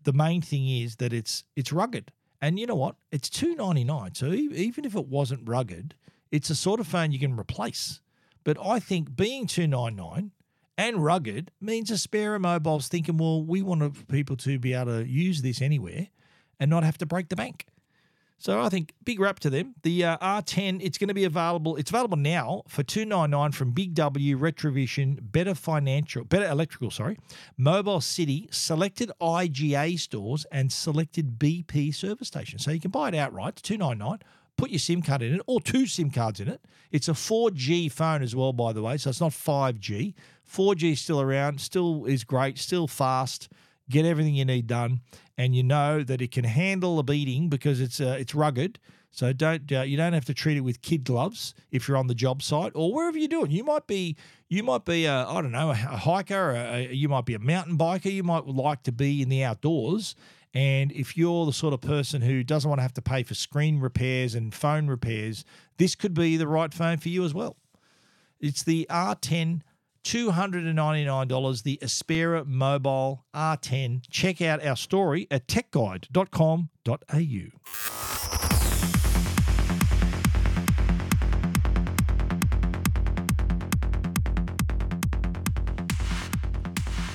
the 0.03 0.13
main 0.13 0.43
thing 0.43 0.69
is 0.69 0.97
that 0.97 1.13
it's 1.13 1.45
it's 1.57 1.73
rugged. 1.73 2.13
And 2.41 2.59
you 2.59 2.67
know 2.67 2.75
what? 2.75 2.97
It's 3.11 3.31
two 3.31 3.55
ninety 3.55 3.85
nine. 3.85 4.15
So 4.15 4.27
e- 4.27 4.51
even 4.55 4.85
if 4.85 4.95
it 4.95 5.07
wasn't 5.07 5.49
rugged, 5.49 5.95
it's 6.31 6.51
a 6.51 6.55
sort 6.55 6.81
of 6.81 6.87
phone 6.87 7.13
you 7.13 7.19
can 7.19 7.39
replace. 7.39 8.01
But 8.45 8.59
I 8.65 8.79
think 8.79 9.17
being 9.17 9.47
two 9.47 9.67
nine 9.67 9.97
nine 9.97 10.33
and 10.77 11.05
rugged 11.05 11.51
means 11.61 11.91
Aspera 11.91 12.39
Mobile's 12.41 12.89
thinking, 12.89 13.17
well, 13.17 13.43
we 13.43 13.63
want 13.63 14.09
people 14.09 14.37
to 14.37 14.59
be 14.59 14.75
able 14.75 15.01
to 15.01 15.09
use 15.09 15.43
this 15.43 15.61
anywhere 15.61 16.09
and 16.61 16.71
not 16.71 16.85
have 16.85 16.99
to 16.99 17.07
break 17.07 17.29
the 17.29 17.37
bank. 17.37 17.67
So 18.41 18.61
I 18.61 18.69
think 18.69 18.95
big 19.05 19.19
rap 19.19 19.41
to 19.41 19.51
them. 19.51 19.75
The 19.83 20.05
uh, 20.05 20.19
R10, 20.19 20.81
it's 20.81 20.97
going 20.97 21.09
to 21.09 21.15
be 21.15 21.25
available. 21.25 21.75
It's 21.77 21.91
available 21.91 22.17
now 22.17 22.63
for 22.69 22.85
two 22.85 23.05
nine 23.05 23.31
nine 23.31 23.51
from 23.51 23.73
Big 23.73 23.95
W, 23.95 24.39
Retrovision, 24.39 25.19
Better 25.21 25.57
Financial, 25.57 26.23
Better 26.25 26.47
Electrical, 26.47 26.93
sorry, 26.93 27.19
Mobile 27.57 28.01
City, 28.01 28.49
selected 28.53 29.11
IGA 29.21 29.99
stores, 29.99 30.47
and 30.53 30.73
selected 30.73 31.39
BP 31.39 31.93
service 31.93 32.29
stations. 32.29 32.65
So 32.65 32.71
you 32.71 32.81
can 32.81 32.93
buy 32.93 33.09
it 33.09 33.15
outright, 33.17 33.57
two 33.57 33.77
nine 33.77 33.99
nine. 33.99 34.21
Put 34.57 34.71
your 34.71 34.81
SIM 34.81 35.03
card 35.03 35.23
in 35.23 35.35
it, 35.35 35.41
or 35.47 35.61
two 35.61 35.87
SIM 35.87 36.11
cards 36.11 36.41
in 36.41 36.49
it. 36.49 36.61
It's 36.91 37.09
a 37.09 37.13
4G 37.13 37.93
phone 37.93 38.23
as 38.23 38.35
well, 38.35 38.53
by 38.53 38.73
the 38.73 38.83
way, 38.83 38.97
so 38.97 39.11
it's 39.11 39.21
not 39.21 39.31
5G. 39.31 40.15
4G 40.53 40.93
is 40.93 41.01
still 41.01 41.21
around, 41.21 41.61
still 41.61 42.07
is 42.07 42.25
great, 42.25 42.59
still 42.59 42.89
fast 42.89 43.49
get 43.91 44.05
everything 44.05 44.35
you 44.35 44.45
need 44.45 44.67
done, 44.67 45.01
and 45.37 45.55
you 45.55 45.63
know 45.63 46.03
that 46.03 46.21
it 46.21 46.31
can 46.31 46.45
handle 46.45 46.99
a 46.99 47.03
beating 47.03 47.49
because 47.49 47.81
it's 47.81 48.01
uh, 48.01 48.17
it's 48.19 48.35
rugged. 48.35 48.79
So 49.11 49.33
don't 49.33 49.71
uh, 49.73 49.83
you 49.83 49.97
don't 49.97 50.13
have 50.13 50.27
to 50.27 50.35
treat 50.35 50.57
it 50.57 50.61
with 50.61 50.83
kid 50.83 51.05
gloves 51.05 51.55
if 51.71 51.89
you're 51.89 51.97
on 51.97 52.07
the 52.07 52.15
job 52.15 52.43
site 52.43 52.73
or 52.75 52.93
wherever 52.93 53.19
you're 53.19 53.29
doing. 53.29 53.51
You 53.51 53.65
might 53.65 53.87
be 53.87 54.17
you 54.49 54.63
might 54.63 54.85
be 54.85 55.07
a, 55.07 55.27
I 55.27 55.41
don't 55.41 55.53
know 55.53 55.71
a, 55.71 55.75
hiker, 55.75 56.51
a, 56.51 56.89
a, 56.89 56.93
you 56.93 57.09
might 57.09 57.25
be 57.25 57.35
a 57.35 57.39
mountain 57.39 57.79
biker. 57.79 58.13
You 58.13 58.23
might 58.23 58.47
like 58.47 58.83
to 58.85 58.93
be 58.93 59.23
in 59.23 59.29
the 59.29 59.43
outdoors. 59.43 60.15
And 60.55 60.93
if 60.93 61.17
you're 61.17 61.47
the 61.47 61.53
sort 61.53 61.75
of 61.75 61.81
person 61.81 62.23
who 62.23 62.43
doesn't 62.43 62.69
want 62.69 62.79
to 62.79 62.83
have 62.83 62.95
to 62.95 63.03
pay 63.03 63.23
for 63.23 63.35
screen 63.35 63.81
repairs 63.81 64.35
and 64.35 64.55
phone 64.55 64.87
repairs, 64.87 65.45
this 65.77 65.95
could 65.95 66.15
be 66.15 66.37
the 66.37 66.49
right 66.49 66.73
phone 66.73 66.97
for 66.99 67.11
you 67.11 67.25
as 67.25 67.35
well. 67.35 67.57
It's 68.41 68.63
the 68.63 68.87
R10 68.89 69.61
$299, 70.05 71.63
the 71.63 71.79
Aspera 71.83 72.45
Mobile 72.45 73.25
R10. 73.35 74.03
Check 74.11 74.41
out 74.41 74.65
our 74.65 74.77
story 74.77 75.27
at 75.31 75.47
techguide.com.au. 75.47 76.69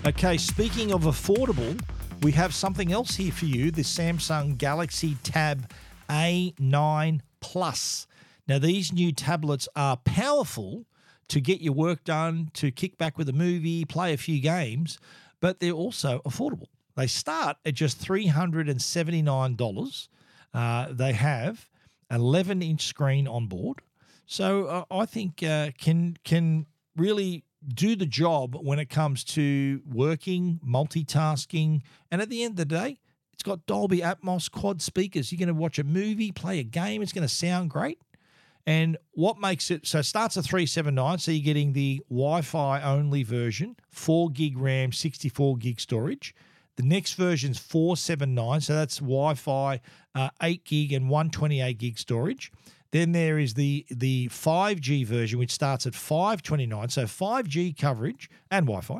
Okay, 0.05 0.37
speaking 0.37 0.91
of 0.91 1.03
affordable, 1.03 1.81
we 2.21 2.33
have 2.33 2.53
something 2.53 2.91
else 2.91 3.15
here 3.15 3.31
for 3.31 3.45
you 3.45 3.71
the 3.71 3.83
Samsung 3.83 4.57
Galaxy 4.57 5.15
Tab 5.23 5.71
A9 6.09 7.21
Plus. 7.39 8.05
Now, 8.45 8.59
these 8.59 8.91
new 8.91 9.13
tablets 9.13 9.69
are 9.77 9.95
powerful 9.95 10.83
to 11.29 11.41
get 11.41 11.61
your 11.61 11.73
work 11.73 12.03
done, 12.03 12.49
to 12.53 12.71
kick 12.71 12.97
back 12.97 13.17
with 13.17 13.29
a 13.29 13.33
movie, 13.33 13.85
play 13.85 14.13
a 14.13 14.17
few 14.17 14.39
games, 14.39 14.99
but 15.39 15.59
they're 15.59 15.71
also 15.71 16.21
affordable. 16.25 16.67
They 16.95 17.07
start 17.07 17.57
at 17.65 17.73
just 17.73 18.05
$379. 18.05 20.07
Uh, 20.53 20.87
they 20.91 21.13
have 21.13 21.67
11 22.11 22.61
inch 22.61 22.85
screen 22.85 23.27
on 23.27 23.47
board. 23.47 23.81
So 24.25 24.65
uh, 24.65 24.85
I 24.91 25.05
think 25.05 25.43
uh, 25.43 25.71
can 25.77 26.17
can 26.23 26.65
really 26.95 27.43
do 27.67 27.95
the 27.95 28.05
job 28.05 28.55
when 28.55 28.79
it 28.79 28.89
comes 28.89 29.23
to 29.23 29.81
working, 29.89 30.59
multitasking, 30.65 31.81
and 32.11 32.21
at 32.21 32.29
the 32.29 32.43
end 32.43 32.53
of 32.53 32.57
the 32.57 32.65
day, 32.65 32.99
it's 33.33 33.43
got 33.43 33.65
Dolby 33.65 33.99
Atmos 33.99 34.51
quad 34.51 34.81
speakers. 34.81 35.31
You're 35.31 35.39
going 35.39 35.47
to 35.47 35.53
watch 35.53 35.79
a 35.79 35.83
movie, 35.83 36.31
play 36.31 36.59
a 36.59 36.63
game, 36.63 37.01
it's 37.01 37.13
going 37.13 37.27
to 37.27 37.33
sound 37.33 37.69
great. 37.69 37.99
And 38.65 38.97
what 39.11 39.39
makes 39.39 39.69
it 39.71 39.85
so 39.85 39.99
it 39.99 40.03
starts 40.03 40.37
at 40.37 40.45
379, 40.45 41.19
so 41.19 41.31
you're 41.31 41.43
getting 41.43 41.73
the 41.73 42.01
Wi-Fi 42.09 42.81
only 42.81 43.23
version, 43.23 43.75
4 43.89 44.29
gig 44.29 44.57
RAM, 44.57 44.91
64 44.91 45.57
gig 45.57 45.79
storage. 45.81 46.33
The 46.75 46.83
next 46.83 47.13
version's 47.13 47.59
479, 47.59 48.61
so 48.61 48.73
that's 48.73 48.97
Wi-Fi, 48.97 49.81
uh, 50.15 50.29
8 50.41 50.63
gig 50.65 50.93
and 50.93 51.09
128 51.09 51.77
gig 51.77 51.99
storage. 51.99 52.51
Then 52.91 53.11
there 53.11 53.37
is 53.37 53.55
the 53.55 53.85
the 53.89 54.27
5G 54.29 55.05
version, 55.05 55.39
which 55.39 55.51
starts 55.51 55.85
at 55.85 55.95
529, 55.95 56.89
so 56.89 57.03
5G 57.03 57.77
coverage 57.77 58.29
and 58.49 58.65
Wi-Fi. 58.65 58.99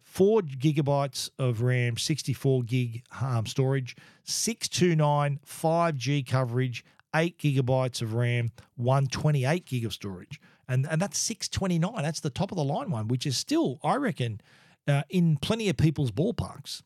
Four 0.00 0.42
gigabytes 0.42 1.30
of 1.38 1.62
RAM, 1.62 1.96
64 1.96 2.62
gig 2.64 3.02
um, 3.20 3.46
storage, 3.46 3.96
629 4.24 5.40
5G 5.46 6.26
coverage, 6.26 6.84
eight 7.14 7.38
gigabytes 7.38 8.02
of 8.02 8.14
RAM, 8.14 8.52
128 8.76 9.66
gig 9.66 9.84
of 9.84 9.92
storage. 9.92 10.40
And, 10.68 10.86
and 10.90 11.00
that's 11.00 11.18
629. 11.18 12.02
That's 12.02 12.20
the 12.20 12.30
top 12.30 12.52
of 12.52 12.56
the 12.56 12.64
line 12.64 12.90
one, 12.90 13.08
which 13.08 13.26
is 13.26 13.36
still, 13.36 13.78
I 13.82 13.96
reckon, 13.96 14.40
uh, 14.88 15.02
in 15.10 15.36
plenty 15.36 15.68
of 15.68 15.76
people's 15.76 16.10
ballparks. 16.10 16.82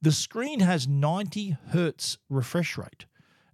The 0.00 0.12
screen 0.12 0.60
has 0.60 0.86
90 0.88 1.56
hertz 1.70 2.18
refresh 2.28 2.78
rate. 2.78 3.06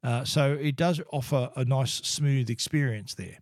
Uh, 0.02 0.24
so 0.24 0.52
it 0.52 0.76
does 0.76 1.00
offer 1.10 1.50
a 1.56 1.64
nice 1.64 1.92
smooth 1.92 2.50
experience 2.50 3.14
there. 3.14 3.38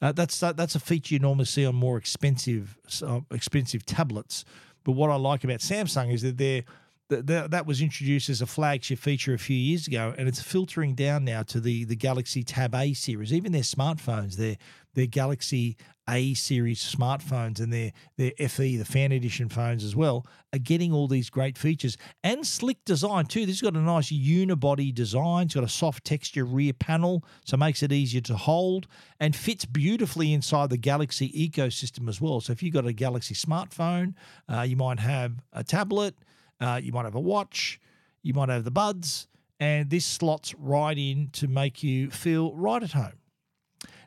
Uh, 0.00 0.12
that's 0.12 0.38
that's 0.38 0.74
a 0.74 0.80
feature 0.80 1.14
you 1.14 1.18
normally 1.18 1.46
see 1.46 1.64
on 1.64 1.74
more 1.74 1.96
expensive 1.96 2.78
uh, 3.02 3.20
expensive 3.32 3.84
tablets. 3.84 4.44
But 4.84 4.92
what 4.92 5.10
I 5.10 5.16
like 5.16 5.42
about 5.42 5.60
Samsung 5.60 6.12
is 6.12 6.22
that 6.22 6.36
they're 6.38 6.62
that, 7.08 7.50
that 7.50 7.66
was 7.66 7.80
introduced 7.80 8.28
as 8.28 8.42
a 8.42 8.46
flagship 8.46 8.98
feature 8.98 9.34
a 9.34 9.38
few 9.38 9.56
years 9.56 9.86
ago, 9.86 10.14
and 10.18 10.28
it's 10.28 10.42
filtering 10.42 10.94
down 10.94 11.24
now 11.24 11.42
to 11.44 11.60
the 11.60 11.84
the 11.84 11.96
Galaxy 11.96 12.42
Tab 12.42 12.74
A 12.74 12.94
series. 12.94 13.32
Even 13.32 13.52
their 13.52 13.62
smartphones, 13.62 14.36
their 14.36 14.56
their 14.94 15.06
Galaxy 15.06 15.76
A 16.08 16.34
series 16.34 16.82
smartphones 16.82 17.60
and 17.60 17.72
their 17.72 17.92
their 18.16 18.32
FE, 18.48 18.76
the 18.76 18.84
Fan 18.84 19.12
Edition 19.12 19.48
phones 19.48 19.84
as 19.84 19.94
well, 19.94 20.26
are 20.52 20.58
getting 20.58 20.92
all 20.92 21.06
these 21.06 21.30
great 21.30 21.56
features 21.56 21.96
and 22.24 22.44
slick 22.44 22.84
design 22.84 23.26
too. 23.26 23.46
This 23.46 23.60
has 23.60 23.70
got 23.70 23.78
a 23.78 23.82
nice 23.84 24.10
unibody 24.10 24.92
design. 24.92 25.46
It's 25.46 25.54
got 25.54 25.62
a 25.62 25.68
soft 25.68 26.04
texture 26.04 26.44
rear 26.44 26.72
panel, 26.72 27.24
so 27.44 27.56
makes 27.56 27.84
it 27.84 27.92
easier 27.92 28.22
to 28.22 28.36
hold 28.36 28.88
and 29.20 29.36
fits 29.36 29.64
beautifully 29.64 30.32
inside 30.32 30.70
the 30.70 30.76
Galaxy 30.76 31.30
ecosystem 31.30 32.08
as 32.08 32.20
well. 32.20 32.40
So 32.40 32.52
if 32.52 32.64
you've 32.64 32.74
got 32.74 32.86
a 32.86 32.92
Galaxy 32.92 33.34
smartphone, 33.34 34.14
uh, 34.48 34.62
you 34.62 34.76
might 34.76 34.98
have 34.98 35.34
a 35.52 35.62
tablet. 35.62 36.16
Uh, 36.60 36.80
you 36.82 36.92
might 36.92 37.04
have 37.04 37.14
a 37.14 37.20
watch, 37.20 37.80
you 38.22 38.34
might 38.34 38.48
have 38.48 38.64
the 38.64 38.70
buds, 38.70 39.28
and 39.60 39.90
this 39.90 40.04
slots 40.04 40.54
right 40.54 40.96
in 40.96 41.28
to 41.32 41.48
make 41.48 41.82
you 41.82 42.10
feel 42.10 42.54
right 42.54 42.82
at 42.82 42.92
home. 42.92 43.18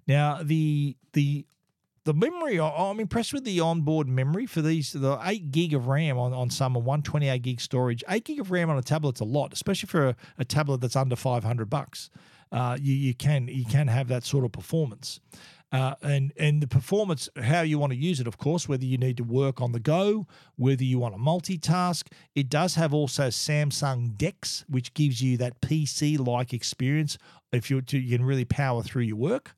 Now, 0.07 0.41
the 0.41 0.97
the 1.13 1.45
the 2.05 2.13
memory, 2.13 2.59
I'm 2.59 2.99
impressed 2.99 3.33
with 3.33 3.43
the 3.43 3.59
onboard 3.59 4.07
memory 4.07 4.47
for 4.47 4.63
these. 4.63 4.93
The 4.93 5.19
eight 5.23 5.51
gig 5.51 5.75
of 5.75 5.87
RAM 5.87 6.17
on, 6.17 6.33
on 6.33 6.49
some 6.49 6.75
and 6.75 6.83
128 6.83 7.41
gig 7.43 7.61
storage. 7.61 8.03
Eight 8.09 8.25
gig 8.25 8.39
of 8.39 8.49
RAM 8.49 8.69
on 8.69 8.77
a 8.77 8.81
tablet's 8.81 9.19
a 9.19 9.25
lot, 9.25 9.53
especially 9.53 9.87
for 9.87 10.07
a, 10.07 10.15
a 10.39 10.45
tablet 10.45 10.81
that's 10.81 10.95
under 10.95 11.15
500 11.15 11.69
bucks. 11.69 12.09
Uh, 12.51 12.77
you, 12.81 12.95
you 12.95 13.13
can 13.13 13.47
you 13.47 13.63
can 13.63 13.87
have 13.87 14.07
that 14.07 14.23
sort 14.23 14.43
of 14.43 14.51
performance. 14.51 15.19
Uh, 15.71 15.93
and 16.01 16.33
and 16.35 16.63
the 16.63 16.67
performance, 16.67 17.29
how 17.43 17.61
you 17.61 17.77
want 17.77 17.91
to 17.91 17.97
use 17.97 18.19
it, 18.19 18.25
of 18.25 18.37
course, 18.39 18.67
whether 18.67 18.85
you 18.85 18.97
need 18.97 19.17
to 19.17 19.23
work 19.23 19.61
on 19.61 19.71
the 19.71 19.79
go, 19.79 20.25
whether 20.55 20.83
you 20.83 20.97
want 20.97 21.13
to 21.13 21.21
multitask. 21.21 22.07
It 22.33 22.49
does 22.49 22.73
have 22.75 22.91
also 22.91 23.27
Samsung 23.27 24.17
DeX, 24.17 24.65
which 24.67 24.93
gives 24.95 25.21
you 25.21 25.37
that 25.37 25.61
PC-like 25.61 26.53
experience. 26.53 27.19
If 27.51 27.69
you 27.69 27.83
you 27.91 28.17
can 28.17 28.25
really 28.25 28.45
power 28.45 28.81
through 28.81 29.03
your 29.03 29.17
work, 29.17 29.55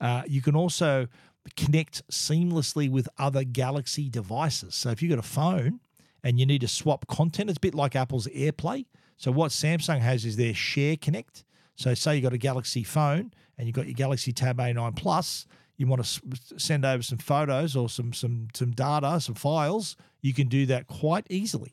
uh, 0.00 0.22
you 0.28 0.40
can 0.42 0.54
also 0.54 1.08
connect 1.56 2.06
seamlessly 2.08 2.88
with 2.90 3.08
other 3.18 3.42
Galaxy 3.42 4.08
devices. 4.08 4.74
So 4.74 4.90
if 4.90 5.02
you've 5.02 5.10
got 5.10 5.18
a 5.18 5.22
phone 5.22 5.80
and 6.22 6.38
you 6.38 6.46
need 6.46 6.60
to 6.60 6.68
swap 6.68 7.06
content, 7.08 7.50
it's 7.50 7.56
a 7.56 7.60
bit 7.60 7.74
like 7.74 7.96
Apple's 7.96 8.26
AirPlay. 8.28 8.86
So 9.16 9.32
what 9.32 9.50
Samsung 9.50 10.00
has 10.00 10.24
is 10.24 10.36
their 10.36 10.54
Share 10.54 10.96
Connect. 10.96 11.44
So 11.78 11.94
say 11.94 12.16
you've 12.16 12.24
got 12.24 12.32
a 12.32 12.38
Galaxy 12.38 12.82
phone 12.82 13.32
and 13.56 13.66
you've 13.66 13.74
got 13.74 13.86
your 13.86 13.94
Galaxy 13.94 14.32
Tab 14.32 14.58
A9 14.58 14.96
Plus, 14.96 15.46
you 15.76 15.86
want 15.86 16.04
to 16.04 16.20
send 16.58 16.84
over 16.84 17.04
some 17.04 17.18
photos 17.18 17.76
or 17.76 17.88
some 17.88 18.12
some 18.12 18.48
some 18.52 18.72
data, 18.72 19.20
some 19.20 19.36
files, 19.36 19.96
you 20.20 20.34
can 20.34 20.48
do 20.48 20.66
that 20.66 20.88
quite 20.88 21.24
easily. 21.30 21.72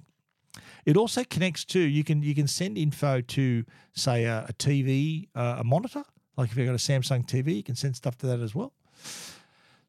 It 0.85 0.95
also 0.95 1.23
connects 1.23 1.65
to 1.65 1.79
you 1.79 2.03
can 2.03 2.21
you 2.21 2.35
can 2.35 2.47
send 2.47 2.77
info 2.77 3.21
to 3.21 3.65
say 3.93 4.25
a, 4.25 4.45
a 4.47 4.53
TV, 4.53 5.27
uh, 5.35 5.57
a 5.59 5.63
monitor. 5.63 6.03
Like 6.37 6.51
if 6.51 6.57
you've 6.57 6.67
got 6.67 6.73
a 6.73 6.77
Samsung 6.77 7.25
TV, 7.25 7.55
you 7.55 7.63
can 7.63 7.75
send 7.75 7.95
stuff 7.95 8.15
to 8.19 8.27
that 8.27 8.39
as 8.39 8.53
well. 8.53 8.73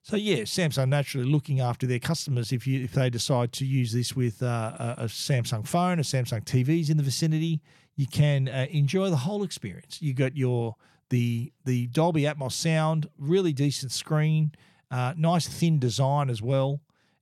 So 0.01 0.17
yeah, 0.17 0.43
Samsung 0.45 0.89
naturally 0.89 1.27
looking 1.27 1.61
after 1.61 1.87
their 1.87 1.99
customers 1.99 2.53
if 2.53 2.67
you 2.67 2.83
if 2.85 2.93
they 2.93 3.11
decide 3.11 3.53
to 3.55 3.67
use 3.67 3.93
this 3.93 4.17
with 4.17 4.43
uh, 4.43 4.47
a, 4.79 4.95
a, 4.99 5.05
Samsung 5.07 5.67
phone, 5.67 5.99
a 5.99 6.03
Samsung 6.03 6.43
TVs 6.45 6.89
in 6.89 6.97
the 6.97 7.03
vicinity, 7.03 7.61
you 7.97 8.07
can 8.07 8.49
uh, 8.49 8.67
enjoy 8.71 9.11
the 9.11 9.17
whole 9.17 9.43
experience. 9.43 10.01
You 10.01 10.15
got 10.15 10.37
your 10.37 10.77
the 11.09 11.53
the 11.65 11.87
Dolby 11.89 12.23
Atmos 12.23 12.53
sound, 12.53 13.09
really 13.19 13.53
decent 13.53 13.93
screen, 13.93 14.53
uh, 14.91 15.15
nice 15.17 15.49
thin 15.49 15.79
design 15.79 16.31
as 16.31 16.43
well. 16.43 16.81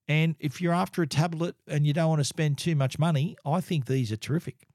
And 0.09 0.37
if 0.39 0.61
you're 0.61 0.75
after 0.75 1.03
a 1.03 1.07
tablet 1.07 1.55
and 1.67 1.87
you 1.87 1.93
don't 1.93 2.11
want 2.11 2.21
to 2.21 2.25
spend 2.25 2.59
too 2.59 2.77
much 2.77 2.99
money, 2.99 3.37
I 3.47 3.61
think 3.61 3.87
these 3.87 4.13
are 4.13 4.17
terrific. 4.17 4.67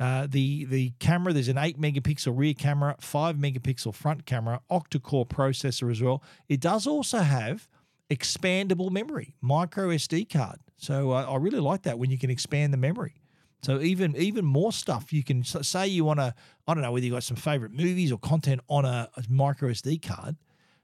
Uh, 0.00 0.26
the 0.28 0.64
the 0.64 0.90
camera 0.98 1.32
there's 1.32 1.48
an 1.48 1.58
eight 1.58 1.80
megapixel 1.80 2.36
rear 2.36 2.54
camera, 2.54 2.96
five 2.98 3.36
megapixel 3.36 3.94
front 3.94 4.26
camera, 4.26 4.60
octa-core 4.70 5.26
processor 5.26 5.90
as 5.90 6.02
well. 6.02 6.22
It 6.48 6.60
does 6.60 6.86
also 6.86 7.18
have 7.18 7.68
expandable 8.10 8.90
memory, 8.90 9.36
micro 9.40 9.88
SD 9.88 10.28
card. 10.28 10.58
So 10.76 11.12
uh, 11.12 11.26
I 11.28 11.36
really 11.36 11.60
like 11.60 11.82
that 11.82 11.98
when 11.98 12.10
you 12.10 12.18
can 12.18 12.30
expand 12.30 12.72
the 12.72 12.78
memory. 12.78 13.21
So 13.62 13.80
even 13.80 14.16
even 14.16 14.44
more 14.44 14.72
stuff 14.72 15.12
you 15.12 15.22
can 15.22 15.44
say 15.44 15.86
you 15.86 16.04
want 16.04 16.18
to 16.18 16.34
I 16.66 16.74
don't 16.74 16.82
know 16.82 16.92
whether 16.92 17.06
you 17.06 17.12
got 17.12 17.22
some 17.22 17.36
favorite 17.36 17.72
movies 17.72 18.10
or 18.10 18.18
content 18.18 18.60
on 18.68 18.84
a, 18.84 19.08
a 19.16 19.22
micro 19.28 19.70
SD 19.70 20.02
card. 20.02 20.36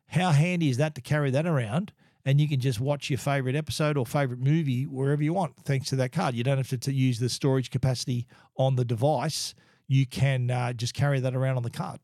How 0.06 0.30
handy 0.30 0.70
is 0.70 0.76
that 0.78 0.94
to 0.94 1.00
carry 1.00 1.30
that 1.30 1.46
around? 1.46 1.92
and 2.28 2.42
you 2.42 2.46
can 2.46 2.60
just 2.60 2.78
watch 2.78 3.08
your 3.08 3.18
favorite 3.18 3.56
episode 3.56 3.96
or 3.96 4.04
favorite 4.04 4.38
movie 4.38 4.84
wherever 4.84 5.22
you 5.22 5.32
want 5.32 5.56
thanks 5.64 5.88
to 5.88 5.96
that 5.96 6.12
card. 6.12 6.34
You 6.34 6.44
don't 6.44 6.58
have 6.58 6.68
to, 6.68 6.76
to 6.76 6.92
use 6.92 7.18
the 7.18 7.30
storage 7.30 7.70
capacity 7.70 8.26
on 8.58 8.76
the 8.76 8.84
device. 8.84 9.54
You 9.86 10.04
can 10.04 10.50
uh, 10.50 10.74
just 10.74 10.92
carry 10.92 11.20
that 11.20 11.34
around 11.34 11.56
on 11.56 11.62
the 11.62 11.70
card. 11.70 12.00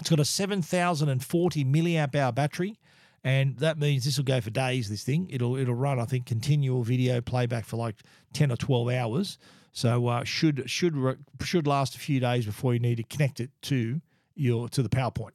It's 0.00 0.10
got 0.10 0.18
a 0.18 0.24
7,040 0.24 1.64
milliamp 1.64 2.16
hour 2.16 2.32
battery, 2.32 2.80
and 3.22 3.56
that 3.58 3.78
means 3.78 4.04
this 4.04 4.16
will 4.16 4.24
go 4.24 4.40
for 4.40 4.50
days. 4.50 4.88
This 4.88 5.04
thing 5.04 5.28
it'll 5.30 5.56
it'll 5.56 5.74
run 5.74 6.00
I 6.00 6.06
think 6.06 6.26
continual 6.26 6.82
video 6.82 7.20
playback 7.20 7.66
for 7.66 7.76
like 7.76 8.02
10 8.32 8.50
or 8.50 8.56
12 8.56 8.88
hours. 8.90 9.38
So 9.72 10.08
uh, 10.08 10.24
should 10.24 10.68
should 10.68 10.94
should 11.42 11.66
last 11.66 11.94
a 11.94 11.98
few 11.98 12.20
days 12.20 12.46
before 12.46 12.74
you 12.74 12.80
need 12.80 12.96
to 12.96 13.02
connect 13.04 13.40
it 13.40 13.50
to 13.62 14.00
your 14.34 14.68
to 14.68 14.82
the 14.82 14.88
PowerPoint. 14.88 15.30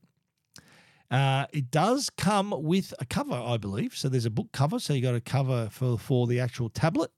Uh, 1.12 1.46
it 1.54 1.72
does 1.72 2.10
come 2.10 2.54
with 2.58 2.94
a 3.00 3.06
cover, 3.06 3.36
I 3.36 3.58
believe. 3.58 3.96
So 3.96 4.10
there's 4.10 4.26
a 4.26 4.32
book 4.32 4.52
cover, 4.52 4.80
so 4.80 4.94
you 4.94 5.02
got 5.02 5.16
a 5.16 5.22
cover 5.22 5.70
for 5.72 5.98
for 5.98 6.28
the 6.28 6.40
actual 6.40 6.70
tablet. 6.70 7.12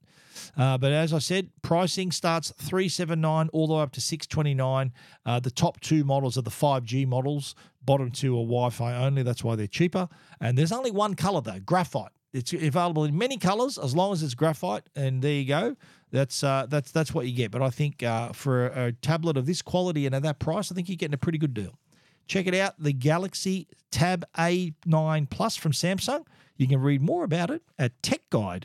Uh, 0.56 0.78
but 0.78 0.92
as 0.92 1.12
I 1.12 1.18
said, 1.18 1.50
pricing 1.62 2.12
starts 2.12 2.52
three 2.58 2.88
seven 2.88 3.20
nine 3.20 3.48
all 3.52 3.66
the 3.66 3.74
way 3.74 3.82
up 3.82 3.92
to 3.92 4.00
six 4.00 4.26
twenty 4.26 4.54
nine. 4.54 4.92
Uh, 5.26 5.40
the 5.40 5.50
top 5.50 5.80
two 5.80 6.04
models 6.04 6.38
are 6.38 6.42
the 6.42 6.50
five 6.50 6.84
G 6.84 7.04
models. 7.04 7.54
Bottom 7.82 8.10
two 8.10 8.34
are 8.34 8.44
Wi-Fi 8.44 8.94
only. 8.94 9.22
That's 9.22 9.42
why 9.42 9.56
they're 9.56 9.66
cheaper. 9.66 10.08
And 10.40 10.56
there's 10.56 10.72
only 10.72 10.90
one 10.90 11.14
color 11.14 11.40
though, 11.40 11.58
graphite. 11.58 12.12
It's 12.34 12.52
available 12.52 13.04
in 13.04 13.16
many 13.16 13.38
colors 13.38 13.78
as 13.78 13.96
long 13.96 14.12
as 14.12 14.22
it's 14.22 14.34
graphite. 14.34 14.84
And 14.94 15.22
there 15.22 15.32
you 15.32 15.46
go. 15.46 15.76
That's 16.10 16.42
uh, 16.42 16.66
that's 16.68 16.90
that's 16.90 17.12
what 17.12 17.26
you 17.26 17.32
get. 17.34 17.50
But 17.50 17.62
I 17.62 17.70
think 17.70 18.02
uh, 18.02 18.32
for 18.32 18.68
a, 18.68 18.86
a 18.86 18.92
tablet 18.92 19.36
of 19.36 19.46
this 19.46 19.62
quality 19.62 20.06
and 20.06 20.14
at 20.14 20.22
that 20.22 20.38
price, 20.38 20.72
I 20.72 20.74
think 20.74 20.88
you're 20.88 20.96
getting 20.96 21.14
a 21.14 21.18
pretty 21.18 21.38
good 21.38 21.54
deal. 21.54 21.78
Check 22.26 22.46
it 22.46 22.54
out, 22.54 22.74
the 22.78 22.92
Galaxy 22.92 23.68
Tab 23.90 24.24
A9 24.36 25.30
Plus 25.30 25.56
from 25.56 25.72
Samsung. 25.72 26.26
You 26.56 26.66
can 26.66 26.80
read 26.80 27.00
more 27.00 27.24
about 27.24 27.50
it 27.50 27.62
at 27.78 28.00
techguide.com.au. 28.02 28.64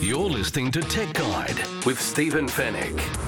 You're 0.00 0.30
listening 0.30 0.70
to 0.72 0.80
Tech 0.80 1.12
Guide 1.12 1.84
with 1.84 2.00
Stephen 2.00 2.46
Fenech. 2.46 3.27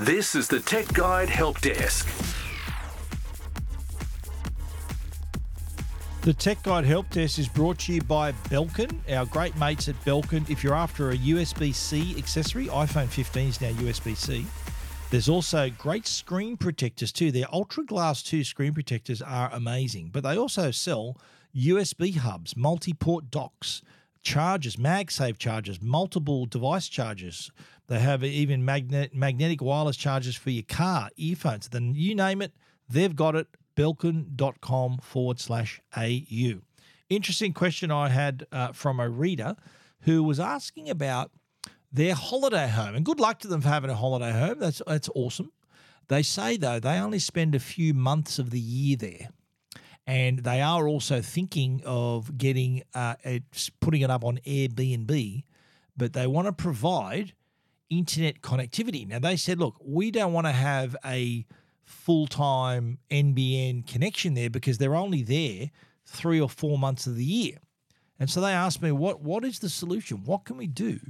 This 0.00 0.34
is 0.34 0.48
the 0.48 0.60
Tech 0.60 0.90
Guide 0.94 1.28
Help 1.28 1.60
Desk. 1.60 2.08
The 6.22 6.32
Tech 6.32 6.62
Guide 6.62 6.86
Help 6.86 7.10
Desk 7.10 7.38
is 7.38 7.48
brought 7.48 7.80
to 7.80 7.92
you 7.92 8.00
by 8.00 8.32
Belkin, 8.48 8.98
our 9.14 9.26
great 9.26 9.54
mates 9.58 9.90
at 9.90 10.02
Belkin. 10.06 10.48
If 10.48 10.64
you're 10.64 10.74
after 10.74 11.10
a 11.10 11.18
USB 11.18 11.74
C 11.74 12.14
accessory, 12.16 12.68
iPhone 12.68 13.08
15 13.08 13.48
is 13.48 13.60
now 13.60 13.72
USB 13.72 14.16
C. 14.16 14.46
There's 15.10 15.28
also 15.28 15.68
great 15.68 16.06
screen 16.06 16.56
protectors 16.56 17.12
too. 17.12 17.30
Their 17.30 17.52
Ultra 17.52 17.84
Glass 17.84 18.22
2 18.22 18.42
screen 18.42 18.72
protectors 18.72 19.20
are 19.20 19.50
amazing, 19.52 20.08
but 20.14 20.22
they 20.22 20.38
also 20.38 20.70
sell 20.70 21.18
USB 21.54 22.16
hubs, 22.16 22.56
multi 22.56 22.94
port 22.94 23.30
docks, 23.30 23.82
chargers, 24.22 24.76
MagSafe 24.76 25.38
chargers, 25.38 25.80
multiple 25.82 26.46
device 26.46 26.88
chargers, 26.88 27.50
they 27.90 27.98
have 27.98 28.22
even 28.22 28.64
magnet, 28.64 29.12
magnetic 29.16 29.60
wireless 29.60 29.96
chargers 29.96 30.36
for 30.36 30.50
your 30.50 30.62
car, 30.62 31.10
earphones. 31.16 31.68
Then 31.68 31.92
you 31.96 32.14
name 32.14 32.40
it, 32.40 32.54
they've 32.88 33.14
got 33.14 33.34
it. 33.34 33.48
Belkin.com 33.76 34.98
forward 34.98 35.40
slash 35.40 35.80
AU. 35.96 36.60
Interesting 37.08 37.52
question 37.52 37.90
I 37.90 38.08
had 38.08 38.46
uh, 38.52 38.70
from 38.70 39.00
a 39.00 39.08
reader 39.08 39.56
who 40.02 40.22
was 40.22 40.38
asking 40.38 40.88
about 40.88 41.32
their 41.90 42.14
holiday 42.14 42.68
home. 42.68 42.94
And 42.94 43.04
good 43.04 43.18
luck 43.18 43.40
to 43.40 43.48
them 43.48 43.60
for 43.60 43.68
having 43.68 43.90
a 43.90 43.96
holiday 43.96 44.30
home. 44.30 44.60
That's, 44.60 44.80
that's 44.86 45.08
awesome. 45.16 45.50
They 46.06 46.22
say, 46.22 46.56
though, 46.56 46.78
they 46.78 46.96
only 46.96 47.18
spend 47.18 47.56
a 47.56 47.60
few 47.60 47.92
months 47.92 48.38
of 48.38 48.50
the 48.50 48.60
year 48.60 48.96
there. 48.96 49.30
And 50.06 50.44
they 50.44 50.60
are 50.60 50.86
also 50.86 51.20
thinking 51.22 51.82
of 51.84 52.38
getting 52.38 52.84
uh, 52.94 53.16
putting 53.80 54.02
it 54.02 54.10
up 54.10 54.24
on 54.24 54.38
Airbnb, 54.46 55.42
but 55.96 56.12
they 56.12 56.28
want 56.28 56.46
to 56.46 56.52
provide 56.52 57.32
internet 57.90 58.40
connectivity. 58.40 59.06
Now, 59.06 59.18
they 59.18 59.36
said, 59.36 59.58
look, 59.58 59.76
we 59.84 60.10
don't 60.10 60.32
want 60.32 60.46
to 60.46 60.52
have 60.52 60.96
a 61.04 61.44
full 61.84 62.26
time 62.26 62.98
NBN 63.10 63.86
connection 63.86 64.34
there 64.34 64.48
because 64.48 64.78
they're 64.78 64.94
only 64.94 65.22
there 65.22 65.70
three 66.06 66.40
or 66.40 66.48
four 66.48 66.78
months 66.78 67.06
of 67.06 67.16
the 67.16 67.24
year. 67.24 67.58
And 68.18 68.30
so 68.30 68.40
they 68.40 68.52
asked 68.52 68.82
me, 68.82 68.92
what 68.92 69.20
what 69.22 69.44
is 69.44 69.58
the 69.58 69.68
solution? 69.68 70.24
What 70.24 70.44
can 70.44 70.56
we 70.56 70.66
do 70.66 71.00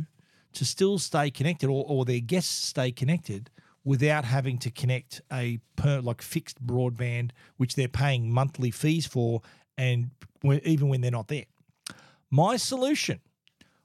to 0.52 0.64
still 0.64 0.98
stay 0.98 1.30
connected 1.30 1.68
or, 1.68 1.84
or 1.86 2.04
their 2.04 2.20
guests 2.20 2.68
stay 2.68 2.90
connected 2.90 3.50
without 3.84 4.24
having 4.24 4.58
to 4.58 4.70
connect 4.70 5.20
a 5.32 5.58
per 5.76 6.00
like 6.00 6.22
fixed 6.22 6.64
broadband, 6.64 7.30
which 7.56 7.74
they're 7.74 7.88
paying 7.88 8.32
monthly 8.32 8.70
fees 8.70 9.06
for, 9.06 9.42
and 9.76 10.10
even 10.44 10.88
when 10.88 11.00
they're 11.00 11.10
not 11.10 11.28
there. 11.28 11.46
My 12.30 12.56
solution 12.56 13.20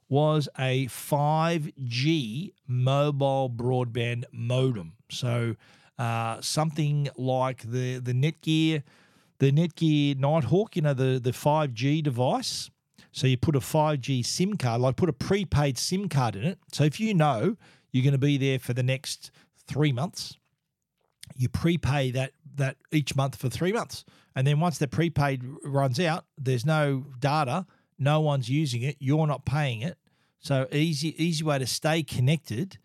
was 0.08 0.48
a 0.58 0.86
5G 0.86 2.52
mobile 2.66 3.50
broadband 3.50 4.24
modem. 4.32 4.92
So 5.10 5.56
uh, 5.98 6.40
something 6.40 7.08
like 7.16 7.62
the 7.62 7.98
the 7.98 8.12
Netgear, 8.12 8.82
the 9.38 9.52
Netgear 9.52 10.18
Nighthawk, 10.18 10.76
you 10.76 10.82
know, 10.82 10.94
the 10.94 11.20
the 11.22 11.32
5G 11.32 12.02
device. 12.02 12.70
So 13.12 13.26
you 13.26 13.38
put 13.38 13.56
a 13.56 13.60
5G 13.60 14.24
SIM 14.24 14.58
card, 14.58 14.82
like 14.82 14.96
put 14.96 15.08
a 15.08 15.14
prepaid 15.14 15.78
SIM 15.78 16.08
card 16.08 16.36
in 16.36 16.44
it. 16.44 16.58
So 16.72 16.84
if 16.84 17.00
you 17.00 17.14
know 17.14 17.56
you're 17.90 18.02
going 18.02 18.12
to 18.12 18.18
be 18.18 18.36
there 18.36 18.58
for 18.58 18.74
the 18.74 18.82
next 18.82 19.30
three 19.66 19.90
months, 19.90 20.36
you 21.34 21.48
prepay 21.48 22.10
that 22.12 22.32
that 22.56 22.76
each 22.92 23.16
month 23.16 23.36
for 23.36 23.48
three 23.48 23.72
months, 23.72 24.04
and 24.34 24.46
then 24.46 24.60
once 24.60 24.78
the 24.78 24.86
prepaid 24.86 25.42
runs 25.64 25.98
out, 25.98 26.24
there's 26.38 26.66
no 26.66 27.06
data, 27.18 27.66
no 27.98 28.20
one's 28.20 28.48
using 28.48 28.82
it, 28.82 28.96
you're 28.98 29.26
not 29.26 29.44
paying 29.44 29.82
it. 29.82 29.96
So 30.38 30.66
easy 30.70 31.20
easy 31.22 31.42
way 31.42 31.58
to 31.58 31.66
stay 31.66 32.02
connected 32.02 32.78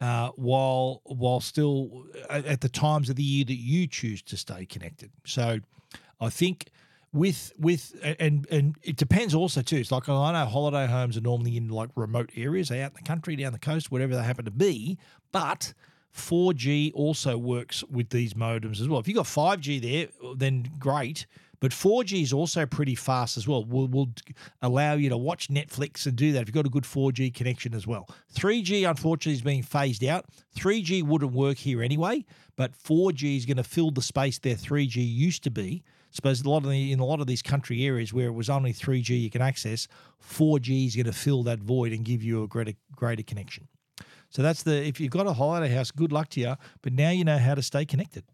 uh, 0.00 0.28
while 0.36 1.00
while 1.04 1.40
still 1.40 2.04
at 2.30 2.60
the 2.60 2.68
times 2.68 3.10
of 3.10 3.16
the 3.16 3.22
year 3.22 3.44
that 3.44 3.56
you 3.56 3.86
choose 3.86 4.22
to 4.22 4.36
stay 4.36 4.66
connected. 4.66 5.10
So 5.24 5.58
I 6.20 6.30
think 6.30 6.70
with 7.12 7.52
with 7.58 7.94
and 8.20 8.46
and 8.50 8.76
it 8.82 8.96
depends 8.96 9.34
also 9.34 9.62
too. 9.62 9.76
It's 9.76 9.90
like 9.90 10.08
I 10.08 10.32
know 10.32 10.46
holiday 10.46 10.86
homes 10.86 11.16
are 11.16 11.22
normally 11.22 11.56
in 11.56 11.68
like 11.68 11.90
remote 11.96 12.30
areas, 12.36 12.70
out 12.70 12.76
in 12.76 12.92
the 12.94 13.02
country, 13.02 13.36
down 13.36 13.52
the 13.52 13.58
coast, 13.58 13.90
whatever 13.90 14.14
they 14.14 14.22
happen 14.22 14.44
to 14.44 14.50
be, 14.50 14.98
but 15.32 15.72
4G 16.14 16.92
also 16.94 17.38
works 17.38 17.84
with 17.84 18.10
these 18.10 18.34
modems 18.34 18.80
as 18.80 18.88
well. 18.88 19.00
If 19.00 19.08
you've 19.08 19.16
got 19.16 19.26
5G 19.26 19.80
there, 19.80 20.34
then 20.36 20.70
great. 20.78 21.26
But 21.60 21.72
4G 21.72 22.22
is 22.22 22.32
also 22.32 22.66
pretty 22.66 22.94
fast 22.94 23.36
as 23.36 23.48
well. 23.48 23.64
Will 23.64 23.88
will 23.88 24.10
allow 24.62 24.94
you 24.94 25.08
to 25.08 25.16
watch 25.16 25.48
Netflix 25.48 26.06
and 26.06 26.16
do 26.16 26.32
that 26.32 26.42
if 26.42 26.48
you've 26.48 26.54
got 26.54 26.66
a 26.66 26.70
good 26.70 26.84
4G 26.84 27.34
connection 27.34 27.74
as 27.74 27.86
well. 27.86 28.08
3G 28.34 28.88
unfortunately 28.88 29.32
is 29.32 29.42
being 29.42 29.62
phased 29.62 30.04
out. 30.04 30.26
3G 30.56 31.02
wouldn't 31.02 31.32
work 31.32 31.58
here 31.58 31.82
anyway, 31.82 32.24
but 32.56 32.72
4G 32.72 33.36
is 33.36 33.46
going 33.46 33.56
to 33.56 33.64
fill 33.64 33.90
the 33.90 34.02
space 34.02 34.38
there 34.38 34.54
3G 34.54 34.96
used 34.96 35.42
to 35.44 35.50
be. 35.50 35.82
I 35.86 36.14
suppose 36.14 36.40
a 36.40 36.48
lot 36.48 36.64
of 36.64 36.70
the, 36.70 36.92
in 36.92 37.00
a 37.00 37.04
lot 37.04 37.20
of 37.20 37.26
these 37.26 37.42
country 37.42 37.84
areas 37.84 38.14
where 38.14 38.28
it 38.28 38.32
was 38.32 38.48
only 38.48 38.72
3G 38.72 39.20
you 39.20 39.30
can 39.30 39.42
access, 39.42 39.88
4G 40.22 40.86
is 40.86 40.96
going 40.96 41.06
to 41.06 41.12
fill 41.12 41.42
that 41.42 41.58
void 41.58 41.92
and 41.92 42.04
give 42.04 42.22
you 42.22 42.42
a 42.42 42.48
greater 42.48 42.72
greater 42.96 43.22
connection. 43.22 43.68
So 44.30 44.42
that's 44.42 44.62
the 44.62 44.86
if 44.86 45.00
you've 45.00 45.10
got 45.10 45.26
a 45.26 45.32
holiday 45.32 45.72
house, 45.72 45.90
good 45.90 46.12
luck 46.12 46.28
to 46.30 46.40
you. 46.40 46.54
But 46.82 46.92
now 46.92 47.10
you 47.10 47.24
know 47.24 47.38
how 47.38 47.54
to 47.54 47.62
stay 47.62 47.84
connected. 47.84 48.24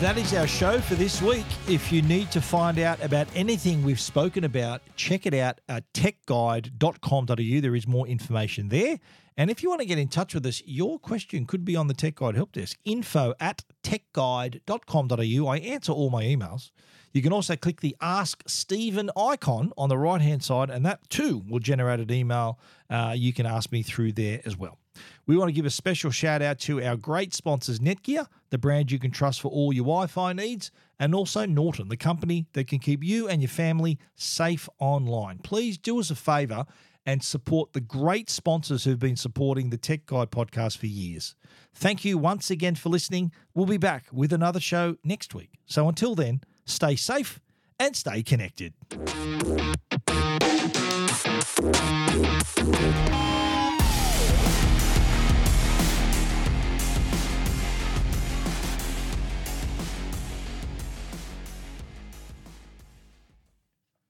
That 0.00 0.16
is 0.16 0.32
our 0.32 0.46
show 0.46 0.78
for 0.78 0.94
this 0.94 1.20
week. 1.20 1.44
If 1.66 1.90
you 1.90 2.02
need 2.02 2.30
to 2.30 2.40
find 2.40 2.78
out 2.78 3.02
about 3.02 3.26
anything 3.34 3.82
we've 3.82 3.98
spoken 3.98 4.44
about, 4.44 4.80
check 4.94 5.26
it 5.26 5.34
out 5.34 5.60
at 5.68 5.92
techguide.com.au. 5.92 7.60
There 7.60 7.74
is 7.74 7.88
more 7.88 8.06
information 8.06 8.68
there. 8.68 9.00
And 9.36 9.50
if 9.50 9.60
you 9.60 9.68
want 9.68 9.80
to 9.80 9.86
get 9.86 9.98
in 9.98 10.06
touch 10.06 10.34
with 10.34 10.46
us, 10.46 10.62
your 10.64 11.00
question 11.00 11.46
could 11.46 11.64
be 11.64 11.74
on 11.74 11.88
the 11.88 11.94
Tech 11.94 12.14
Guide 12.14 12.36
Help 12.36 12.52
Desk, 12.52 12.78
info 12.84 13.34
at 13.40 13.64
techguide.com.au. 13.82 15.48
I 15.48 15.56
answer 15.58 15.90
all 15.90 16.10
my 16.10 16.22
emails. 16.22 16.70
You 17.12 17.20
can 17.20 17.32
also 17.32 17.56
click 17.56 17.80
the 17.80 17.96
Ask 18.00 18.44
Stephen 18.46 19.10
icon 19.16 19.72
on 19.76 19.88
the 19.88 19.98
right 19.98 20.20
hand 20.20 20.44
side, 20.44 20.70
and 20.70 20.86
that 20.86 21.10
too 21.10 21.42
will 21.48 21.58
generate 21.58 21.98
an 21.98 22.12
email. 22.12 22.60
Uh, 22.88 23.14
you 23.16 23.32
can 23.32 23.46
ask 23.46 23.72
me 23.72 23.82
through 23.82 24.12
there 24.12 24.42
as 24.44 24.56
well. 24.56 24.78
We 25.26 25.36
want 25.36 25.48
to 25.48 25.52
give 25.52 25.66
a 25.66 25.70
special 25.70 26.10
shout 26.10 26.42
out 26.42 26.58
to 26.60 26.82
our 26.82 26.96
great 26.96 27.34
sponsors, 27.34 27.78
Netgear, 27.78 28.26
the 28.50 28.58
brand 28.58 28.90
you 28.90 28.98
can 28.98 29.10
trust 29.10 29.40
for 29.40 29.48
all 29.48 29.72
your 29.72 29.84
Wi 29.84 30.06
Fi 30.06 30.32
needs, 30.32 30.70
and 30.98 31.14
also 31.14 31.46
Norton, 31.46 31.88
the 31.88 31.96
company 31.96 32.46
that 32.52 32.66
can 32.66 32.78
keep 32.78 33.04
you 33.04 33.28
and 33.28 33.42
your 33.42 33.48
family 33.48 33.98
safe 34.14 34.68
online. 34.78 35.38
Please 35.38 35.78
do 35.78 36.00
us 36.00 36.10
a 36.10 36.14
favor 36.14 36.64
and 37.06 37.22
support 37.22 37.72
the 37.72 37.80
great 37.80 38.28
sponsors 38.28 38.84
who've 38.84 38.98
been 38.98 39.16
supporting 39.16 39.70
the 39.70 39.78
Tech 39.78 40.04
Guide 40.04 40.30
podcast 40.30 40.76
for 40.76 40.86
years. 40.86 41.34
Thank 41.74 42.04
you 42.04 42.18
once 42.18 42.50
again 42.50 42.74
for 42.74 42.90
listening. 42.90 43.32
We'll 43.54 43.64
be 43.64 43.78
back 43.78 44.06
with 44.12 44.30
another 44.32 44.60
show 44.60 44.96
next 45.02 45.34
week. 45.34 45.52
So 45.64 45.88
until 45.88 46.14
then, 46.14 46.42
stay 46.66 46.96
safe 46.96 47.40
and 47.80 47.96
stay 47.96 48.22
connected. 48.22 48.74